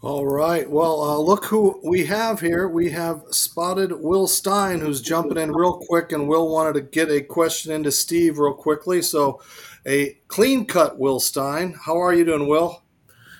All 0.03 0.27
right. 0.27 0.69
Well, 0.69 1.01
uh, 1.01 1.17
look 1.17 1.45
who 1.45 1.81
we 1.83 2.05
have 2.05 2.39
here. 2.39 2.67
We 2.67 2.91
have 2.91 3.23
spotted 3.31 3.91
Will 3.91 4.27
Stein, 4.27 4.79
who's 4.79 5.01
jumping 5.01 5.39
in 5.39 5.51
real 5.51 5.81
quick, 5.87 6.11
and 6.11 6.27
Will 6.27 6.49
wanted 6.49 6.73
to 6.73 6.81
get 6.81 7.09
a 7.09 7.19
question 7.19 7.71
into 7.71 7.91
Steve 7.91 8.37
real 8.37 8.53
quickly. 8.53 9.01
So, 9.01 9.41
a 9.87 10.13
clean 10.27 10.65
cut 10.65 10.99
Will 10.99 11.19
Stein. 11.19 11.73
How 11.83 11.97
are 11.99 12.13
you 12.13 12.25
doing, 12.25 12.47
Will? 12.47 12.83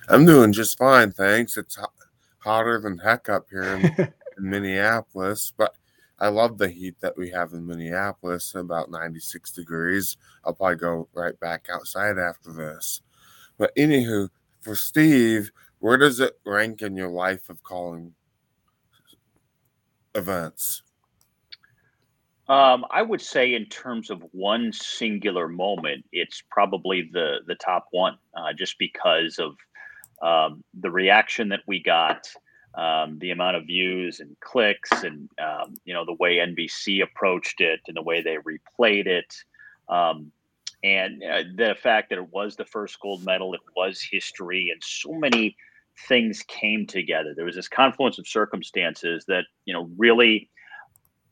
I'm 0.10 0.26
doing 0.26 0.52
just 0.52 0.80
fine, 0.80 1.12
thanks. 1.12 1.58
It's 1.58 1.76
ho- 1.76 1.92
hotter 2.40 2.82
than 2.82 2.98
heck 2.98 3.30
up 3.30 3.46
here 3.52 3.76
in, 3.76 3.84
in 4.38 4.50
Minneapolis, 4.50 5.54
but 5.56 5.76
I 6.18 6.30
love 6.30 6.58
the 6.58 6.70
heat 6.70 7.00
that 7.02 7.16
we 7.16 7.30
have 7.30 7.54
in 7.54 7.68
Minneapolis, 7.68 8.56
about 8.56 8.90
96 8.90 9.52
degrees. 9.52 10.18
I'll 10.44 10.54
probably 10.54 10.78
go 10.78 11.08
right 11.14 11.40
back 11.40 11.68
outside 11.72 12.18
after 12.18 12.52
this. 12.52 13.02
But 13.60 13.76
anywho, 13.76 14.30
for 14.62 14.76
Steve, 14.76 15.52
where 15.80 15.98
does 15.98 16.20
it 16.20 16.40
rank 16.46 16.82
in 16.82 16.96
your 16.96 17.10
life 17.10 17.50
of 17.50 17.64
calling 17.64 18.14
events? 20.16 20.82
Um, 22.50 22.86
I 22.90 23.02
would 23.02 23.22
say, 23.22 23.54
in 23.54 23.66
terms 23.66 24.10
of 24.10 24.24
one 24.32 24.72
singular 24.72 25.50
moment, 25.50 26.06
it's 26.14 26.42
probably 26.50 27.10
the 27.12 27.40
the 27.46 27.56
top 27.56 27.88
one, 27.92 28.18
uh, 28.36 28.54
just 28.54 28.80
because 28.80 29.38
of 29.38 29.58
um, 30.22 30.64
the 30.80 30.90
reaction 30.90 31.50
that 31.50 31.60
we 31.68 31.84
got, 31.84 32.26
um, 32.76 33.20
the 33.20 33.32
amount 33.32 33.58
of 33.58 33.66
views 33.66 34.22
and 34.22 34.40
clicks, 34.40 35.04
and 35.04 35.30
um, 35.40 35.74
you 35.84 35.94
know 35.94 36.06
the 36.06 36.14
way 36.14 36.38
NBC 36.38 37.04
approached 37.04 37.60
it 37.60 37.82
and 37.88 37.98
the 37.98 38.02
way 38.02 38.22
they 38.22 38.38
replayed 38.38 39.08
it, 39.08 39.34
um, 39.90 40.32
and 40.86 41.22
uh, 41.24 41.44
the 41.56 41.76
fact 41.76 42.10
that 42.12 42.18
it 42.18 42.32
was 42.32 42.56
the 42.56 42.66
first 42.66 42.98
gold 43.02 43.26
medal, 43.26 43.56
it 43.56 43.62
was 43.76 44.02
history, 44.02 44.70
and 44.72 44.82
so 44.82 45.12
many 45.12 45.58
things 46.08 46.44
came 46.48 46.86
together. 46.88 47.34
There 47.36 47.46
was 47.46 47.56
this 47.56 47.68
confluence 47.68 48.20
of 48.20 48.28
circumstances 48.28 49.26
that 49.28 49.46
you 49.66 49.74
know 49.74 49.90
really 49.98 50.50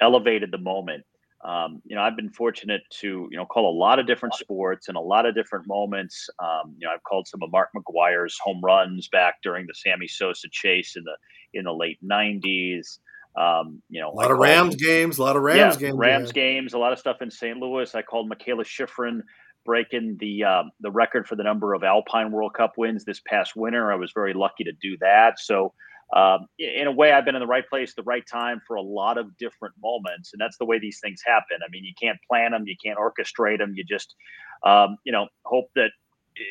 elevated 0.02 0.52
the 0.52 0.58
moment. 0.58 1.04
Um, 1.44 1.82
you 1.86 1.96
know, 1.96 2.02
I've 2.02 2.16
been 2.16 2.32
fortunate 2.32 2.82
to 3.02 3.28
you 3.30 3.38
know 3.38 3.46
call 3.46 3.70
a 3.70 3.76
lot 3.78 4.00
of 4.00 4.08
different 4.08 4.34
sports 4.36 4.88
and 4.88 4.98
a 4.98 5.02
lot 5.02 5.26
of 5.26 5.36
different 5.36 5.68
moments. 5.68 6.28
Um, 6.40 6.76
you 6.80 6.88
know, 6.88 6.94
I've 6.94 7.04
called 7.04 7.28
some 7.28 7.42
of 7.44 7.52
Mark 7.52 7.70
McGwire's 7.76 8.38
home 8.44 8.62
runs 8.64 9.08
back 9.10 9.36
during 9.44 9.68
the 9.68 9.74
Sammy 9.76 10.08
Sosa 10.08 10.48
chase 10.52 10.96
in 10.96 11.04
the 11.04 11.16
in 11.60 11.66
the 11.66 11.74
late 11.74 12.00
'90s. 12.04 13.00
Um, 13.38 13.82
you 13.90 14.00
know, 14.00 14.10
A 14.10 14.16
lot 14.16 14.22
I 14.22 14.24
of 14.26 14.30
called- 14.38 14.40
Rams 14.42 14.76
games. 14.78 15.18
A 15.18 15.22
lot 15.24 15.36
of 15.36 15.42
Rams 15.44 15.76
yeah, 15.76 15.88
games. 15.88 15.98
Rams 15.98 16.32
games, 16.32 16.74
a 16.74 16.78
lot 16.78 16.94
of 16.94 17.00
stuff 17.00 17.22
in 17.22 17.30
St. 17.30 17.58
Louis. 17.60 17.94
I 17.94 18.02
called 18.02 18.32
Mikaela 18.32 18.64
Shiffrin 18.66 19.20
breaking 19.66 20.18
the 20.20 20.44
um, 20.44 20.72
the 20.80 20.92
record 20.92 21.28
for 21.28 21.36
the 21.36 21.44
number 21.44 21.74
of 21.74 21.84
Alpine 21.84 22.32
World 22.32 22.54
Cup 22.54 22.74
wins 22.78 23.04
this 23.04 23.22
past 23.28 23.56
winter. 23.56 23.92
I 23.92 23.96
was 23.96 24.12
very 24.14 24.34
lucky 24.34 24.64
to 24.64 24.72
do 24.82 24.98
that. 25.02 25.40
So 25.40 25.74
um, 26.14 26.48
in 26.60 26.88
a 26.88 26.92
way, 26.92 27.12
I've 27.12 27.26
been 27.26 27.36
in 27.36 27.42
the 27.42 27.48
right 27.48 27.68
place, 27.68 27.94
the 27.96 28.04
right 28.04 28.26
time 28.26 28.62
for 28.68 28.76
a 28.76 28.82
lot 28.82 29.18
of 29.18 29.36
different 29.38 29.74
moments, 29.82 30.34
and 30.34 30.40
that's 30.40 30.58
the 30.58 30.66
way 30.66 30.78
these 30.80 31.00
things 31.02 31.22
happen. 31.26 31.58
I 31.66 31.70
mean, 31.72 31.84
you 31.84 31.94
can't 32.00 32.20
plan 32.30 32.52
them, 32.52 32.68
you 32.68 32.76
can't 32.84 33.00
orchestrate 33.00 33.58
them. 33.58 33.74
You 33.76 33.84
just, 33.84 34.16
um, 34.64 34.98
you 35.04 35.12
know, 35.12 35.28
hope 35.46 35.70
that 35.76 35.90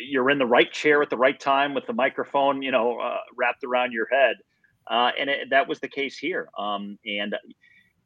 you're 0.06 0.30
in 0.30 0.38
the 0.38 0.46
right 0.46 0.72
chair 0.72 1.02
at 1.02 1.10
the 1.10 1.16
right 1.16 1.38
time 1.38 1.74
with 1.74 1.86
the 1.86 1.92
microphone, 1.92 2.62
you 2.62 2.72
know, 2.72 2.98
uh, 2.98 3.18
wrapped 3.36 3.64
around 3.64 3.92
your 3.92 4.08
head. 4.10 4.36
Uh, 4.90 5.10
and 5.18 5.30
it, 5.30 5.50
that 5.50 5.68
was 5.68 5.78
the 5.80 5.88
case 5.88 6.18
here. 6.18 6.48
Um, 6.58 6.98
and 7.06 7.34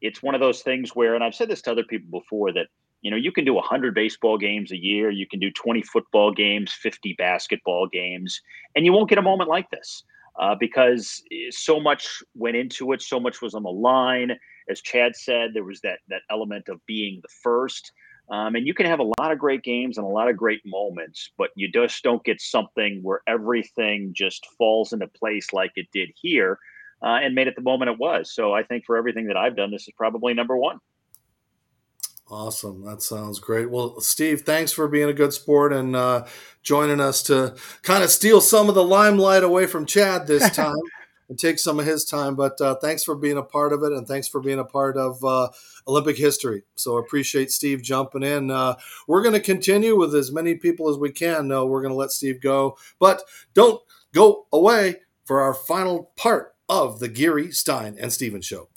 it's 0.01 0.23
one 0.23 0.35
of 0.35 0.41
those 0.41 0.63
things 0.63 0.91
where, 0.95 1.15
and 1.15 1.25
I've 1.25 1.35
said 1.35 1.49
this 1.49 1.63
to 1.63 1.73
other 1.73 1.85
people 1.85 2.21
before, 2.21 2.53
that 2.53 2.67
you 3.03 3.11
know 3.11 3.17
you 3.17 3.33
can 3.33 3.45
do 3.45 3.55
100 3.55 3.95
baseball 3.95 4.39
games 4.39 4.73
a 4.73 4.77
year, 4.77 5.11
you 5.11 5.27
can 5.27 5.41
do 5.41 5.51
20 5.51 5.83
football 5.83 6.33
games, 6.33 6.73
50 6.73 7.15
basketball 7.19 7.87
games, 7.89 8.41
and 8.75 8.85
you 8.85 8.93
won't 8.93 9.09
get 9.09 9.19
a 9.19 9.23
moment 9.23 9.51
like 9.51 9.71
this 9.71 10.05
uh, 10.39 10.55
because 10.59 11.23
so 11.51 11.81
much 11.81 12.23
went 12.35 12.57
into 12.57 12.93
it, 12.93 13.03
so 13.03 13.19
much 13.19 13.43
was 13.43 13.55
on 13.55 13.63
the 13.63 13.71
line. 13.71 14.33
As 14.71 14.81
Chad 14.81 15.17
said, 15.17 15.51
there 15.55 15.65
was 15.65 15.81
that 15.81 16.01
that 16.09 16.23
element 16.31 16.69
of 16.69 16.85
being 16.87 17.21
the 17.23 17.29
first. 17.43 17.93
Um, 18.31 18.57
and 18.57 18.67
you 18.67 18.75
can 18.75 18.85
have 18.85 18.99
a 18.99 19.11
lot 19.19 19.33
of 19.33 19.39
great 19.39 19.63
games 19.63 19.97
and 19.97 20.07
a 20.07 20.11
lot 20.11 20.29
of 20.29 20.37
great 20.37 20.61
moments, 20.67 21.31
but 21.39 21.49
you 21.55 21.73
just 21.73 22.03
don't 22.03 22.23
get 22.25 22.43
something 22.43 23.03
where 23.03 23.23
everything 23.27 24.13
just 24.15 24.47
falls 24.59 24.93
into 24.93 25.07
place 25.07 25.55
like 25.55 25.73
it 25.77 25.87
did 25.95 26.11
here 26.15 26.59
uh, 27.03 27.19
and 27.23 27.35
made 27.35 27.47
it 27.47 27.57
the 27.57 27.63
moment 27.63 27.91
it 27.91 27.99
was. 27.99 28.33
So 28.33 28.53
I 28.53 28.63
think 28.63 28.85
for 28.85 28.97
everything 28.97 29.27
that 29.27 29.37
I've 29.37 29.57
done, 29.57 29.71
this 29.71 29.83
is 29.89 29.95
probably 29.97 30.35
number 30.35 30.57
one. 30.57 30.81
Awesome. 32.31 32.85
That 32.85 33.03
sounds 33.03 33.39
great. 33.39 33.71
Well, 33.71 34.01
Steve, 34.01 34.43
thanks 34.43 34.71
for 34.71 34.87
being 34.87 35.09
a 35.09 35.15
good 35.15 35.33
sport 35.33 35.73
and 35.73 35.97
uh, 35.97 36.27
joining 36.63 37.01
us 37.01 37.23
to 37.25 37.57
kind 37.83 38.05
of 38.05 38.11
steal 38.11 38.43
some 38.43 38.69
of 38.69 38.75
the 38.75 38.85
limelight 38.85 39.43
away 39.43 39.67
from 39.67 39.87
Chad 39.87 40.27
this 40.27 40.51
time 40.55 40.77
and 41.31 41.39
take 41.39 41.59
some 41.59 41.81
of 41.81 41.87
his 41.87 42.05
time. 42.05 42.37
But 42.37 42.61
uh, 42.61 42.75
thanks 42.77 43.03
for 43.03 43.15
being 43.15 43.39
a 43.39 43.43
part 43.43 43.73
of 43.73 43.83
it 43.83 43.93
and 43.93 44.07
thanks 44.07 44.29
for 44.29 44.41
being 44.43 44.59
a 44.59 44.65
part 44.65 44.99
of 44.99 45.25
uh, 45.25 45.49
Olympic 45.87 46.19
history. 46.19 46.65
So 46.75 46.99
appreciate 46.99 47.51
Steve 47.51 47.83
jumping 47.83 48.23
in. 48.23 48.51
Uh, 48.51 48.75
we're 49.07 49.23
going 49.23 49.35
to 49.35 49.41
continue 49.41 49.97
with 49.97 50.15
as 50.15 50.31
many 50.31 50.55
people 50.55 50.91
as 50.91 50.99
we 50.99 51.11
can. 51.11 51.49
No, 51.49 51.65
we're 51.65 51.83
going 51.83 51.93
to 51.93 51.99
let 51.99 52.11
Steve 52.11 52.43
go, 52.43 52.77
but 52.99 53.23
don't 53.55 53.81
go 54.13 54.47
away 54.53 54.97
for 55.25 55.41
our 55.41 55.55
final 55.55 56.11
part 56.17 56.55
of 56.69 57.01
the 57.01 57.09
Geary, 57.09 57.51
Stein, 57.53 57.97
and 57.99 58.13
Stevens 58.13 58.47
show. 58.47 58.69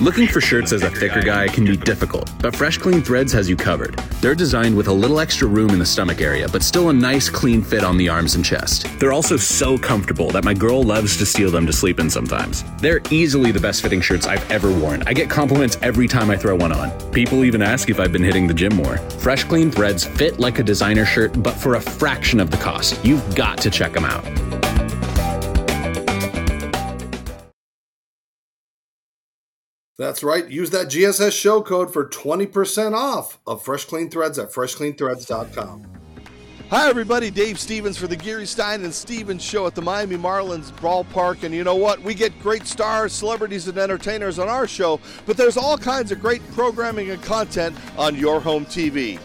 Looking 0.00 0.26
for 0.26 0.40
shirts 0.40 0.72
as 0.72 0.82
a 0.82 0.88
thicker 0.88 1.20
guy 1.20 1.46
can 1.46 1.66
be 1.66 1.76
difficult, 1.76 2.32
but 2.40 2.56
Fresh 2.56 2.78
Clean 2.78 3.02
Threads 3.02 3.34
has 3.34 3.50
you 3.50 3.56
covered. 3.56 3.98
They're 4.22 4.34
designed 4.34 4.74
with 4.74 4.88
a 4.88 4.92
little 4.92 5.20
extra 5.20 5.46
room 5.46 5.68
in 5.70 5.78
the 5.78 5.84
stomach 5.84 6.22
area, 6.22 6.48
but 6.48 6.62
still 6.62 6.88
a 6.88 6.92
nice 6.92 7.28
clean 7.28 7.60
fit 7.60 7.84
on 7.84 7.98
the 7.98 8.08
arms 8.08 8.34
and 8.34 8.42
chest. 8.42 8.86
They're 8.98 9.12
also 9.12 9.36
so 9.36 9.76
comfortable 9.76 10.30
that 10.30 10.42
my 10.42 10.54
girl 10.54 10.82
loves 10.82 11.18
to 11.18 11.26
steal 11.26 11.50
them 11.50 11.66
to 11.66 11.72
sleep 11.74 12.00
in 12.00 12.08
sometimes. 12.08 12.64
They're 12.78 13.02
easily 13.10 13.52
the 13.52 13.60
best 13.60 13.82
fitting 13.82 14.00
shirts 14.00 14.26
I've 14.26 14.50
ever 14.50 14.72
worn. 14.72 15.02
I 15.06 15.12
get 15.12 15.28
compliments 15.28 15.76
every 15.82 16.08
time 16.08 16.30
I 16.30 16.36
throw 16.38 16.56
one 16.56 16.72
on. 16.72 16.90
People 17.10 17.44
even 17.44 17.60
ask 17.60 17.90
if 17.90 18.00
I've 18.00 18.12
been 18.12 18.24
hitting 18.24 18.46
the 18.46 18.54
gym 18.54 18.74
more. 18.76 18.96
Fresh 19.18 19.44
Clean 19.44 19.70
Threads 19.70 20.02
fit 20.02 20.40
like 20.40 20.58
a 20.58 20.62
designer 20.62 21.04
shirt, 21.04 21.42
but 21.42 21.52
for 21.52 21.74
a 21.74 21.80
fraction 21.80 22.40
of 22.40 22.50
the 22.50 22.56
cost. 22.56 23.04
You've 23.04 23.34
got 23.34 23.58
to 23.58 23.70
check 23.70 23.92
them 23.92 24.06
out. 24.06 24.49
That's 30.00 30.22
right. 30.22 30.48
Use 30.48 30.70
that 30.70 30.86
GSS 30.86 31.38
show 31.38 31.60
code 31.60 31.92
for 31.92 32.06
20% 32.06 32.94
off 32.94 33.38
of 33.46 33.62
Fresh 33.62 33.84
Clean 33.84 34.08
Threads 34.08 34.38
at 34.38 34.50
freshcleanthreads.com. 34.50 35.84
Hi, 36.70 36.88
everybody. 36.88 37.30
Dave 37.30 37.60
Stevens 37.60 37.98
for 37.98 38.06
the 38.06 38.16
Geary 38.16 38.46
Stein 38.46 38.82
and 38.82 38.94
Stevens 38.94 39.42
Show 39.42 39.66
at 39.66 39.74
the 39.74 39.82
Miami 39.82 40.16
Marlins 40.16 40.72
ballpark. 40.78 41.42
And 41.42 41.54
you 41.54 41.64
know 41.64 41.74
what? 41.74 42.00
We 42.00 42.14
get 42.14 42.32
great 42.40 42.66
stars, 42.66 43.12
celebrities, 43.12 43.68
and 43.68 43.76
entertainers 43.76 44.38
on 44.38 44.48
our 44.48 44.66
show, 44.66 45.00
but 45.26 45.36
there's 45.36 45.58
all 45.58 45.76
kinds 45.76 46.10
of 46.12 46.20
great 46.22 46.40
programming 46.52 47.10
and 47.10 47.22
content 47.22 47.76
on 47.98 48.16
your 48.16 48.40
home 48.40 48.64
TV. 48.64 49.20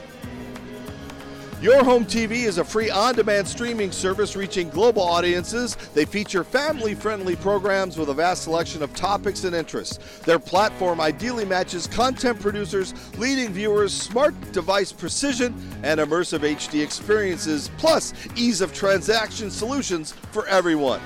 Your 1.61 1.85
Home 1.85 2.05
TV 2.05 2.43
is 2.43 2.57
a 2.57 2.65
free 2.65 2.89
on 2.89 3.15
demand 3.15 3.47
streaming 3.47 3.89
service 3.89 4.35
reaching 4.35 4.67
global 4.69 5.01
audiences. 5.01 5.77
They 5.93 6.03
feature 6.03 6.43
family 6.43 6.93
friendly 6.93 7.37
programs 7.37 7.97
with 7.97 8.09
a 8.09 8.13
vast 8.13 8.43
selection 8.43 8.83
of 8.83 8.93
topics 8.93 9.45
and 9.45 9.55
interests. 9.55 10.19
Their 10.25 10.37
platform 10.37 10.99
ideally 10.99 11.45
matches 11.45 11.87
content 11.87 12.41
producers, 12.41 12.93
leading 13.17 13.53
viewers, 13.53 13.93
smart 13.93 14.35
device 14.51 14.91
precision, 14.91 15.55
and 15.81 16.01
immersive 16.01 16.39
HD 16.39 16.83
experiences, 16.83 17.71
plus 17.77 18.13
ease 18.35 18.59
of 18.59 18.73
transaction 18.73 19.49
solutions 19.49 20.11
for 20.33 20.45
everyone. 20.47 20.99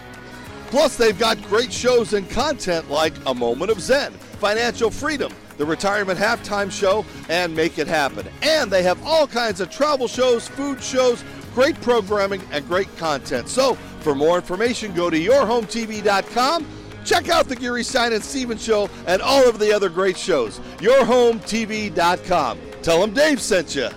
Plus, 0.72 0.98
they've 0.98 1.20
got 1.20 1.42
great 1.44 1.72
shows 1.72 2.14
and 2.14 2.28
content 2.28 2.90
like 2.90 3.14
A 3.28 3.34
Moment 3.36 3.70
of 3.70 3.80
Zen, 3.80 4.14
Financial 4.40 4.90
Freedom, 4.90 5.32
the 5.60 5.66
Retirement 5.66 6.18
Halftime 6.18 6.72
Show, 6.72 7.06
and 7.28 7.56
Make 7.56 7.78
It 7.78 7.88
Happen. 7.88 8.26
And 8.42 8.72
they 8.72 8.82
have 8.82 9.06
all 9.06 9.28
kinds 9.28 9.62
of 9.62 9.70
travel 9.70 10.08
shows, 10.08 10.48
food 10.48 10.82
shows, 10.82 11.24
great 11.54 11.80
programming, 11.82 12.42
and 12.52 12.66
great 12.68 12.96
content. 12.98 13.50
So, 13.50 13.76
for 14.00 14.16
more 14.16 14.38
information, 14.38 14.94
go 14.94 15.10
to 15.10 15.20
yourhometv.com. 15.20 16.66
Check 17.06 17.30
out 17.30 17.48
the 17.48 17.56
Geary 17.56 17.84
Stein 17.84 18.14
and 18.14 18.24
Stevens 18.24 18.64
Show 18.64 18.90
and 19.06 19.22
all 19.22 19.48
of 19.48 19.60
the 19.60 19.74
other 19.74 19.90
great 19.90 20.18
shows. 20.18 20.60
Yourhometv.com. 20.78 22.60
Tell 22.82 23.02
them 23.02 23.14
Dave 23.14 23.42
sent 23.42 23.76
you. 23.76 23.90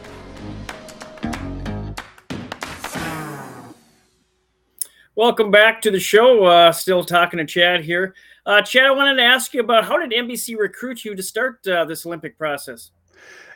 Welcome 5.15 5.51
back 5.51 5.83
to 5.83 5.91
the 5.91 6.01
show. 6.01 6.47
Uh, 6.47 6.73
still 6.73 7.05
talking 7.05 7.37
to 7.37 7.45
Chad 7.45 7.85
here. 7.85 8.15
Uh, 8.47 8.63
Chad, 8.63 8.87
I 8.87 8.93
wanted 8.93 9.17
to 9.17 9.23
ask 9.23 9.53
you 9.53 9.61
about 9.61 9.85
how 9.85 9.99
did 9.99 10.11
NBC 10.11 10.57
recruit 10.57 11.05
you 11.05 11.15
to 11.15 11.23
start 11.23 11.67
uh, 11.67 11.85
this 11.85 12.07
Olympic 12.07 12.39
process? 12.39 12.93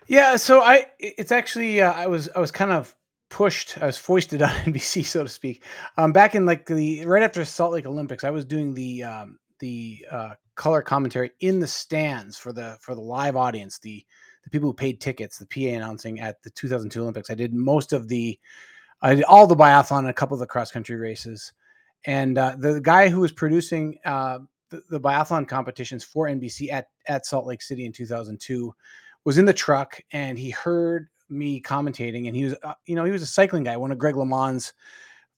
Yeah, 0.07 0.37
so 0.37 0.61
I 0.61 0.89
it's 0.99 1.33
actually 1.33 1.81
uh, 1.81 1.95
I 1.95 2.09
was 2.09 2.29
I 2.37 2.41
was 2.41 2.51
kind 2.51 2.73
of 2.73 2.95
pushed 3.31 3.79
I 3.79 3.87
was 3.87 3.97
foisted 3.97 4.43
on 4.43 4.51
NBC 4.51 5.07
so 5.07 5.23
to 5.23 5.31
speak. 5.31 5.65
Um, 5.97 6.13
back 6.13 6.35
in 6.35 6.45
like 6.45 6.67
the 6.67 7.07
right 7.07 7.23
after 7.23 7.43
Salt 7.47 7.73
Lake 7.73 7.87
Olympics, 7.87 8.23
I 8.23 8.31
was 8.31 8.45
doing 8.45 8.75
the 8.75 9.05
um, 9.05 9.39
the 9.59 10.05
uh, 10.11 10.31
color 10.57 10.83
commentary 10.83 11.31
in 11.41 11.59
the 11.59 11.67
stands 11.67 12.37
for 12.37 12.53
the 12.53 12.77
for 12.83 12.95
the 12.95 13.01
live 13.01 13.35
audience, 13.35 13.79
the 13.79 14.05
the 14.45 14.51
people 14.51 14.69
who 14.69 14.75
paid 14.75 15.01
tickets, 15.01 15.39
the 15.39 15.47
PA 15.47 15.75
announcing 15.75 16.21
at 16.21 16.43
the 16.43 16.51
2002 16.51 17.01
Olympics. 17.01 17.31
I 17.31 17.35
did 17.35 17.55
most 17.55 17.95
of 17.95 18.09
the 18.09 18.39
I 19.03 19.15
did 19.15 19.25
all 19.25 19.47
the 19.47 19.57
biathlon 19.57 20.01
and 20.01 20.09
a 20.09 20.15
couple 20.15 20.35
of 20.35 20.41
the 20.41 20.47
cross 20.47 20.71
country 20.71 20.97
races. 20.97 21.53
And 22.05 22.39
uh, 22.39 22.57
the 22.59 22.81
guy 22.81 23.09
who 23.09 23.21
was 23.21 23.33
producing 23.33 23.99
uh, 24.05 24.41
the, 24.71 24.83
the 24.91 25.01
biathlon 25.01 25.47
competitions 25.47 26.05
for 26.05 26.27
NBC 26.27 26.73
at, 26.73 26.89
at 27.07 27.27
Salt 27.27 27.47
Lake 27.47 27.63
City 27.63 27.85
in 27.85 27.93
2002 27.93 28.75
was 29.25 29.39
in 29.39 29.45
the 29.45 29.53
truck 29.53 30.01
and 30.13 30.39
he 30.39 30.51
heard 30.51 31.09
me 31.29 31.61
commentating 31.61 32.29
and 32.29 32.37
he 32.37 32.45
was, 32.45 32.55
uh, 32.63 32.75
you 32.87 32.95
know, 32.95 33.05
he 33.05 33.11
was 33.11 33.23
a 33.23 33.27
cycling 33.27 33.65
guy, 33.65 33.77
one 33.77 33.91
of 33.91 33.99
Greg 33.99 34.15
LeMond's 34.15 34.73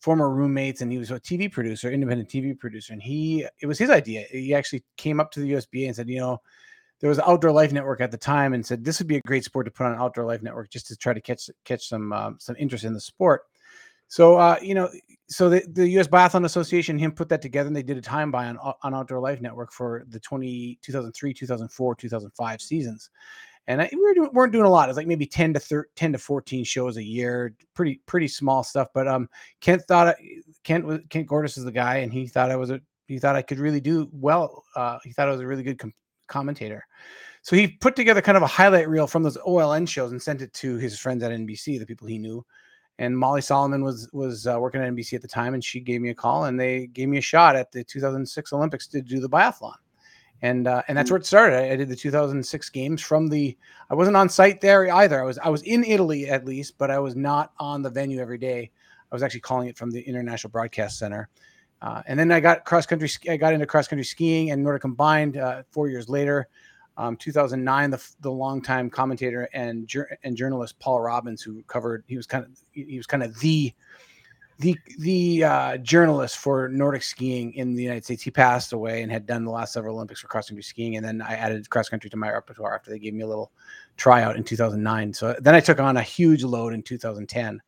former 0.01 0.31
roommates, 0.31 0.81
and 0.81 0.93
he 0.93 0.99
was 0.99 1.11
a 1.11 1.19
TV 1.19 1.51
producer, 1.51 1.91
independent 1.91 2.29
TV 2.29 2.57
producer. 2.59 2.93
And 2.93 3.03
he, 3.03 3.45
it 3.61 3.67
was 3.67 3.79
his 3.79 3.91
idea. 3.91 4.27
He 4.31 4.55
actually 4.55 4.85
came 4.97 5.21
up 5.21 5.31
to 5.33 5.41
the 5.41 5.53
USBA 5.53 5.87
and 5.87 5.97
said, 5.97 6.09
you 6.09 6.21
know, 6.21 6.41
there 7.01 7.09
was 7.09 7.19
Outdoor 7.21 7.53
Life 7.53 7.73
Network 7.73 8.01
at 8.01 8.11
the 8.11 8.17
time, 8.17 8.55
and 8.55 8.65
said 8.65 8.85
this 8.85 8.99
would 8.99 9.07
be 9.07 9.17
a 9.17 9.23
great 9.23 9.45
sport 9.45 9.67
to 9.67 9.71
put 9.71 9.87
on 9.87 9.95
Outdoor 9.97 10.25
Life 10.25 10.43
Network 10.43 10.71
just 10.71 10.87
to 10.89 10.97
try 10.97 11.13
to 11.13 11.21
catch 11.21 11.49
catch 11.65 11.89
some 11.89 12.13
um, 12.13 12.37
some 12.41 12.57
interest 12.59 12.85
in 12.85 12.93
the 12.93 13.01
sport. 13.01 13.43
So 14.09 14.37
uh, 14.37 14.59
you 14.63 14.75
know, 14.75 14.91
so 15.29 15.49
the, 15.49 15.63
the 15.69 15.89
U.S. 15.91 16.09
Biathlon 16.09 16.45
Association 16.45 16.99
him 16.99 17.13
put 17.13 17.29
that 17.29 17.43
together, 17.43 17.67
and 17.67 17.77
they 17.77 17.83
did 17.83 17.99
a 17.99 18.03
time 18.03 18.31
buy 18.31 18.47
on 18.47 18.59
on 18.83 18.95
Outdoor 18.95 19.21
Life 19.21 19.41
Network 19.41 19.73
for 19.73 20.05
the 20.09 20.19
20, 20.19 20.79
2003, 20.83 21.35
2004, 21.35 21.95
2005 21.95 22.61
seasons. 22.63 23.11
And 23.69 23.83
I, 23.83 23.91
we 23.93 24.01
were 24.01 24.15
doing, 24.15 24.31
weren't 24.33 24.53
doing 24.53 24.65
a 24.65 24.71
lot. 24.71 24.89
It's 24.89 24.97
like 24.97 25.07
maybe 25.07 25.27
10 25.27 25.53
to 25.53 25.61
13, 25.61 25.91
10 25.95 26.13
to 26.13 26.19
14 26.19 26.65
shows 26.65 26.97
a 26.97 27.03
year, 27.03 27.55
pretty 27.75 28.01
pretty 28.07 28.27
small 28.27 28.65
stuff. 28.65 28.89
But 28.95 29.07
um, 29.07 29.29
Kent 29.61 29.83
thought 29.87 30.17
Kent 30.65 30.87
was 30.87 31.01
Kent 31.11 31.29
Gordis 31.29 31.59
is 31.59 31.65
the 31.65 31.71
guy, 31.71 31.99
and 31.99 32.13
he 32.13 32.27
thought 32.27 32.51
I 32.51 32.57
was 32.57 32.71
a 32.71 32.81
he 33.07 33.19
thought 33.19 33.37
I 33.37 33.43
could 33.43 33.59
really 33.59 33.81
do 33.81 34.09
well. 34.11 34.65
Uh, 34.75 34.99
he 35.05 35.13
thought 35.13 35.29
I 35.29 35.33
was 35.33 35.41
a 35.41 35.47
really 35.47 35.63
good 35.63 35.79
com- 35.79 35.95
commentator. 36.29 36.87
So 37.43 37.57
he 37.57 37.69
put 37.69 37.97
together 37.97 38.21
kind 38.21 38.37
of 38.37 38.43
a 38.43 38.49
highlight 38.49 38.89
reel 38.89 39.07
from 39.07 39.23
those 39.23 39.39
OLN 39.39 39.89
shows 39.89 40.13
and 40.13 40.21
sent 40.21 40.43
it 40.43 40.53
to 40.55 40.77
his 40.77 40.99
friends 40.99 41.23
at 41.23 41.33
NBC, 41.33 41.79
the 41.79 41.87
people 41.87 42.07
he 42.07 42.19
knew. 42.19 42.45
And 42.99 43.17
Molly 43.17 43.41
Solomon 43.41 43.85
was 43.85 44.09
was 44.13 44.47
uh, 44.47 44.59
working 44.59 44.81
at 44.81 44.93
NBC 44.93 45.15
at 45.15 45.23
the 45.23 45.29
time, 45.29 45.55
and 45.55 45.65
she 45.65 45.79
gave 45.79 46.01
me 46.01 46.11
a 46.11 46.15
call, 46.15 46.47
and 46.47 46.59
they 46.59 46.89
gave 46.89 47.09
me 47.09 47.19
a 47.19 47.23
shot 47.23 47.55
at 47.55 47.71
the 47.71 47.85
2006 47.85 48.53
Olympics 48.53 48.89
to 48.89 49.01
do 49.01 49.21
the 49.21 49.29
biathlon, 49.29 49.77
and 50.43 50.67
uh, 50.67 50.83
and 50.89 50.99
that's 50.99 51.09
where 51.09 51.19
it 51.19 51.25
started. 51.25 51.57
I, 51.57 51.71
I, 51.71 51.77
did 51.77 51.89
the 51.89 51.95
2006 51.95 52.71
games 52.71 53.01
from 53.01 53.29
the. 53.29 53.57
I 53.89 53.95
wasn't 53.95 54.17
on 54.17 54.29
site 54.29 54.61
there 54.61 54.93
either. 54.93 55.23
I 55.23 55.25
was 55.25 55.39
I 55.39 55.49
was 55.49 55.63
in 55.63 55.85
Italy 55.85 56.29
at 56.29 56.45
least, 56.45 56.77
but 56.77 56.91
I 56.91 56.99
was 56.99 57.15
not 57.15 57.53
on 57.61 57.83
the 57.83 57.91
venue 57.91 58.21
every 58.21 58.39
day. 58.39 58.69
I 59.11 59.15
was 59.15 59.23
actually 59.23 59.41
calling 59.41 59.69
it 59.69 59.79
from 59.79 59.93
the 59.93 60.01
International 60.01 60.51
Broadcast 60.51 60.99
Center. 60.99 61.29
Uh, 61.81 62.03
and 62.07 62.19
then 62.19 62.33
I 62.33 62.41
got 62.41 62.65
cross 62.65 62.87
country. 62.87 63.09
I 63.29 63.37
got 63.37 63.53
into 63.53 63.67
cross 63.67 63.87
country 63.87 64.05
skiing 64.05 64.51
and 64.51 64.63
Nordic 64.63 64.83
combined 64.83 65.37
uh, 65.37 65.63
four 65.71 65.89
years 65.89 66.09
later. 66.09 66.49
Um, 66.97 67.17
2009, 67.17 67.91
the 67.91 68.09
the 68.21 68.31
longtime 68.31 68.91
commentator 68.91 69.49
and 69.53 69.89
and 70.25 70.37
journalist 70.37 70.79
Paul 70.81 71.01
Robbins, 71.01 71.43
who 71.43 71.63
covered 71.65 72.03
he 72.09 72.17
was 72.17 72.27
kind 72.27 72.45
of 72.45 72.51
he 72.73 72.97
was 72.97 73.07
kind 73.07 73.23
of 73.23 73.39
the 73.39 73.73
the 74.59 74.77
the 74.99 75.45
uh, 75.45 75.77
journalist 75.79 76.39
for 76.39 76.69
Nordic 76.69 77.05
skiing 77.05 77.55
in 77.55 77.77
the 77.77 77.83
United 77.83 78.05
States. 78.05 78.23
He 78.23 78.33
passed 78.33 78.73
away 78.73 79.03
and 79.03 79.13
had 79.13 79.25
done 79.25 79.45
the 79.45 79.53
last 79.53 79.73
several 79.73 79.95
Olympics 79.95 80.21
for 80.21 80.27
cross 80.27 80.49
country 80.49 80.65
skiing, 80.65 80.97
and 80.97 81.05
then 81.05 81.23
I 81.23 81.35
added 81.35 81.71
cross 81.71 81.89
country 81.89 82.11
to 82.11 82.17
my 82.17 82.33
repertoire 82.33 82.75
after 82.75 82.91
they 82.91 82.99
gave 82.99 83.15
me 83.15 83.23
a 83.23 83.29
little 83.29 83.53
tryout 83.97 84.37
in 84.37 84.43
2009. 84.43 85.15
So 85.15 85.37
then 85.41 85.55
I 85.55 85.61
took 85.61 85.79
on 85.79 85.97
a 85.97 86.03
huge 86.03 86.43
load 86.43 86.73
in 86.73 86.83
2010, 86.83 87.63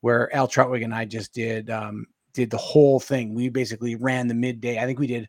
where 0.00 0.34
Al 0.34 0.48
Trautwig 0.48 0.82
and 0.82 0.94
I 0.94 1.04
just 1.04 1.34
did 1.34 1.68
um, 1.68 2.06
did 2.32 2.50
the 2.50 2.56
whole 2.56 3.00
thing. 3.00 3.34
We 3.34 3.48
basically 3.48 3.96
ran 3.96 4.28
the 4.28 4.34
midday. 4.34 4.78
I 4.78 4.86
think 4.86 4.98
we 4.98 5.06
did 5.06 5.28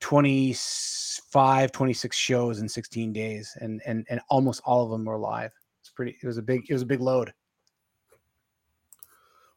25, 0.00 1.72
26 1.72 2.16
shows 2.16 2.60
in 2.60 2.68
16 2.68 3.12
days, 3.12 3.56
and 3.60 3.80
and 3.86 4.06
and 4.08 4.20
almost 4.28 4.60
all 4.64 4.84
of 4.84 4.90
them 4.90 5.04
were 5.04 5.18
live. 5.18 5.52
It's 5.80 5.90
pretty. 5.90 6.16
It 6.22 6.26
was 6.26 6.38
a 6.38 6.42
big. 6.42 6.68
It 6.68 6.72
was 6.72 6.82
a 6.82 6.86
big 6.86 7.00
load. 7.00 7.32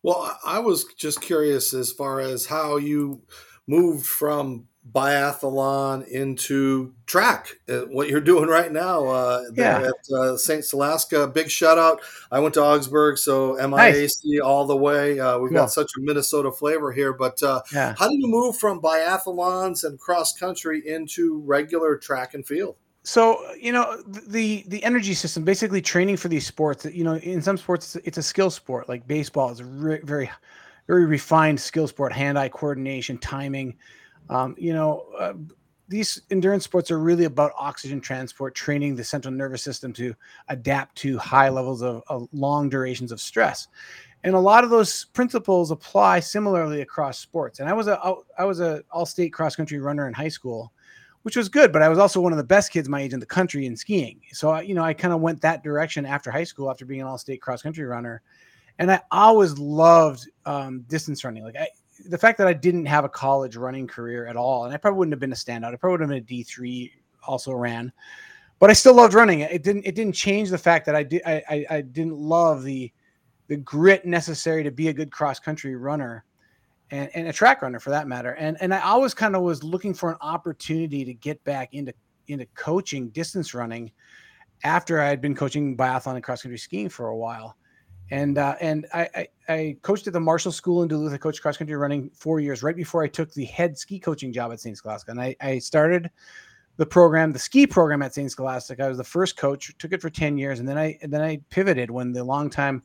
Well, 0.04 0.38
I 0.46 0.58
I 0.58 0.60
was 0.60 0.86
just 0.98 1.22
curious 1.22 1.74
as 1.74 1.92
far 1.92 2.20
as 2.20 2.46
how 2.46 2.78
you 2.78 3.22
moved 3.68 4.06
from 4.06 4.68
biathlon 4.90 6.08
into 6.08 6.94
track, 7.06 7.60
uh, 7.70 7.82
what 7.92 8.10
you're 8.10 8.20
doing 8.22 8.50
right 8.50 8.72
now 8.72 9.06
uh, 9.06 9.42
Yeah. 9.54 9.90
at 9.90 10.14
uh, 10.16 10.38
St. 10.38 10.64
Scholastica. 10.66 11.28
Big 11.28 11.50
shout 11.52 11.78
out. 11.78 12.02
I 12.32 12.40
went 12.40 12.54
to 12.56 12.64
Augsburg, 12.64 13.18
so 13.18 13.56
MIAC 13.56 14.42
all 14.44 14.66
the 14.66 14.76
way. 14.76 15.20
Uh, 15.20 15.38
we've 15.40 15.50
Cool. 15.50 15.60
got 15.60 15.72
such 15.72 15.92
a 15.98 16.02
Minnesota 16.02 16.52
flavor 16.52 16.92
here. 16.92 17.14
But 17.14 17.42
uh, 17.44 17.62
Yeah. 17.74 17.94
how 17.98 18.08
do 18.08 18.16
you 18.18 18.28
move 18.28 18.58
from 18.58 18.82
biathlons 18.82 19.84
and 19.84 20.00
cross 20.00 20.34
country 20.38 20.82
into 20.88 21.40
regular 21.46 21.98
track 21.98 22.34
and 22.34 22.46
field? 22.46 22.76
So 23.04 23.40
you 23.60 23.72
know 23.72 24.02
the 24.28 24.64
the 24.68 24.84
energy 24.84 25.16
system, 25.16 25.44
basically 25.44 25.82
training 25.82 26.18
for 26.18 26.28
these 26.28 26.46
sports. 26.46 26.86
You 26.86 27.04
know, 27.04 27.16
in 27.16 27.42
some 27.42 27.58
sports 27.58 27.96
it's, 27.96 28.08
it's 28.08 28.18
a 28.20 28.24
skill 28.24 28.52
sport. 28.52 28.88
Like 28.88 29.08
baseball 29.08 29.50
is 29.52 29.60
a 29.60 29.66
re- 29.66 30.02
very 30.04 30.30
very 30.88 31.06
refined 31.06 31.60
skill 31.60 31.88
sport, 31.88 32.14
hand-eye 32.14 32.50
coordination, 32.50 33.18
timing. 33.18 33.76
Um, 34.30 34.56
you 34.58 34.74
know, 34.74 35.06
uh, 35.20 35.34
these 35.88 36.22
endurance 36.30 36.64
sports 36.64 36.90
are 36.90 37.00
really 37.00 37.26
about 37.26 37.52
oxygen 37.58 38.00
transport, 38.00 38.56
training 38.56 38.96
the 38.96 39.04
central 39.04 39.34
nervous 39.34 39.62
system 39.62 39.92
to 39.94 40.16
adapt 40.48 40.96
to 41.00 41.18
high 41.18 41.50
levels 41.50 41.82
of, 41.82 42.02
of 42.08 42.30
long 42.32 42.70
durations 42.70 43.12
of 43.12 43.20
stress. 43.20 43.68
And 44.24 44.36
a 44.36 44.40
lot 44.40 44.64
of 44.64 44.70
those 44.70 45.06
principles 45.06 45.72
apply 45.72 46.22
similarly 46.22 46.82
across 46.82 47.20
sports. 47.20 47.60
And 47.60 47.68
I 47.68 47.74
was 47.74 47.88
a 47.88 48.00
I 48.38 48.46
was 48.46 48.62
a 48.62 48.84
all-state 48.92 49.34
cross-country 49.34 49.80
runner 49.80 50.08
in 50.08 50.14
high 50.14 50.30
school, 50.30 50.72
which 51.24 51.36
was 51.36 51.50
good, 51.50 51.74
but 51.74 51.82
I 51.82 51.90
was 51.90 51.98
also 52.00 52.22
one 52.22 52.32
of 52.32 52.38
the 52.38 52.44
best 52.44 52.72
kids 52.72 52.88
my 52.88 53.02
age 53.02 53.14
in 53.14 53.20
the 53.20 53.26
country 53.26 53.66
in 53.66 53.76
skiing. 53.76 54.22
So, 54.32 54.52
I- 54.52 54.62
you 54.62 54.76
know, 54.76 54.84
I 54.84 54.94
kind 54.94 55.14
of 55.14 55.22
went 55.22 55.42
that 55.42 55.64
direction 55.64 56.06
after 56.06 56.32
high 56.32 56.44
school, 56.46 56.70
after 56.70 56.86
being 56.86 57.02
an 57.02 57.08
all-state 57.08 57.42
cross-country 57.42 57.84
runner. 57.84 58.22
And 58.80 58.92
I 58.92 59.02
always 59.12 59.58
loved 59.58 60.30
um, 60.46 60.82
distance 60.88 61.24
running. 61.24 61.44
Like 61.44 61.58
I, 61.58 61.68
the 62.10 62.18
fact 62.18 62.38
that 62.38 62.48
I 62.48 62.54
didn't 62.54 62.86
have 62.86 63.04
a 63.06 63.10
college 63.10 63.56
running 63.56 63.88
career 63.88 64.28
at 64.28 64.36
all, 64.36 64.66
and 64.66 64.74
I 64.74 64.78
probably 64.78 64.98
wouldn't 64.98 65.14
have 65.14 65.20
been 65.20 65.32
a 65.32 65.36
standout. 65.36 65.74
I 65.74 65.76
probably 65.76 65.94
would 65.94 66.02
have 66.02 66.10
been 66.10 66.18
a 66.18 66.22
D 66.22 66.44
three, 66.44 66.94
also 67.26 67.54
ran, 67.54 67.92
but 68.60 68.70
I 68.70 68.74
still 68.74 68.94
loved 68.94 69.14
running. 69.14 69.42
It 69.42 69.64
didn't. 69.64 69.84
It 69.86 69.96
didn't 69.96 70.14
change 70.14 70.50
the 70.50 70.58
fact 70.58 70.86
that 70.86 70.96
I 70.96 71.04
did. 71.04 71.22
I, 71.26 71.66
I, 71.70 71.82
didn't 71.82 72.18
love 72.18 72.64
the 72.64 72.92
the 73.48 73.58
grit 73.58 74.06
necessary 74.06 74.64
to 74.64 74.72
be 74.72 74.88
a 74.88 74.94
good 74.94 75.12
cross 75.12 75.40
country 75.40 75.76
runner, 75.76 76.24
and, 76.92 77.10
and 77.14 77.28
a 77.28 77.34
track 77.34 77.62
runner 77.62 77.80
for 77.80 77.90
that 77.90 78.08
matter. 78.08 78.34
And 78.34 78.58
and 78.62 78.74
I 78.74 78.82
always 78.82 79.14
kind 79.14 79.36
of 79.36 79.42
was 79.42 79.64
looking 79.64 79.94
for 79.94 80.12
an 80.12 80.18
opportunity 80.22 81.04
to 81.06 81.14
get 81.14 81.44
back 81.44 81.74
into 81.74 81.94
into 82.28 82.46
coaching 82.56 83.10
distance 83.10 83.54
running 83.54 83.92
after 84.64 85.02
I 85.02 85.08
had 85.08 85.22
been 85.22 85.36
coaching 85.36 85.76
biathlon 85.76 86.16
and 86.16 86.24
cross 86.24 86.44
country 86.44 86.58
skiing 86.58 86.90
for 86.90 87.08
a 87.08 87.18
while. 87.18 87.58
And 88.12 88.38
uh, 88.38 88.56
and 88.60 88.86
I, 88.94 89.10
I 89.16 89.28
I 89.48 89.78
coached 89.82 90.06
at 90.08 90.14
the 90.14 90.20
Marshall 90.20 90.52
School 90.52 90.84
in 90.84 90.90
Duluth. 90.90 91.14
I 91.14 91.18
coached 91.18 91.42
cross 91.42 91.58
country 91.58 91.76
running 91.76 92.10
four 92.14 92.40
years 92.40 92.62
right 92.62 92.76
before 92.76 93.04
I 93.04 93.08
took 93.08 93.34
the 93.34 93.46
head 93.46 93.78
ski 93.78 94.00
coaching 94.00 94.34
job 94.34 94.52
at 94.52 94.60
St. 94.60 94.78
Scholastica. 94.78 95.12
And 95.12 95.22
I, 95.22 95.36
I 95.42 95.60
started 95.60 96.12
the 96.78 96.86
program, 96.86 97.32
the 97.32 97.40
ski 97.40 97.66
program 97.66 98.02
at 98.02 98.14
St. 98.14 98.30
Scholastica. 98.30 98.84
I 98.84 98.90
was 98.90 98.98
the 98.98 99.04
first 99.04 99.38
coach, 99.38 99.74
took 99.78 99.94
it 99.94 100.02
for 100.02 100.10
10 100.10 100.38
years, 100.38 100.60
and 100.60 100.68
then 100.68 100.78
I 100.78 100.98
and 101.02 101.12
then 101.12 101.22
I 101.22 101.40
pivoted 101.50 101.90
when 101.90 102.12
the 102.12 102.24
longtime 102.24 102.84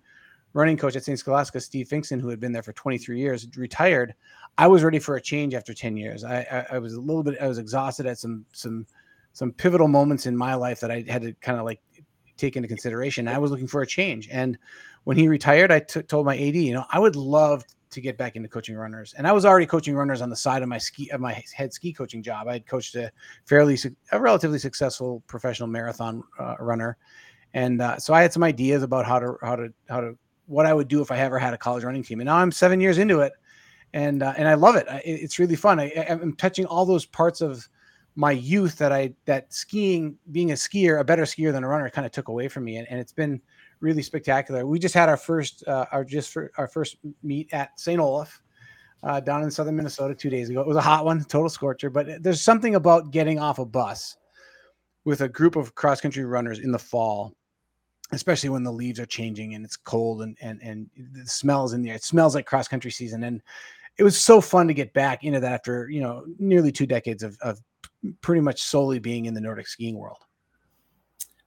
running 0.52 0.76
coach 0.76 0.96
at 0.96 1.04
St. 1.04 1.18
Scholastica, 1.18 1.60
Steve 1.60 1.88
Finkson, 1.88 2.20
who 2.20 2.28
had 2.28 2.40
been 2.40 2.52
there 2.52 2.62
for 2.62 2.72
23 2.72 3.18
years, 3.18 3.46
retired. 3.56 4.14
I 4.58 4.68
was 4.68 4.82
ready 4.82 4.98
for 4.98 5.16
a 5.16 5.20
change 5.20 5.54
after 5.54 5.74
10 5.74 5.96
years. 5.96 6.24
I, 6.24 6.66
I, 6.70 6.76
I 6.76 6.78
was 6.78 6.94
a 6.94 7.00
little 7.00 7.22
bit, 7.22 7.36
I 7.40 7.48
was 7.48 7.58
exhausted 7.58 8.06
at 8.06 8.18
some 8.18 8.46
some 8.52 8.86
some 9.32 9.52
pivotal 9.52 9.88
moments 9.88 10.24
in 10.24 10.36
my 10.36 10.54
life 10.54 10.80
that 10.80 10.90
I 10.90 11.04
had 11.08 11.22
to 11.22 11.32
kind 11.34 11.58
of 11.58 11.66
like 11.66 11.80
take 12.36 12.56
into 12.56 12.68
consideration. 12.68 13.28
I 13.28 13.38
was 13.38 13.50
looking 13.50 13.66
for 13.66 13.82
a 13.82 13.86
change. 13.86 14.28
And 14.30 14.58
when 15.04 15.16
he 15.16 15.28
retired, 15.28 15.70
I 15.72 15.80
told 15.80 16.26
my 16.26 16.36
AD, 16.36 16.56
you 16.56 16.72
know, 16.74 16.84
I 16.90 16.98
would 16.98 17.16
love 17.16 17.64
to 17.90 18.00
get 18.00 18.18
back 18.18 18.36
into 18.36 18.48
coaching 18.48 18.76
runners. 18.76 19.14
And 19.16 19.26
I 19.26 19.32
was 19.32 19.44
already 19.46 19.66
coaching 19.66 19.94
runners 19.94 20.20
on 20.20 20.28
the 20.28 20.36
side 20.36 20.62
of 20.62 20.68
my 20.68 20.78
ski 20.78 21.08
of 21.10 21.20
my 21.20 21.42
head 21.54 21.72
ski 21.72 21.92
coaching 21.92 22.22
job. 22.22 22.48
I 22.48 22.54
had 22.54 22.66
coached 22.66 22.94
a 22.96 23.10
fairly 23.46 23.78
a 24.12 24.20
relatively 24.20 24.58
successful 24.58 25.22
professional 25.26 25.68
marathon 25.68 26.22
uh, 26.38 26.56
runner. 26.58 26.96
And 27.54 27.80
uh, 27.80 27.98
so 27.98 28.12
I 28.12 28.22
had 28.22 28.32
some 28.32 28.42
ideas 28.42 28.82
about 28.82 29.06
how 29.06 29.18
to 29.18 29.36
how 29.40 29.56
to 29.56 29.72
how 29.88 30.00
to 30.00 30.18
what 30.46 30.66
I 30.66 30.74
would 30.74 30.88
do 30.88 31.00
if 31.00 31.10
I 31.10 31.18
ever 31.18 31.38
had 31.38 31.54
a 31.54 31.58
college 31.58 31.84
running 31.84 32.02
team. 32.02 32.20
And 32.20 32.26
now 32.26 32.36
I'm 32.36 32.52
7 32.52 32.80
years 32.80 32.98
into 32.98 33.20
it 33.20 33.32
and 33.94 34.22
uh, 34.22 34.34
and 34.36 34.48
I 34.48 34.54
love 34.54 34.76
it. 34.76 34.86
I- 34.88 35.02
It's 35.04 35.38
really 35.38 35.56
fun. 35.56 35.80
I- 35.80 36.06
I'm 36.08 36.34
touching 36.34 36.66
all 36.66 36.84
those 36.84 37.06
parts 37.06 37.40
of 37.40 37.68
my 38.16 38.32
youth 38.32 38.78
that 38.78 38.92
I 38.92 39.14
that 39.26 39.52
skiing, 39.52 40.16
being 40.32 40.50
a 40.50 40.54
skier, 40.54 41.00
a 41.00 41.04
better 41.04 41.22
skier 41.22 41.52
than 41.52 41.62
a 41.62 41.68
runner, 41.68 41.88
kind 41.90 42.06
of 42.06 42.12
took 42.12 42.28
away 42.28 42.48
from 42.48 42.64
me, 42.64 42.78
and, 42.78 42.88
and 42.90 42.98
it's 42.98 43.12
been 43.12 43.40
really 43.80 44.02
spectacular. 44.02 44.66
We 44.66 44.78
just 44.78 44.94
had 44.94 45.08
our 45.08 45.18
first 45.18 45.62
uh, 45.68 45.84
our 45.92 46.02
just 46.02 46.32
for 46.32 46.50
our 46.56 46.66
first 46.66 46.96
meet 47.22 47.52
at 47.52 47.78
St. 47.78 48.00
Olaf. 48.00 48.42
Uh, 49.02 49.20
down 49.20 49.42
in 49.44 49.50
southern 49.50 49.76
Minnesota 49.76 50.14
two 50.14 50.30
days 50.30 50.48
ago. 50.48 50.60
It 50.62 50.66
was 50.66 50.78
a 50.78 50.80
hot 50.80 51.04
one, 51.04 51.22
total 51.24 51.50
scorcher. 51.50 51.90
But 51.90 52.22
there's 52.24 52.42
something 52.42 52.74
about 52.74 53.12
getting 53.12 53.38
off 53.38 53.60
a 53.60 53.64
bus 53.64 54.16
with 55.04 55.20
a 55.20 55.28
group 55.28 55.54
of 55.54 55.74
cross 55.74 56.00
country 56.00 56.24
runners 56.24 56.58
in 56.58 56.72
the 56.72 56.78
fall, 56.78 57.32
especially 58.10 58.48
when 58.48 58.64
the 58.64 58.72
leaves 58.72 58.98
are 58.98 59.06
changing 59.06 59.54
and 59.54 59.64
it's 59.64 59.76
cold 59.76 60.22
and 60.22 60.36
and 60.40 60.60
and 60.62 60.90
the 61.12 61.26
smells 61.26 61.74
in 61.74 61.82
the 61.82 61.90
air. 61.90 61.96
It 61.96 62.04
smells 62.04 62.34
like 62.34 62.46
cross 62.46 62.66
country 62.68 62.90
season, 62.90 63.22
and 63.24 63.42
it 63.98 64.02
was 64.02 64.18
so 64.18 64.40
fun 64.40 64.66
to 64.66 64.74
get 64.74 64.92
back 64.92 65.24
into 65.24 65.40
that 65.40 65.52
after 65.52 65.88
you 65.88 66.00
know 66.00 66.24
nearly 66.38 66.72
two 66.72 66.86
decades 66.86 67.22
of, 67.22 67.36
of 67.42 67.60
pretty 68.20 68.40
much 68.40 68.62
solely 68.62 68.98
being 68.98 69.26
in 69.26 69.34
the 69.34 69.40
Nordic 69.40 69.66
skiing 69.68 69.96
world. 69.96 70.18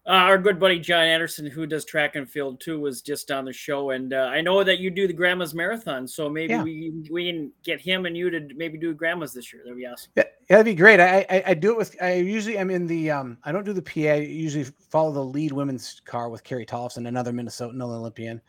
Uh, 0.08 0.14
our 0.14 0.40
good 0.40 0.60
buddy 0.60 0.80
John 0.80 1.04
Anderson, 1.06 1.46
who 1.46 1.68
does 1.68 1.86
track 1.86 2.16
and 2.16 2.28
field 2.28 2.60
too, 2.60 2.80
was 2.80 3.02
just 3.04 3.30
on 3.30 3.46
the 3.46 3.54
show, 3.54 3.92
and 3.92 4.12
uh, 4.12 4.30
I 4.34 4.42
know 4.42 4.64
that 4.64 4.80
you 4.80 4.90
do 4.90 5.06
the 5.06 5.14
Grandma's 5.14 5.54
Marathon, 5.54 6.08
so 6.08 6.28
maybe 6.28 6.54
Yeah. 6.54 6.64
we 6.64 6.92
we 7.12 7.32
can 7.32 7.52
get 7.64 7.80
him 7.80 8.08
and 8.08 8.18
you 8.18 8.32
to 8.32 8.48
maybe 8.56 8.80
do 8.80 8.94
Grandma's 8.96 9.34
this 9.34 9.54
year. 9.54 9.62
That'd 9.64 9.78
be 9.78 9.86
awesome. 9.86 10.12
Yeah, 10.16 10.24
that'd 10.48 10.66
be 10.66 10.74
great. 10.74 11.00
I, 11.00 11.26
I 11.30 11.44
I 11.48 11.54
do 11.54 11.72
it 11.72 11.78
with 11.78 11.96
I 12.02 12.16
usually 12.16 12.58
I'm 12.58 12.72
in 12.72 12.88
the 12.88 13.12
um 13.12 13.38
I 13.44 13.52
don't 13.52 13.66
do 13.66 13.74
the 13.74 13.84
PA. 13.84 14.14
I 14.14 14.16
usually 14.16 14.66
follow 14.90 15.12
the 15.12 15.24
lead 15.24 15.52
women's 15.52 16.02
car 16.06 16.30
with 16.30 16.44
Carrie 16.44 16.66
Tollefson, 16.66 17.08
another 17.08 17.32
Minnesotan 17.32 17.80
Olympian. 17.80 18.42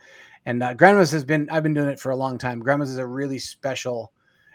And 0.47 0.63
uh, 0.63 0.73
Grandma's 0.73 1.11
has 1.11 1.25
been 1.25 1.47
I've 1.51 1.63
been 1.65 1.75
doing 1.75 1.91
it 1.91 2.01
for 2.01 2.11
a 2.11 2.17
long 2.17 2.39
time. 2.39 2.61
Grandma's 2.61 2.91
is 2.91 2.97
a 2.99 3.07
really 3.07 3.39
special, 3.39 4.13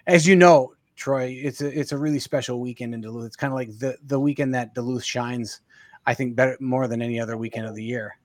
as 0.08 0.26
you 0.26 0.36
know, 0.36 0.74
Troy. 0.96 1.40
It's 1.42 1.62
a 1.62 1.80
it's 1.80 1.92
a 1.92 1.98
really 1.98 2.20
special 2.20 2.60
weekend 2.60 2.94
in 2.94 3.02
Duluth. 3.02 3.28
It's 3.28 3.36
kind 3.36 3.52
of 3.52 3.56
like 3.56 3.78
the 3.78 3.98
the 4.06 4.20
weekend 4.20 4.54
that 4.56 4.74
Duluth 4.74 5.04
shines. 5.04 5.62
I 6.06 6.14
think 6.14 6.36
better 6.36 6.56
more 6.60 6.88
than 6.88 7.02
any 7.02 7.20
other 7.20 7.36
weekend 7.36 7.66
of 7.66 7.76
the 7.76 7.84
year. 7.84 8.18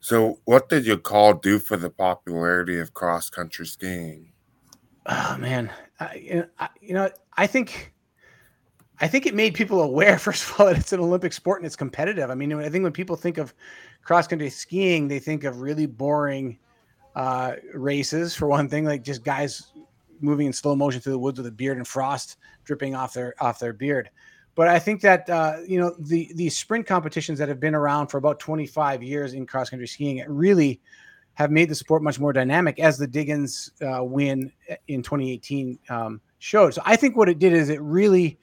So, 0.00 0.40
what 0.46 0.68
did 0.68 0.84
your 0.84 0.96
call 0.96 1.34
do 1.34 1.60
for 1.60 1.76
the 1.76 1.88
popularity 1.88 2.80
of 2.80 2.92
cross 2.92 3.30
country 3.30 3.66
skiing? 3.66 4.32
Oh 5.06 5.36
man, 5.38 5.70
I, 6.00 6.14
you 6.16 6.34
know, 6.34 6.46
I, 6.58 6.68
you 6.80 6.94
know, 6.94 7.08
I 7.36 7.46
think, 7.46 7.92
I 9.00 9.06
think 9.06 9.26
it 9.26 9.34
made 9.34 9.54
people 9.54 9.80
aware. 9.80 10.18
First 10.18 10.44
of 10.44 10.60
all, 10.60 10.66
that 10.66 10.76
it's 10.76 10.92
an 10.92 10.98
Olympic 10.98 11.32
sport 11.32 11.60
and 11.60 11.66
it's 11.66 11.76
competitive. 11.76 12.30
I 12.30 12.34
mean, 12.34 12.52
I 12.52 12.68
think 12.68 12.82
when 12.82 12.92
people 12.92 13.14
think 13.14 13.38
of 13.38 13.54
cross 14.02 14.26
country 14.26 14.50
skiing, 14.50 15.06
they 15.06 15.20
think 15.20 15.44
of 15.44 15.60
really 15.60 15.86
boring 15.86 16.58
uh, 17.14 17.54
races. 17.74 18.34
For 18.34 18.46
one 18.46 18.68
thing, 18.68 18.84
like 18.84 19.02
just 19.02 19.24
guys 19.24 19.72
moving 20.20 20.46
in 20.46 20.52
slow 20.52 20.76
motion 20.76 21.00
through 21.00 21.12
the 21.12 21.18
woods 21.18 21.38
with 21.38 21.46
a 21.46 21.52
beard 21.52 21.76
and 21.76 21.86
frost 21.86 22.36
dripping 22.64 22.94
off 22.94 23.12
their 23.12 23.34
off 23.40 23.58
their 23.58 23.72
beard. 23.72 24.10
But 24.54 24.68
I 24.68 24.78
think 24.78 25.00
that 25.00 25.28
uh, 25.30 25.58
you 25.66 25.80
know 25.80 25.94
the 25.98 26.30
the 26.34 26.48
sprint 26.50 26.86
competitions 26.86 27.38
that 27.38 27.48
have 27.48 27.60
been 27.60 27.74
around 27.74 28.08
for 28.08 28.18
about 28.18 28.38
25 28.38 29.02
years 29.02 29.34
in 29.34 29.46
cross 29.46 29.70
country 29.70 29.86
skiing 29.86 30.24
really 30.28 30.80
have 31.34 31.50
made 31.50 31.68
the 31.68 31.74
sport 31.74 32.02
much 32.02 32.20
more 32.20 32.32
dynamic, 32.32 32.78
as 32.78 32.98
the 32.98 33.06
Diggins 33.06 33.70
uh, 33.80 34.04
win 34.04 34.52
in 34.88 35.02
2018 35.02 35.78
um, 35.88 36.20
showed. 36.38 36.74
So 36.74 36.82
I 36.84 36.96
think 36.96 37.16
what 37.16 37.28
it 37.28 37.38
did 37.38 37.54
is 37.54 37.70
it 37.70 37.80
really 37.80 38.38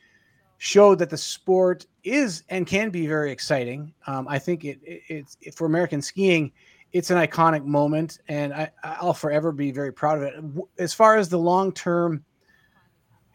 showed 0.57 0.97
that 0.99 1.09
the 1.11 1.17
sport 1.17 1.85
is 2.03 2.43
and 2.49 2.65
can 2.65 2.89
be 2.89 3.05
very 3.05 3.31
exciting. 3.31 3.93
Um, 4.07 4.27
I 4.27 4.39
think 4.39 4.65
it, 4.65 4.79
it 4.83 5.01
it's 5.07 5.37
it, 5.41 5.55
for 5.55 5.65
American 5.65 6.01
skiing, 6.01 6.51
it's 6.91 7.11
an 7.11 7.17
iconic 7.17 7.65
moment, 7.65 8.19
and 8.27 8.53
I, 8.53 8.71
I'll 8.83 9.13
forever 9.13 9.51
be 9.51 9.71
very 9.71 9.93
proud 9.93 10.17
of 10.17 10.23
it. 10.23 10.63
As 10.77 10.93
far 10.93 11.17
as 11.17 11.29
the 11.29 11.37
long 11.37 11.71
term, 11.71 12.23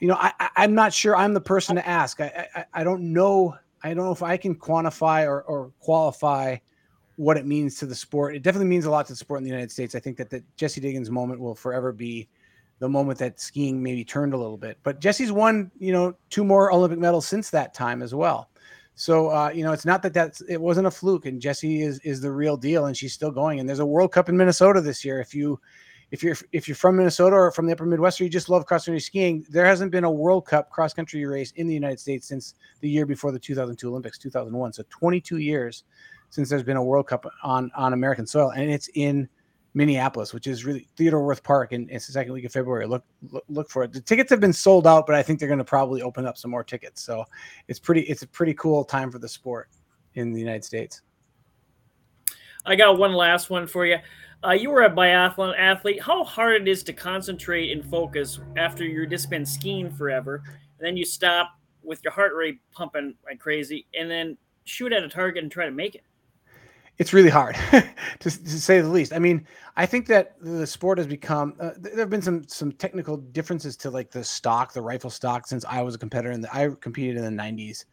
you 0.00 0.08
know, 0.08 0.16
I, 0.18 0.32
I'm 0.56 0.74
not 0.74 0.92
sure. 0.92 1.16
I'm 1.16 1.34
the 1.34 1.40
person 1.40 1.76
to 1.76 1.86
ask. 1.86 2.20
I, 2.20 2.48
I 2.54 2.64
I 2.74 2.84
don't 2.84 3.12
know. 3.12 3.56
I 3.82 3.94
don't 3.94 4.04
know 4.04 4.12
if 4.12 4.22
I 4.22 4.36
can 4.36 4.54
quantify 4.54 5.26
or, 5.26 5.42
or 5.42 5.72
qualify 5.80 6.56
what 7.16 7.36
it 7.36 7.46
means 7.46 7.76
to 7.78 7.86
the 7.86 7.94
sport. 7.94 8.34
It 8.34 8.42
definitely 8.42 8.68
means 8.68 8.86
a 8.86 8.90
lot 8.90 9.06
to 9.06 9.12
the 9.12 9.16
sport 9.16 9.38
in 9.38 9.44
the 9.44 9.50
United 9.50 9.70
States. 9.70 9.94
I 9.94 10.00
think 10.00 10.16
that 10.16 10.30
the 10.30 10.42
Jessie 10.56 10.80
Diggins 10.80 11.10
moment 11.10 11.40
will 11.40 11.54
forever 11.54 11.92
be 11.92 12.28
the 12.80 12.88
moment 12.88 13.18
that 13.20 13.40
skiing 13.40 13.82
maybe 13.82 14.04
turned 14.04 14.34
a 14.34 14.36
little 14.36 14.56
bit. 14.56 14.78
But 14.82 15.00
Jessie's 15.00 15.30
won, 15.30 15.70
you 15.78 15.92
know, 15.92 16.16
two 16.28 16.44
more 16.44 16.72
Olympic 16.72 16.98
medals 16.98 17.26
since 17.26 17.50
that 17.50 17.72
time 17.72 18.02
as 18.02 18.14
well. 18.14 18.50
So 18.94 19.28
uh, 19.28 19.50
you 19.50 19.64
know, 19.64 19.72
it's 19.72 19.84
not 19.84 20.02
that 20.02 20.14
that's 20.14 20.40
it 20.42 20.60
wasn't 20.60 20.86
a 20.86 20.90
fluke, 20.90 21.26
and 21.26 21.40
Jessie 21.40 21.82
is 21.82 21.98
is 22.00 22.20
the 22.20 22.30
real 22.30 22.56
deal, 22.56 22.86
and 22.86 22.96
she's 22.96 23.12
still 23.12 23.32
going. 23.32 23.60
And 23.60 23.68
there's 23.68 23.80
a 23.80 23.86
World 23.86 24.12
Cup 24.12 24.28
in 24.28 24.36
Minnesota 24.36 24.80
this 24.80 25.04
year. 25.04 25.20
If 25.20 25.34
you 25.34 25.60
if 26.12 26.22
you're 26.22 26.36
if 26.52 26.68
you're 26.68 26.76
from 26.76 26.96
Minnesota 26.96 27.34
or 27.34 27.50
from 27.50 27.66
the 27.66 27.72
Upper 27.72 27.86
Midwest, 27.86 28.20
or 28.20 28.24
you 28.24 28.30
just 28.30 28.48
love 28.48 28.66
cross 28.66 28.84
country 28.84 29.00
skiing, 29.00 29.44
there 29.50 29.66
hasn't 29.66 29.90
been 29.90 30.04
a 30.04 30.10
World 30.10 30.46
Cup 30.46 30.70
cross 30.70 30.94
country 30.94 31.24
race 31.26 31.50
in 31.56 31.66
the 31.66 31.74
United 31.74 31.98
States 31.98 32.28
since 32.28 32.54
the 32.80 32.88
year 32.88 33.04
before 33.04 33.32
the 33.32 33.38
2002 33.38 33.88
Olympics, 33.88 34.16
2001. 34.18 34.72
So 34.74 34.84
22 34.90 35.38
years 35.38 35.82
since 36.30 36.48
there's 36.48 36.62
been 36.62 36.76
a 36.76 36.84
World 36.84 37.08
Cup 37.08 37.26
on 37.42 37.72
on 37.74 37.94
American 37.94 38.26
soil, 38.26 38.50
and 38.50 38.70
it's 38.70 38.88
in 38.94 39.28
Minneapolis, 39.74 40.32
which 40.32 40.46
is 40.46 40.64
really 40.64 40.88
Theodore 40.96 41.24
Wirth 41.24 41.42
Park, 41.42 41.72
and 41.72 41.90
it's 41.90 42.06
the 42.06 42.12
second 42.12 42.32
week 42.32 42.44
of 42.44 42.52
February. 42.52 42.86
Look, 42.86 43.04
look, 43.30 43.44
look 43.48 43.68
for 43.68 43.82
it. 43.82 43.92
The 43.92 44.00
tickets 44.00 44.30
have 44.30 44.40
been 44.40 44.52
sold 44.52 44.86
out, 44.86 45.04
but 45.04 45.16
I 45.16 45.22
think 45.22 45.40
they're 45.40 45.48
going 45.48 45.58
to 45.58 45.64
probably 45.64 46.00
open 46.00 46.26
up 46.26 46.38
some 46.38 46.50
more 46.50 46.62
tickets. 46.62 47.02
So 47.02 47.24
it's 47.66 47.80
pretty, 47.80 48.02
it's 48.02 48.22
a 48.22 48.28
pretty 48.28 48.54
cool 48.54 48.84
time 48.84 49.10
for 49.10 49.18
the 49.18 49.28
sport 49.28 49.68
in 50.14 50.32
the 50.32 50.38
United 50.38 50.64
States. 50.64 51.02
I 52.64 52.76
got 52.76 52.98
one 52.98 53.12
last 53.12 53.50
one 53.50 53.66
for 53.66 53.84
you. 53.84 53.98
Uh, 54.44 54.52
you 54.52 54.70
were 54.70 54.84
a 54.84 54.90
biathlon 54.90 55.58
athlete. 55.58 56.00
How 56.00 56.22
hard 56.22 56.62
it 56.62 56.68
is 56.68 56.82
to 56.84 56.92
concentrate 56.92 57.72
and 57.72 57.84
focus 57.84 58.40
after 58.56 58.84
you've 58.84 59.10
just 59.10 59.28
been 59.28 59.44
skiing 59.44 59.90
forever, 59.90 60.42
and 60.78 60.86
then 60.86 60.96
you 60.96 61.04
stop 61.04 61.58
with 61.82 62.02
your 62.04 62.12
heart 62.12 62.32
rate 62.34 62.60
pumping 62.72 63.14
like 63.24 63.38
crazy, 63.40 63.86
and 63.98 64.10
then 64.10 64.36
shoot 64.64 64.92
at 64.92 65.02
a 65.02 65.08
target 65.08 65.42
and 65.42 65.52
try 65.52 65.64
to 65.64 65.70
make 65.70 65.94
it 65.94 66.04
it's 66.98 67.12
really 67.12 67.30
hard 67.30 67.56
to, 67.70 67.84
to, 68.20 68.30
say 68.30 68.80
the 68.80 68.88
least. 68.88 69.12
I 69.12 69.18
mean, 69.18 69.46
I 69.76 69.86
think 69.86 70.06
that 70.06 70.36
the 70.40 70.66
sport 70.66 70.98
has 70.98 71.06
become. 71.06 71.54
Uh, 71.58 71.70
there 71.76 71.98
have 71.98 72.10
been 72.10 72.22
some 72.22 72.46
some 72.46 72.72
technical 72.72 73.16
differences 73.16 73.76
to 73.78 73.90
like 73.90 74.10
the 74.10 74.22
stock, 74.22 74.72
the 74.72 74.82
rifle 74.82 75.10
stock, 75.10 75.46
since 75.46 75.64
I 75.64 75.82
was 75.82 75.94
a 75.94 75.98
competitor 75.98 76.30
and 76.30 76.46
I 76.52 76.68
competed 76.80 77.16
in 77.16 77.24
the 77.24 77.42
'90s. 77.42 77.84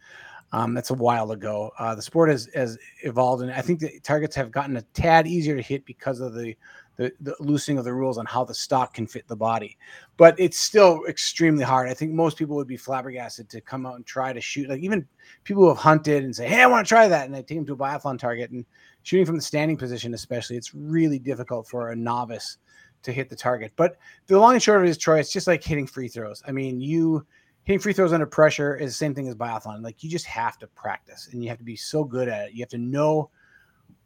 Um, 0.54 0.74
that's 0.74 0.90
a 0.90 0.96
while 0.96 1.32
ago. 1.32 1.72
Uh, 1.80 1.96
the 1.96 2.02
sport 2.02 2.30
has 2.30 2.50
has 2.54 2.78
evolved, 3.04 3.42
and 3.42 3.52
I 3.52 3.62
think 3.62 3.80
the 3.80 4.00
targets 4.02 4.36
have 4.36 4.52
gotten 4.52 4.78
a 4.78 4.82
tad 4.94 5.26
easier 5.26 5.56
to 5.56 5.62
hit 5.62 5.86
because 5.86 6.20
of 6.20 6.34
the, 6.34 6.56
the 6.98 7.12
the 7.22 7.36
loosening 7.40 7.78
of 7.78 7.86
the 7.86 7.94
rules 7.94 8.18
on 8.18 8.26
how 8.26 8.44
the 8.44 8.54
stock 8.54 8.94
can 8.94 9.08
fit 9.08 9.28
the 9.30 9.36
body. 9.36 9.78
But 10.18 10.38
it's 10.38 10.60
still 10.60 11.06
extremely 11.08 11.64
hard. 11.64 11.88
I 11.88 11.94
think 11.94 12.12
most 12.12 12.38
people 12.38 12.58
would 12.58 12.68
be 12.68 12.76
flabbergasted 12.76 13.50
to 13.50 13.62
come 13.62 13.86
out 13.86 13.96
and 13.96 14.06
try 14.06 14.34
to 14.34 14.42
shoot. 14.42 14.70
Like 14.70 14.82
even 14.82 15.08
people 15.46 15.64
who 15.64 15.70
have 15.70 15.78
hunted 15.78 16.26
and 16.26 16.36
say, 16.36 16.50
"Hey, 16.50 16.62
I 16.62 16.68
want 16.68 16.86
to 16.86 16.90
try 16.90 17.08
that," 17.08 17.26
and 17.26 17.34
they 17.34 17.44
take 17.44 17.58
them 17.58 17.66
to 17.68 17.74
a 17.74 17.78
biathlon 17.78 18.20
target 18.20 18.52
and 18.52 18.66
shooting 19.04 19.26
from 19.26 19.36
the 19.36 19.42
standing 19.42 19.78
position, 19.78 20.14
especially, 20.14 20.58
it's 20.58 20.74
really 20.74 21.20
difficult 21.20 21.68
for 21.68 21.92
a 21.92 21.96
novice 21.96 22.58
to 23.04 23.12
hit 23.12 23.30
the 23.30 23.36
target. 23.36 23.72
But 23.76 23.98
the 24.28 24.40
long 24.40 24.54
and 24.54 24.62
short 24.62 24.80
of 24.80 24.86
it 24.86 24.90
is, 24.90 24.98
Troy, 24.98 25.20
it's 25.20 25.32
just 25.32 25.48
like 25.48 25.64
hitting 25.64 25.88
free 25.88 26.08
throws. 26.08 26.44
I 26.48 26.52
mean, 26.52 26.80
you 26.80 27.26
hitting 27.64 27.80
free 27.80 27.94
throws 27.94 28.14
under 28.14 28.26
pressure 28.26 28.76
is 28.76 28.92
the 28.92 28.96
same 28.96 29.14
thing 29.14 29.28
as 29.28 29.36
biathlon. 29.36 29.84
Like 29.84 30.04
you 30.04 30.10
just 30.10 30.26
have 30.26 30.58
to 30.60 30.68
practice 30.68 31.30
and 31.32 31.44
you 31.44 31.50
have 31.50 31.58
to 31.58 31.64
be 31.64 31.76
so 31.76 32.04
good 32.04 32.28
at 32.28 32.48
it. 32.48 32.54
You 32.54 32.62
have 32.62 32.70
to 32.70 32.78
know 32.78 33.30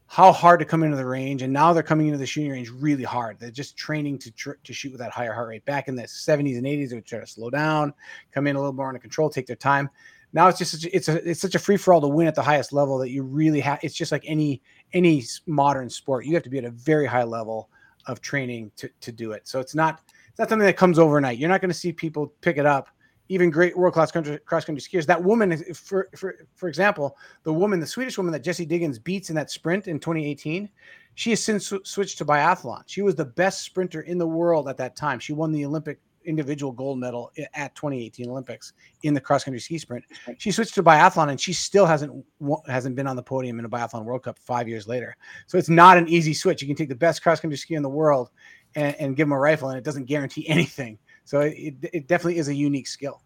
how 0.08 0.32
hard 0.32 0.60
to 0.60 0.66
come 0.66 0.84
into 0.84 0.98
the 0.98 1.06
range. 1.06 1.42
And 1.42 1.52
now 1.52 1.74
they're 1.74 1.84
coming 1.84 2.08
into 2.08 2.20
the 2.20 2.26
shooting 2.26 2.52
range 2.52 2.70
really 2.70 3.04
hard. 3.04 3.40
They're 3.40 3.50
just 3.50 3.76
training 3.76 4.20
to 4.20 4.32
tr- 4.32 4.52
to 4.64 4.74
shoot 4.74 4.92
with 4.92 5.00
that 5.00 5.12
higher 5.12 5.34
heart 5.34 5.50
rate. 5.50 5.66
Back 5.66 5.88
in 5.88 5.96
the 5.96 6.04
70s 6.04 6.58
and 6.58 6.66
80s, 6.66 6.90
they 6.90 6.96
would 6.96 7.06
try 7.06 7.20
to 7.20 7.28
slow 7.28 7.50
down, 7.50 7.94
come 8.32 8.48
in 8.48 8.56
a 8.56 8.60
little 8.60 8.74
more 8.74 8.88
under 8.88 9.00
control, 9.00 9.30
take 9.30 9.48
their 9.48 9.56
time. 9.56 9.90
Now 10.32 10.48
it's 10.48 10.60
just 10.60 10.72
such 10.72 10.86
a, 10.86 10.96
it's 10.96 11.08
a 11.08 11.30
it's 11.30 11.40
such 11.40 11.56
a 11.56 11.60
free 11.60 11.78
for 11.78 11.94
all 11.94 12.02
to 12.02 12.08
win 12.08 12.28
at 12.28 12.36
the 12.36 12.44
highest 12.44 12.74
level 12.74 12.98
that 13.00 13.10
you 13.10 13.24
really 13.24 13.62
have. 13.62 13.80
It's 13.82 13.96
just 13.96 14.12
like 14.12 14.24
any 14.28 14.62
any 14.94 15.24
modern 15.46 15.90
sport. 15.90 16.26
You 16.26 16.34
have 16.34 16.44
to 16.44 16.50
be 16.50 16.58
at 16.58 16.66
a 16.66 16.72
very 16.72 17.06
high 17.06 17.24
level 17.24 17.70
of 18.08 18.22
training 18.22 18.72
to 18.78 18.90
to 19.02 19.12
do 19.12 19.32
it. 19.32 19.48
So 19.48 19.60
it's 19.60 19.76
not 19.76 20.02
it's 20.30 20.40
not 20.40 20.50
something 20.50 20.66
that 20.66 20.78
comes 20.78 21.00
overnight. 21.00 21.38
You're 21.38 21.50
not 21.50 21.62
going 21.62 21.72
to 21.72 21.78
see 21.78 21.92
people 21.92 22.34
pick 22.42 22.58
it 22.58 22.66
up. 22.66 22.90
Even 23.28 23.50
great 23.50 23.76
world 23.76 23.96
class 23.96 24.12
cross 24.12 24.66
country 24.66 24.82
skiers. 24.82 25.08
That 25.08 25.24
woman, 25.24 25.58
for 25.74 26.10
for 26.16 26.36
for 26.54 26.70
example, 26.70 27.18
the 27.44 27.54
woman, 27.54 27.80
the 27.80 27.88
Swedish 27.88 28.18
woman 28.18 28.32
that 28.34 28.44
Jessie 28.44 28.68
Diggins 28.68 29.00
beats 29.00 29.30
in 29.30 29.36
that 29.36 29.50
sprint 29.50 29.88
in 29.88 30.00
2018, 30.00 30.70
she 31.16 31.32
has 31.32 31.44
since 31.44 31.74
switched 31.84 32.20
to 32.20 32.26
biathlon. 32.26 32.84
She 32.86 33.02
was 33.02 33.16
the 33.16 33.26
best 33.26 33.64
sprinter 33.64 34.02
in 34.02 34.20
the 34.20 34.28
world 34.28 34.68
at 34.70 34.78
that 34.78 34.96
time. 34.96 35.18
She 35.18 35.34
won 35.34 35.52
the 35.52 35.66
Olympic 35.66 36.00
individual 36.26 36.72
gold 36.72 37.00
medal 37.00 37.32
at 37.54 37.76
2018 37.76 38.30
Olympics 38.30 38.74
in 39.04 39.14
the 39.14 39.22
cross 39.22 39.44
country 39.44 39.60
ski 39.60 39.78
sprint. 39.78 40.04
She 40.38 40.52
switched 40.52 40.76
to 40.76 40.84
biathlon 40.84 41.30
and 41.30 41.40
she 41.40 41.54
still 41.54 41.86
hasn't 41.86 42.26
hasn't 42.68 42.96
been 42.96 43.08
on 43.08 43.16
the 43.16 43.24
podium 43.24 43.60
in 43.60 43.66
a 43.66 43.70
biathlon 43.70 44.04
World 44.04 44.24
Cup 44.24 44.38
five 44.40 44.68
years 44.68 44.88
later. 44.88 45.16
So 45.48 45.58
it's 45.58 45.70
not 45.70 45.98
an 45.98 46.08
easy 46.08 46.34
switch. 46.34 46.62
You 46.62 46.68
can 46.68 46.76
take 46.76 46.90
the 46.90 46.96
best 46.96 47.22
cross 47.22 47.40
country 47.40 47.58
skier 47.58 47.78
in 47.78 47.84
the 47.84 47.90
world 47.90 48.30
and, 48.76 48.96
and, 49.00 49.16
give 49.16 49.28
them 49.28 49.32
a 49.32 49.40
rifle, 49.40 49.70
and 49.70 49.78
it 49.78 49.84
doesn't 49.84 50.06
guarantee 50.06 50.48
anything. 50.50 51.00
So 51.24 51.40
it, 51.40 51.76
it 51.82 52.08
definitely 52.08 52.38
is 52.38 52.50
a 52.50 52.56
unique 52.56 52.88
skill. 52.88 53.22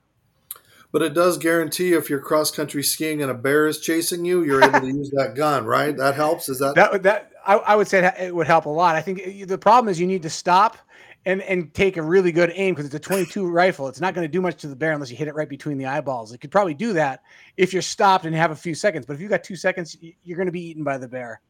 But 0.91 1.04
it 1.04 1.14
does 1.14 1.38
guarantee 1.38 1.93
if 1.93 2.10
you're 2.10 2.20
cross 2.20 2.50
country 2.50 2.82
skiing 2.82 3.22
and 3.22 3.30
a 3.30 3.36
bear 3.36 3.68
is 3.68 3.80
chasing 3.80 4.26
you, 4.26 4.43
you're 4.43 4.64
able 4.64 4.80
to 4.80 4.88
use 4.88 5.12
that 5.12 5.36
gun, 5.36 5.66
right? 5.66 5.95
That 5.95 6.16
helps. 6.16 6.50
Is 6.50 6.58
that 6.60 6.74
that 6.76 7.04
that 7.04 7.32
I, 7.45 7.56
I 7.58 7.76
would 7.76 7.88
say 7.88 8.12
it 8.20 8.34
would 8.34 8.47
help 8.47 8.66
a 8.66 8.70
lot. 8.70 8.95
I 8.95 9.02
think 9.02 9.22
uh, 9.22 9.45
the 9.45 9.58
problem 9.58 9.89
is 9.89 10.00
you 10.00 10.08
need 10.08 10.24
to 10.24 10.32
stop 10.32 10.78
and 11.26 11.41
and 11.41 11.74
take 11.74 11.97
a 11.97 12.01
really 12.01 12.32
good 12.32 12.51
aim 12.55 12.74
because 12.74 12.86
it's 12.86 12.95
a 12.95 12.99
22 12.99 13.47
rifle. 13.47 13.88
It's 13.88 14.01
not 14.01 14.13
going 14.13 14.26
to 14.26 14.32
do 14.32 14.41
much 14.41 14.57
to 14.61 14.67
the 14.67 14.76
bear 14.76 14.93
unless 14.93 15.11
you 15.11 15.17
hit 15.17 15.28
it 15.28 15.36
right 15.36 15.49
between 15.49 15.78
the 15.78 15.86
eyeballs. 15.86 16.34
It 16.34 16.39
could 16.39 16.51
probably 16.51 16.74
do 16.74 16.93
that 16.93 17.24
if 17.57 17.74
you're 17.74 17.82
stopped 17.82 18.26
and 18.26 18.36
have 18.36 18.51
a 18.51 18.55
few 18.55 18.76
seconds. 18.76 19.05
But 19.05 19.13
if 19.13 19.22
you 19.22 19.28
got 19.28 19.43
two 19.43 19.55
seconds, 19.55 19.97
you're 20.24 20.38
going 20.38 20.47
to 20.47 20.51
be 20.51 20.67
eaten 20.67 20.84
by 20.84 20.97
the 20.97 21.07
bear. 21.07 21.41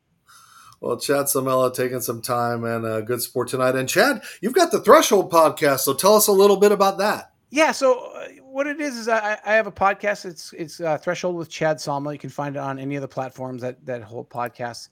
Well, 0.81 0.97
Chad 0.97 1.25
Salmela 1.25 1.73
taking 1.73 1.99
some 1.99 2.21
time 2.21 2.63
and 2.63 2.85
a 2.85 3.01
good 3.01 3.21
sport 3.21 3.49
tonight. 3.49 3.75
And 3.75 3.89
Chad, 3.89 4.23
you've 4.41 4.53
got 4.53 4.71
the 4.71 4.79
Threshold 4.79 5.31
podcast, 5.31 5.79
so 5.79 5.93
tell 5.93 6.15
us 6.15 6.27
a 6.27 6.31
little 6.31 6.57
bit 6.57 6.71
about 6.71 6.97
that. 6.99 7.33
Yeah, 7.51 7.71
so 7.71 8.11
uh, 8.11 8.27
what 8.43 8.67
it 8.67 8.79
is 8.79 8.95
is 8.95 9.07
I, 9.07 9.37
I, 9.43 9.53
have 9.53 9.65
a 9.67 9.71
podcast. 9.71 10.25
It's 10.25 10.53
it's 10.53 10.79
uh, 10.79 10.97
Threshold 10.99 11.35
with 11.35 11.49
Chad 11.49 11.77
Salmela. 11.77 12.13
You 12.13 12.19
can 12.19 12.29
find 12.29 12.55
it 12.55 12.59
on 12.59 12.77
any 12.77 12.95
of 12.95 13.01
the 13.01 13.07
platforms 13.07 13.63
that 13.63 13.83
that 13.87 14.03
hold 14.03 14.29
podcasts 14.29 14.89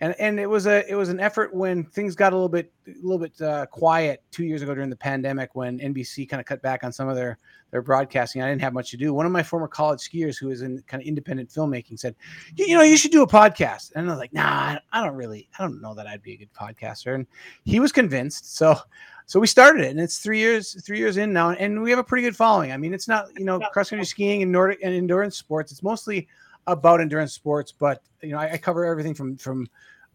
and 0.00 0.14
and 0.18 0.40
it 0.40 0.48
was 0.48 0.66
a 0.66 0.88
it 0.90 0.94
was 0.94 1.10
an 1.10 1.20
effort 1.20 1.54
when 1.54 1.84
things 1.84 2.14
got 2.14 2.32
a 2.32 2.36
little 2.36 2.48
bit 2.48 2.72
a 2.86 2.92
little 3.02 3.18
bit 3.18 3.40
uh, 3.40 3.66
quiet 3.66 4.22
two 4.30 4.44
years 4.44 4.62
ago 4.62 4.74
during 4.74 4.90
the 4.90 4.96
pandemic 4.96 5.54
when 5.54 5.78
NBC 5.78 6.28
kind 6.28 6.40
of 6.40 6.46
cut 6.46 6.62
back 6.62 6.84
on 6.84 6.92
some 6.92 7.08
of 7.08 7.16
their 7.16 7.38
their 7.70 7.82
broadcasting. 7.82 8.42
I 8.42 8.48
didn't 8.48 8.62
have 8.62 8.72
much 8.72 8.90
to 8.90 8.96
do. 8.96 9.12
One 9.12 9.26
of 9.26 9.32
my 9.32 9.42
former 9.42 9.68
college 9.68 10.00
skiers 10.00 10.38
who 10.38 10.50
is 10.50 10.62
in 10.62 10.82
kind 10.86 11.02
of 11.02 11.06
independent 11.06 11.50
filmmaking 11.50 11.98
said, 11.98 12.16
"You 12.56 12.76
know, 12.76 12.82
you 12.82 12.96
should 12.96 13.12
do 13.12 13.22
a 13.22 13.28
podcast." 13.28 13.92
And 13.94 14.08
I 14.08 14.10
was 14.10 14.18
like, 14.18 14.32
"Nah, 14.32 14.78
I 14.92 15.04
don't 15.04 15.14
really, 15.14 15.48
I 15.58 15.62
don't 15.62 15.82
know 15.82 15.94
that 15.94 16.06
I'd 16.06 16.22
be 16.22 16.32
a 16.32 16.38
good 16.38 16.52
podcaster." 16.54 17.14
And 17.14 17.26
he 17.64 17.78
was 17.78 17.92
convinced, 17.92 18.56
so 18.56 18.78
so 19.26 19.38
we 19.38 19.46
started 19.46 19.84
it, 19.84 19.90
and 19.90 20.00
it's 20.00 20.18
three 20.18 20.38
years 20.38 20.82
three 20.82 20.98
years 20.98 21.18
in 21.18 21.32
now, 21.32 21.50
and 21.50 21.82
we 21.82 21.90
have 21.90 21.98
a 21.98 22.04
pretty 22.04 22.22
good 22.22 22.36
following. 22.36 22.72
I 22.72 22.78
mean, 22.78 22.94
it's 22.94 23.06
not 23.06 23.28
you 23.38 23.44
know 23.44 23.60
cross 23.72 23.90
country 23.90 24.06
skiing 24.06 24.42
and 24.42 24.50
Nordic 24.50 24.78
and 24.82 24.94
endurance 24.94 25.36
sports. 25.36 25.70
It's 25.70 25.82
mostly 25.82 26.26
about 26.70 27.00
endurance 27.00 27.32
sports, 27.32 27.72
but 27.72 28.02
you 28.22 28.30
know, 28.30 28.38
I, 28.38 28.52
I 28.52 28.56
cover 28.58 28.84
everything 28.84 29.14
from 29.14 29.36
from 29.36 29.68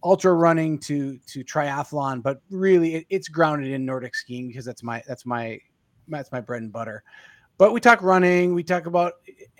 ultra 0.03 0.33
running 0.33 0.77
to 0.79 1.17
to 1.27 1.43
triathlon, 1.43 2.21
but 2.21 2.41
really 2.49 2.95
it, 2.95 3.05
it's 3.09 3.27
grounded 3.27 3.71
in 3.71 3.85
Nordic 3.85 4.15
skiing 4.15 4.47
because 4.47 4.65
that's 4.65 4.83
my 4.83 5.03
that's 5.07 5.25
my 5.25 5.59
that's 6.07 6.31
my 6.31 6.39
bread 6.39 6.61
and 6.61 6.71
butter. 6.71 7.03
But 7.57 7.71
we 7.71 7.79
talk 7.79 8.01
running, 8.01 8.53
we 8.53 8.63
talk 8.63 8.85
about, 8.85 9.13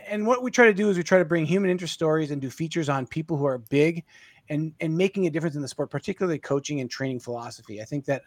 and 0.05 0.27
what 0.27 0.43
we 0.43 0.51
try 0.51 0.65
to 0.65 0.73
do 0.73 0.89
is 0.89 0.97
we 0.97 1.03
try 1.03 1.17
to 1.17 1.25
bring 1.25 1.45
human 1.45 1.69
interest 1.69 1.93
stories 1.93 2.31
and 2.31 2.41
do 2.41 2.49
features 2.49 2.89
on 2.89 3.07
people 3.07 3.37
who 3.37 3.45
are 3.45 3.57
big, 3.57 4.03
and 4.49 4.73
and 4.81 4.95
making 4.95 5.27
a 5.27 5.29
difference 5.29 5.55
in 5.55 5.61
the 5.61 5.67
sport, 5.67 5.89
particularly 5.89 6.37
coaching 6.39 6.81
and 6.81 6.89
training 6.89 7.19
philosophy. 7.19 7.81
I 7.81 7.85
think 7.85 8.05
that 8.05 8.23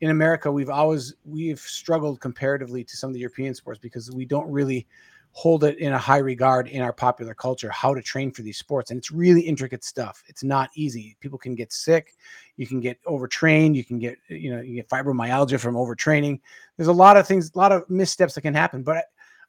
in 0.00 0.10
America 0.10 0.50
we've 0.50 0.70
always 0.70 1.14
we've 1.24 1.60
struggled 1.60 2.20
comparatively 2.20 2.82
to 2.84 2.96
some 2.96 3.10
of 3.10 3.14
the 3.14 3.20
European 3.20 3.54
sports 3.54 3.78
because 3.78 4.10
we 4.10 4.24
don't 4.24 4.50
really 4.50 4.86
hold 5.32 5.64
it 5.64 5.78
in 5.78 5.92
a 5.92 5.98
high 5.98 6.18
regard 6.18 6.68
in 6.68 6.82
our 6.82 6.92
popular 6.92 7.34
culture 7.34 7.70
how 7.70 7.94
to 7.94 8.02
train 8.02 8.32
for 8.32 8.42
these 8.42 8.58
sports 8.58 8.90
and 8.90 8.98
it's 8.98 9.10
really 9.10 9.40
intricate 9.40 9.84
stuff. 9.84 10.22
It's 10.26 10.42
not 10.42 10.70
easy. 10.74 11.16
People 11.20 11.38
can 11.38 11.54
get 11.54 11.72
sick. 11.72 12.14
You 12.56 12.66
can 12.66 12.80
get 12.80 12.98
overtrained. 13.06 13.76
You 13.76 13.84
can 13.84 13.98
get 13.98 14.18
you 14.28 14.54
know 14.54 14.60
you 14.60 14.74
get 14.74 14.88
fibromyalgia 14.88 15.60
from 15.60 15.76
overtraining. 15.76 16.40
There's 16.76 16.88
a 16.88 16.92
lot 16.92 17.16
of 17.16 17.26
things 17.26 17.52
a 17.54 17.58
lot 17.58 17.72
of 17.72 17.88
missteps 17.88 18.34
that 18.34 18.42
can 18.42 18.54
happen 18.54 18.82
but 18.82 19.04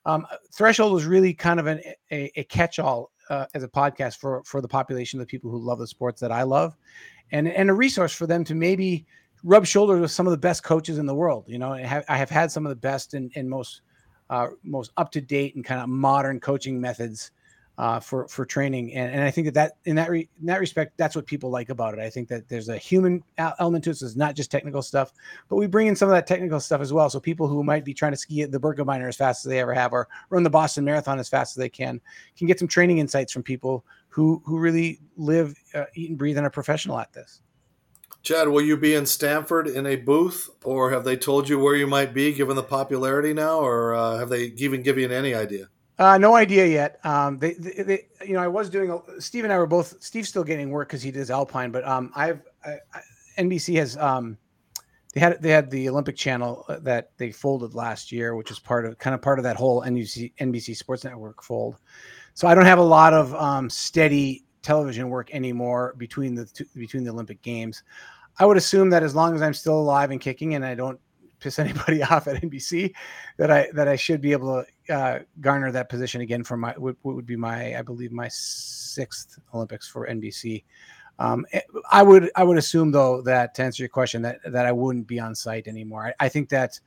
um, 0.05 0.25
threshold 0.51 0.93
was 0.93 1.05
really 1.05 1.33
kind 1.33 1.59
of 1.59 1.67
an, 1.67 1.81
a, 2.11 2.31
a 2.35 2.43
catch-all 2.45 3.11
uh, 3.29 3.45
as 3.53 3.63
a 3.63 3.67
podcast 3.67 4.17
for 4.17 4.43
for 4.43 4.61
the 4.61 4.67
population 4.67 5.19
of 5.19 5.27
the 5.27 5.29
people 5.29 5.51
who 5.51 5.59
love 5.59 5.79
the 5.79 5.87
sports 5.87 6.19
that 6.21 6.31
i 6.31 6.43
love 6.43 6.75
and 7.31 7.47
and 7.47 7.69
a 7.69 7.73
resource 7.73 8.13
for 8.13 8.27
them 8.27 8.43
to 8.43 8.55
maybe 8.55 9.05
rub 9.43 9.65
shoulders 9.65 10.01
with 10.01 10.11
some 10.11 10.27
of 10.27 10.31
the 10.31 10.37
best 10.37 10.63
coaches 10.63 10.97
in 10.97 11.05
the 11.05 11.15
world 11.15 11.45
you 11.47 11.59
know 11.59 11.71
i 11.71 11.81
have, 11.81 12.03
I 12.09 12.17
have 12.17 12.29
had 12.29 12.51
some 12.51 12.65
of 12.65 12.69
the 12.71 12.75
best 12.75 13.13
and, 13.13 13.31
and 13.35 13.49
most 13.49 13.81
uh, 14.31 14.47
most 14.63 14.91
up 14.97 15.11
to 15.11 15.21
date 15.21 15.55
and 15.55 15.63
kind 15.63 15.81
of 15.81 15.89
modern 15.89 16.39
coaching 16.39 16.79
methods 16.81 17.31
uh, 17.77 17.99
for 17.99 18.27
for 18.27 18.45
training, 18.45 18.93
and, 18.93 19.11
and 19.13 19.23
I 19.23 19.31
think 19.31 19.45
that 19.45 19.53
that 19.55 19.71
in 19.85 19.95
that 19.95 20.09
re, 20.09 20.29
in 20.39 20.45
that 20.45 20.59
respect, 20.59 20.97
that's 20.97 21.15
what 21.15 21.25
people 21.25 21.49
like 21.49 21.69
about 21.69 21.93
it. 21.93 21.99
I 21.99 22.09
think 22.09 22.27
that 22.29 22.47
there's 22.47 22.69
a 22.69 22.77
human 22.77 23.23
element 23.37 23.83
to 23.85 23.89
it. 23.89 23.97
So 23.97 24.05
it's 24.05 24.15
not 24.15 24.35
just 24.35 24.51
technical 24.51 24.81
stuff, 24.81 25.11
but 25.49 25.55
we 25.55 25.67
bring 25.67 25.87
in 25.87 25.95
some 25.95 26.07
of 26.07 26.13
that 26.13 26.27
technical 26.27 26.59
stuff 26.59 26.79
as 26.79 26.93
well. 26.93 27.09
So 27.09 27.19
people 27.19 27.47
who 27.47 27.63
might 27.63 27.83
be 27.83 27.93
trying 27.93 28.11
to 28.11 28.17
ski 28.17 28.43
the 28.45 28.59
Birkebeiner 28.59 29.07
as 29.07 29.15
fast 29.15 29.45
as 29.45 29.49
they 29.49 29.59
ever 29.59 29.73
have, 29.73 29.93
or 29.93 30.07
run 30.29 30.43
the 30.43 30.49
Boston 30.49 30.85
Marathon 30.85 31.19
as 31.19 31.27
fast 31.27 31.57
as 31.57 31.59
they 31.59 31.69
can, 31.69 31.99
can 32.37 32.47
get 32.47 32.59
some 32.59 32.67
training 32.67 32.99
insights 32.99 33.33
from 33.33 33.43
people 33.43 33.83
who 34.09 34.41
who 34.45 34.59
really 34.59 34.99
live, 35.17 35.55
uh, 35.73 35.85
eat, 35.95 36.09
and 36.09 36.19
breathe, 36.19 36.37
and 36.37 36.45
are 36.45 36.51
professional 36.51 36.99
at 36.99 37.11
this. 37.13 37.41
Chad, 38.23 38.47
will 38.47 38.61
you 38.61 38.77
be 38.77 38.93
in 38.93 39.05
Stamford 39.05 39.67
in 39.67 39.87
a 39.87 39.95
booth, 39.95 40.49
or 40.63 40.91
have 40.91 41.03
they 41.03 41.17
told 41.17 41.49
you 41.49 41.57
where 41.57 41.75
you 41.75 41.87
might 41.87 42.13
be 42.13 42.33
given 42.33 42.55
the 42.55 42.63
popularity 42.63 43.33
now, 43.33 43.59
or 43.59 43.95
uh, 43.95 44.17
have 44.17 44.29
they 44.29 44.45
even 44.57 44.83
given 44.83 45.09
you 45.09 45.15
any 45.15 45.33
idea? 45.33 45.69
Uh, 45.97 46.17
no 46.17 46.35
idea 46.35 46.65
yet. 46.65 47.03
Um, 47.05 47.39
they, 47.39 47.53
they, 47.53 47.83
they, 47.83 48.07
you 48.25 48.33
know, 48.33 48.39
I 48.39 48.47
was 48.47 48.69
doing. 48.69 48.91
A, 48.91 49.21
Steve 49.21 49.43
and 49.43 49.53
I 49.53 49.57
were 49.57 49.67
both. 49.67 50.01
Steve's 50.01 50.29
still 50.29 50.43
getting 50.43 50.69
work 50.69 50.87
because 50.87 51.01
he 51.01 51.11
does 51.11 51.31
Alpine, 51.31 51.71
but 51.71 51.87
um, 51.87 52.11
I've 52.15 52.41
I, 52.65 52.77
I, 52.93 53.01
NBC 53.39 53.75
has 53.77 53.97
um, 53.97 54.37
they 55.13 55.19
had 55.19 55.41
they 55.41 55.49
had 55.49 55.69
the 55.69 55.89
Olympic 55.89 56.15
Channel 56.15 56.65
uh, 56.67 56.79
that 56.79 57.11
they 57.17 57.31
folded 57.31 57.75
last 57.75 58.11
year, 58.11 58.35
which 58.35 58.51
is 58.51 58.59
part 58.59 58.85
of 58.85 58.97
kind 58.97 59.13
of 59.13 59.21
part 59.21 59.39
of 59.39 59.43
that 59.43 59.57
whole 59.57 59.81
NBC 59.81 60.33
NBC 60.39 60.75
Sports 60.75 61.03
Network 61.03 61.43
fold. 61.43 61.77
So 62.33 62.47
I 62.47 62.55
don't 62.55 62.65
have 62.65 62.79
a 62.79 62.83
lot 62.83 63.13
of 63.13 63.35
um, 63.35 63.69
steady 63.69 64.45
television 64.61 65.09
work 65.09 65.33
anymore 65.33 65.95
between 65.97 66.35
the 66.35 66.45
two, 66.45 66.65
between 66.75 67.03
the 67.03 67.11
Olympic 67.11 67.41
Games. 67.41 67.83
I 68.39 68.45
would 68.45 68.57
assume 68.57 68.89
that 68.91 69.03
as 69.03 69.15
long 69.15 69.35
as 69.35 69.41
I'm 69.41 69.53
still 69.53 69.79
alive 69.79 70.11
and 70.11 70.21
kicking, 70.21 70.55
and 70.55 70.65
I 70.65 70.75
don't 70.75 70.99
piss 71.39 71.59
anybody 71.59 72.03
off 72.03 72.27
at 72.27 72.41
NBC, 72.41 72.93
that 73.37 73.51
I 73.51 73.69
that 73.73 73.87
I 73.87 73.95
should 73.95 74.21
be 74.21 74.31
able 74.31 74.63
to 74.87 74.93
uh, 74.93 75.19
garner 75.39 75.71
that 75.71 75.89
position 75.89 76.21
again 76.21 76.43
for 76.43 76.57
my 76.57 76.73
what 76.77 76.95
would 77.03 77.25
be 77.25 77.35
my 77.35 77.77
I 77.77 77.81
believe 77.81 78.11
my 78.11 78.27
sixth 78.29 79.39
Olympics 79.53 79.87
for 79.87 80.07
NBC. 80.07 80.63
Um, 81.19 81.45
I 81.91 82.01
would 82.01 82.31
I 82.35 82.43
would 82.43 82.57
assume 82.57 82.91
though 82.91 83.21
that 83.23 83.53
to 83.55 83.63
answer 83.63 83.83
your 83.83 83.89
question 83.89 84.21
that 84.23 84.39
that 84.45 84.65
I 84.65 84.71
wouldn't 84.71 85.07
be 85.07 85.19
on 85.19 85.35
site 85.35 85.67
anymore. 85.67 86.07
I, 86.07 86.25
I 86.25 86.29
think 86.29 86.49
that 86.49 86.79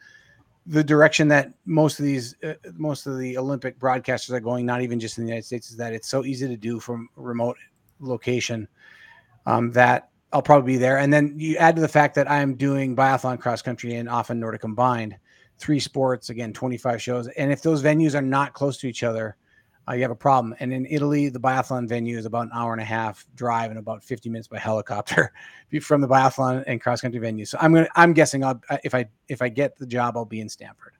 the 0.67 0.85
direction 0.85 1.29
that 1.29 1.53
most 1.67 1.99
of 1.99 2.05
these 2.05 2.35
uh, 2.43 2.55
most 2.75 3.07
of 3.07 3.19
the 3.19 3.37
Olympic 3.37 3.79
broadcasters 3.79 4.31
are 4.31 4.41
going, 4.41 4.65
not 4.65 4.83
even 4.83 4.99
just 4.99 5.19
in 5.19 5.25
the 5.25 5.29
United 5.29 5.45
States, 5.45 5.71
is 5.71 5.77
that 5.77 5.93
it's 5.93 6.09
so 6.09 6.25
easy 6.25 6.49
to 6.49 6.57
do 6.57 6.81
from 6.81 7.09
remote 7.17 7.57
location 8.01 8.67
um, 9.47 9.71
that 9.73 10.11
I'll 10.33 10.43
probably 10.43 10.75
be 10.75 10.79
there. 10.79 10.99
And 10.99 11.13
then 11.13 11.35
you 11.39 11.57
add 11.59 11.77
to 11.77 11.83
the 11.83 11.89
fact 11.89 12.15
that 12.17 12.31
I'm 12.31 12.55
doing 12.55 12.97
biathlon, 12.97 13.39
cross 13.41 13.63
country, 13.63 13.95
and 13.97 14.09
often 14.09 14.41
Nordic 14.41 14.63
combined, 14.63 15.17
three 15.59 15.81
sports, 15.81 16.31
again, 16.31 16.53
25 16.53 17.01
shows. 17.01 17.29
And 17.29 17.53
if 17.53 17.63
those 17.63 17.83
venues 17.83 18.15
are 18.15 18.23
not 18.23 18.55
close 18.55 18.79
to 18.79 18.89
each 18.89 19.03
other, 19.03 19.37
uh, 19.89 19.93
you 19.93 20.03
have 20.03 20.11
a 20.11 20.17
problem. 20.17 20.55
And 20.61 20.73
in 20.73 20.87
Italy, 20.87 21.29
the 21.29 21.41
biathlon 21.41 21.89
venue 21.89 22.17
is 22.17 22.27
about 22.27 22.47
an 22.47 22.51
hour 22.55 22.73
and 22.73 22.81
a 22.81 22.85
half 22.85 23.27
drive 23.35 23.71
and 23.71 23.79
about 23.79 24.03
50 24.03 24.29
minutes 24.31 24.49
by 24.49 24.59
helicopter 24.59 25.33
from 25.83 26.01
the 26.01 26.09
biathlon 26.09 26.65
and 26.67 26.81
cross 26.81 27.01
country 27.01 27.21
venue. 27.21 27.45
So 27.45 27.59
I'm 27.61 27.73
gonna, 27.73 27.89
I'm 27.95 28.13
guessing 28.13 28.45
I'll, 28.45 28.61
if 28.83 28.95
I 28.95 29.07
if 29.29 29.43
I 29.43 29.49
get 29.49 29.77
the 29.77 29.87
job, 29.87 30.17
I'll 30.17 30.25
be 30.25 30.41
in 30.41 30.49
Stamford. 30.49 30.95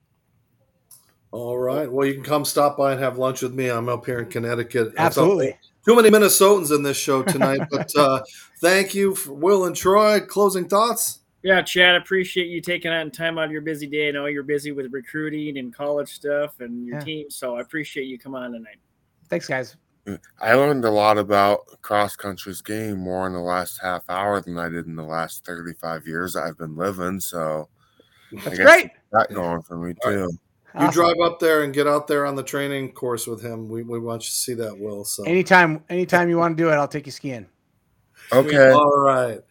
All 1.31 1.57
right. 1.57 1.91
Well, 1.91 2.07
you 2.07 2.13
can 2.13 2.23
come 2.23 2.45
stop 2.45 2.77
by 2.77 2.93
and 2.93 3.01
have 3.01 3.17
lunch 3.17 3.41
with 3.41 3.53
me. 3.53 3.69
I'm 3.69 3.89
up 3.89 4.05
here 4.05 4.19
in 4.19 4.29
Connecticut. 4.29 4.93
Absolutely. 4.97 5.57
Too 5.85 5.95
many 5.95 6.09
Minnesotans 6.09 6.73
in 6.73 6.81
this 6.81 6.97
show 6.97 7.23
tonight, 7.23 7.59
but 7.71 7.93
uh, 7.95 8.21
thank 8.61 8.95
you, 8.95 9.13
for 9.13 9.33
Will 9.33 9.65
and 9.65 9.75
Troy. 9.75 10.21
Closing 10.21 10.69
thoughts? 10.69 11.19
Yeah, 11.45 11.61
Chad, 11.61 11.93
appreciate 11.93 12.47
you 12.47 12.59
taking 12.59 12.91
out 12.91 13.13
time 13.13 13.37
out 13.37 13.45
of 13.45 13.51
your 13.51 13.61
busy 13.61 13.85
day. 13.85 14.07
I 14.07 14.11
know 14.11 14.25
you're 14.25 14.41
busy 14.41 14.71
with 14.71 14.91
recruiting 14.91 15.59
and 15.59 15.71
college 15.71 16.09
stuff 16.09 16.59
and 16.59 16.83
your 16.83 16.95
Yeah. 16.95 17.03
team, 17.03 17.29
so 17.29 17.57
I 17.57 17.61
appreciate 17.61 18.05
you 18.05 18.17
coming 18.17 18.41
on 18.41 18.51
tonight. 18.53 18.79
Thanks, 19.29 19.47
guys. 19.47 19.77
Mm, 20.07 20.19
I 20.41 20.55
learned 20.55 20.85
a 20.85 20.89
lot 20.89 21.19
about 21.19 21.83
cross 21.83 22.15
country's 22.15 22.63
game 22.63 22.97
more 22.97 23.27
in 23.27 23.33
the 23.33 23.41
last 23.41 23.79
half 23.79 24.09
hour 24.09 24.41
than 24.41 24.57
I 24.57 24.69
did 24.69 24.87
in 24.87 24.95
the 24.95 25.03
last 25.03 25.45
35 25.45 26.07
years 26.07 26.35
I've 26.35 26.57
been 26.57 26.75
living. 26.75 27.19
So 27.19 27.69
That's 28.31 28.47
I 28.47 28.49
guess 28.49 28.65
great. 28.65 28.91
That 29.11 29.31
going 29.31 29.61
for 29.61 29.77
me 29.77 29.93
too. 30.03 30.27
You 30.79 30.89
drive 30.89 31.19
up 31.23 31.39
there 31.39 31.61
and 31.61 31.71
get 31.71 31.85
out 31.85 32.07
there 32.07 32.25
on 32.25 32.35
the 32.35 32.41
training 32.41 32.93
course 32.93 33.27
with 33.27 33.43
him. 33.43 33.69
We, 33.69 33.83
we 33.83 33.99
want 33.99 34.23
you 34.23 34.29
to 34.29 34.35
see 34.35 34.53
that, 34.55 34.79
Will. 34.79 35.05
So 35.05 35.23
Anytime, 35.25 35.83
anytime 35.91 36.27
you 36.27 36.39
want 36.39 36.57
to 36.57 36.63
do 36.63 36.71
it, 36.71 36.73
I'll 36.73 36.87
take 36.87 37.05
you 37.05 37.11
skiing. 37.11 37.45
Okay. 38.33 38.71
All 38.71 38.97
right. 38.97 39.41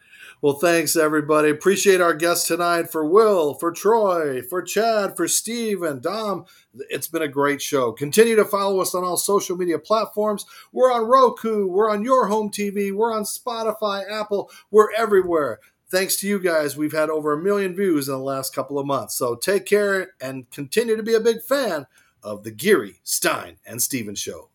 Well, 0.45 0.53
thanks 0.53 0.95
everybody. 0.95 1.49
Appreciate 1.49 2.03
our 2.03 2.13
guests 2.13 2.47
tonight 2.47 2.93
for 2.93 3.03
Will, 3.07 3.55
for 3.55 3.73
Troy, 3.73 4.43
for 4.43 4.61
Chad, 4.61 5.17
for 5.17 5.27
Steve 5.27 5.81
and 5.81 6.03
Dom. 6.03 6.45
It's 6.91 7.07
been 7.07 7.23
a 7.23 7.29
great 7.29 7.63
show. 7.63 7.93
Continue 7.93 8.37
to 8.37 8.45
follow 8.45 8.81
us 8.81 8.95
on 8.95 9.05
all 9.05 9.17
social 9.17 9.57
media 9.57 9.79
platforms. 9.79 10.45
We're 10.71 10.93
on 10.93 11.07
Roku, 11.07 11.67
we're 11.67 11.91
on 11.91 12.05
your 12.05 12.27
home 12.27 12.51
TV, 12.51 12.93
we're 12.93 13.11
on 13.11 13.23
Spotify, 13.23 14.05
Apple, 14.07 14.51
we're 14.71 14.93
everywhere. 14.93 15.61
Thanks 15.91 16.17
to 16.17 16.29
you 16.29 16.39
guys, 16.39 16.77
we've 16.77 16.93
had 16.93 17.09
over 17.09 17.33
a 17.33 17.43
million 17.43 17.75
views 17.75 18.07
in 18.07 18.13
the 18.13 18.21
last 18.21 18.55
couple 18.55 18.79
of 18.79 18.85
months. 18.85 19.17
So 19.17 19.37
take 19.37 19.65
care 19.65 20.11
and 20.21 20.51
continue 20.51 20.95
to 20.95 21.03
be 21.03 21.15
a 21.15 21.21
big 21.21 21.41
fan 21.41 21.87
of 22.23 22.45
the 22.45 22.51
Geary, 22.51 23.01
Stein, 23.03 23.57
and 23.65 23.81
Stevens 23.81 24.19
Show. 24.19 24.51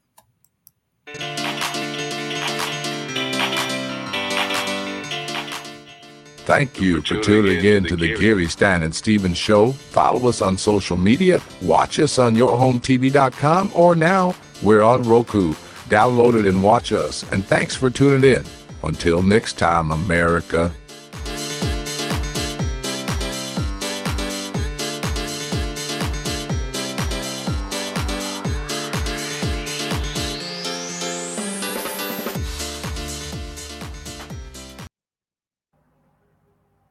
Thank 6.50 6.82
you 6.82 7.00
for 7.04 7.22
tuning 7.22 7.64
in 7.64 7.84
to 7.84 7.95
the 7.95 8.16
Gary 8.16 8.47
Stan 8.47 8.82
and 8.82 8.93
Steven 8.93 9.36
Show. 9.36 9.72
Follow 9.72 10.28
us 10.28 10.41
on 10.41 10.58
social 10.58 10.97
media, 10.97 11.39
watch 11.62 12.00
us 12.00 12.18
on 12.18 12.36
yourhometv.com, 12.36 13.72
or 13.76 13.95
now 13.95 14.34
we're 14.64 14.82
on 14.82 15.04
Roku. 15.04 15.54
Download 15.89 16.39
it 16.39 16.47
and 16.47 16.64
watch 16.64 16.91
us. 16.91 17.22
And 17.32 17.45
thanks 17.45 17.76
for 17.76 17.91
tuning 17.91 18.38
in. 18.38 18.43
Until 18.82 19.22
next 19.22 19.60
time, 19.60 19.91
America. 19.91 20.72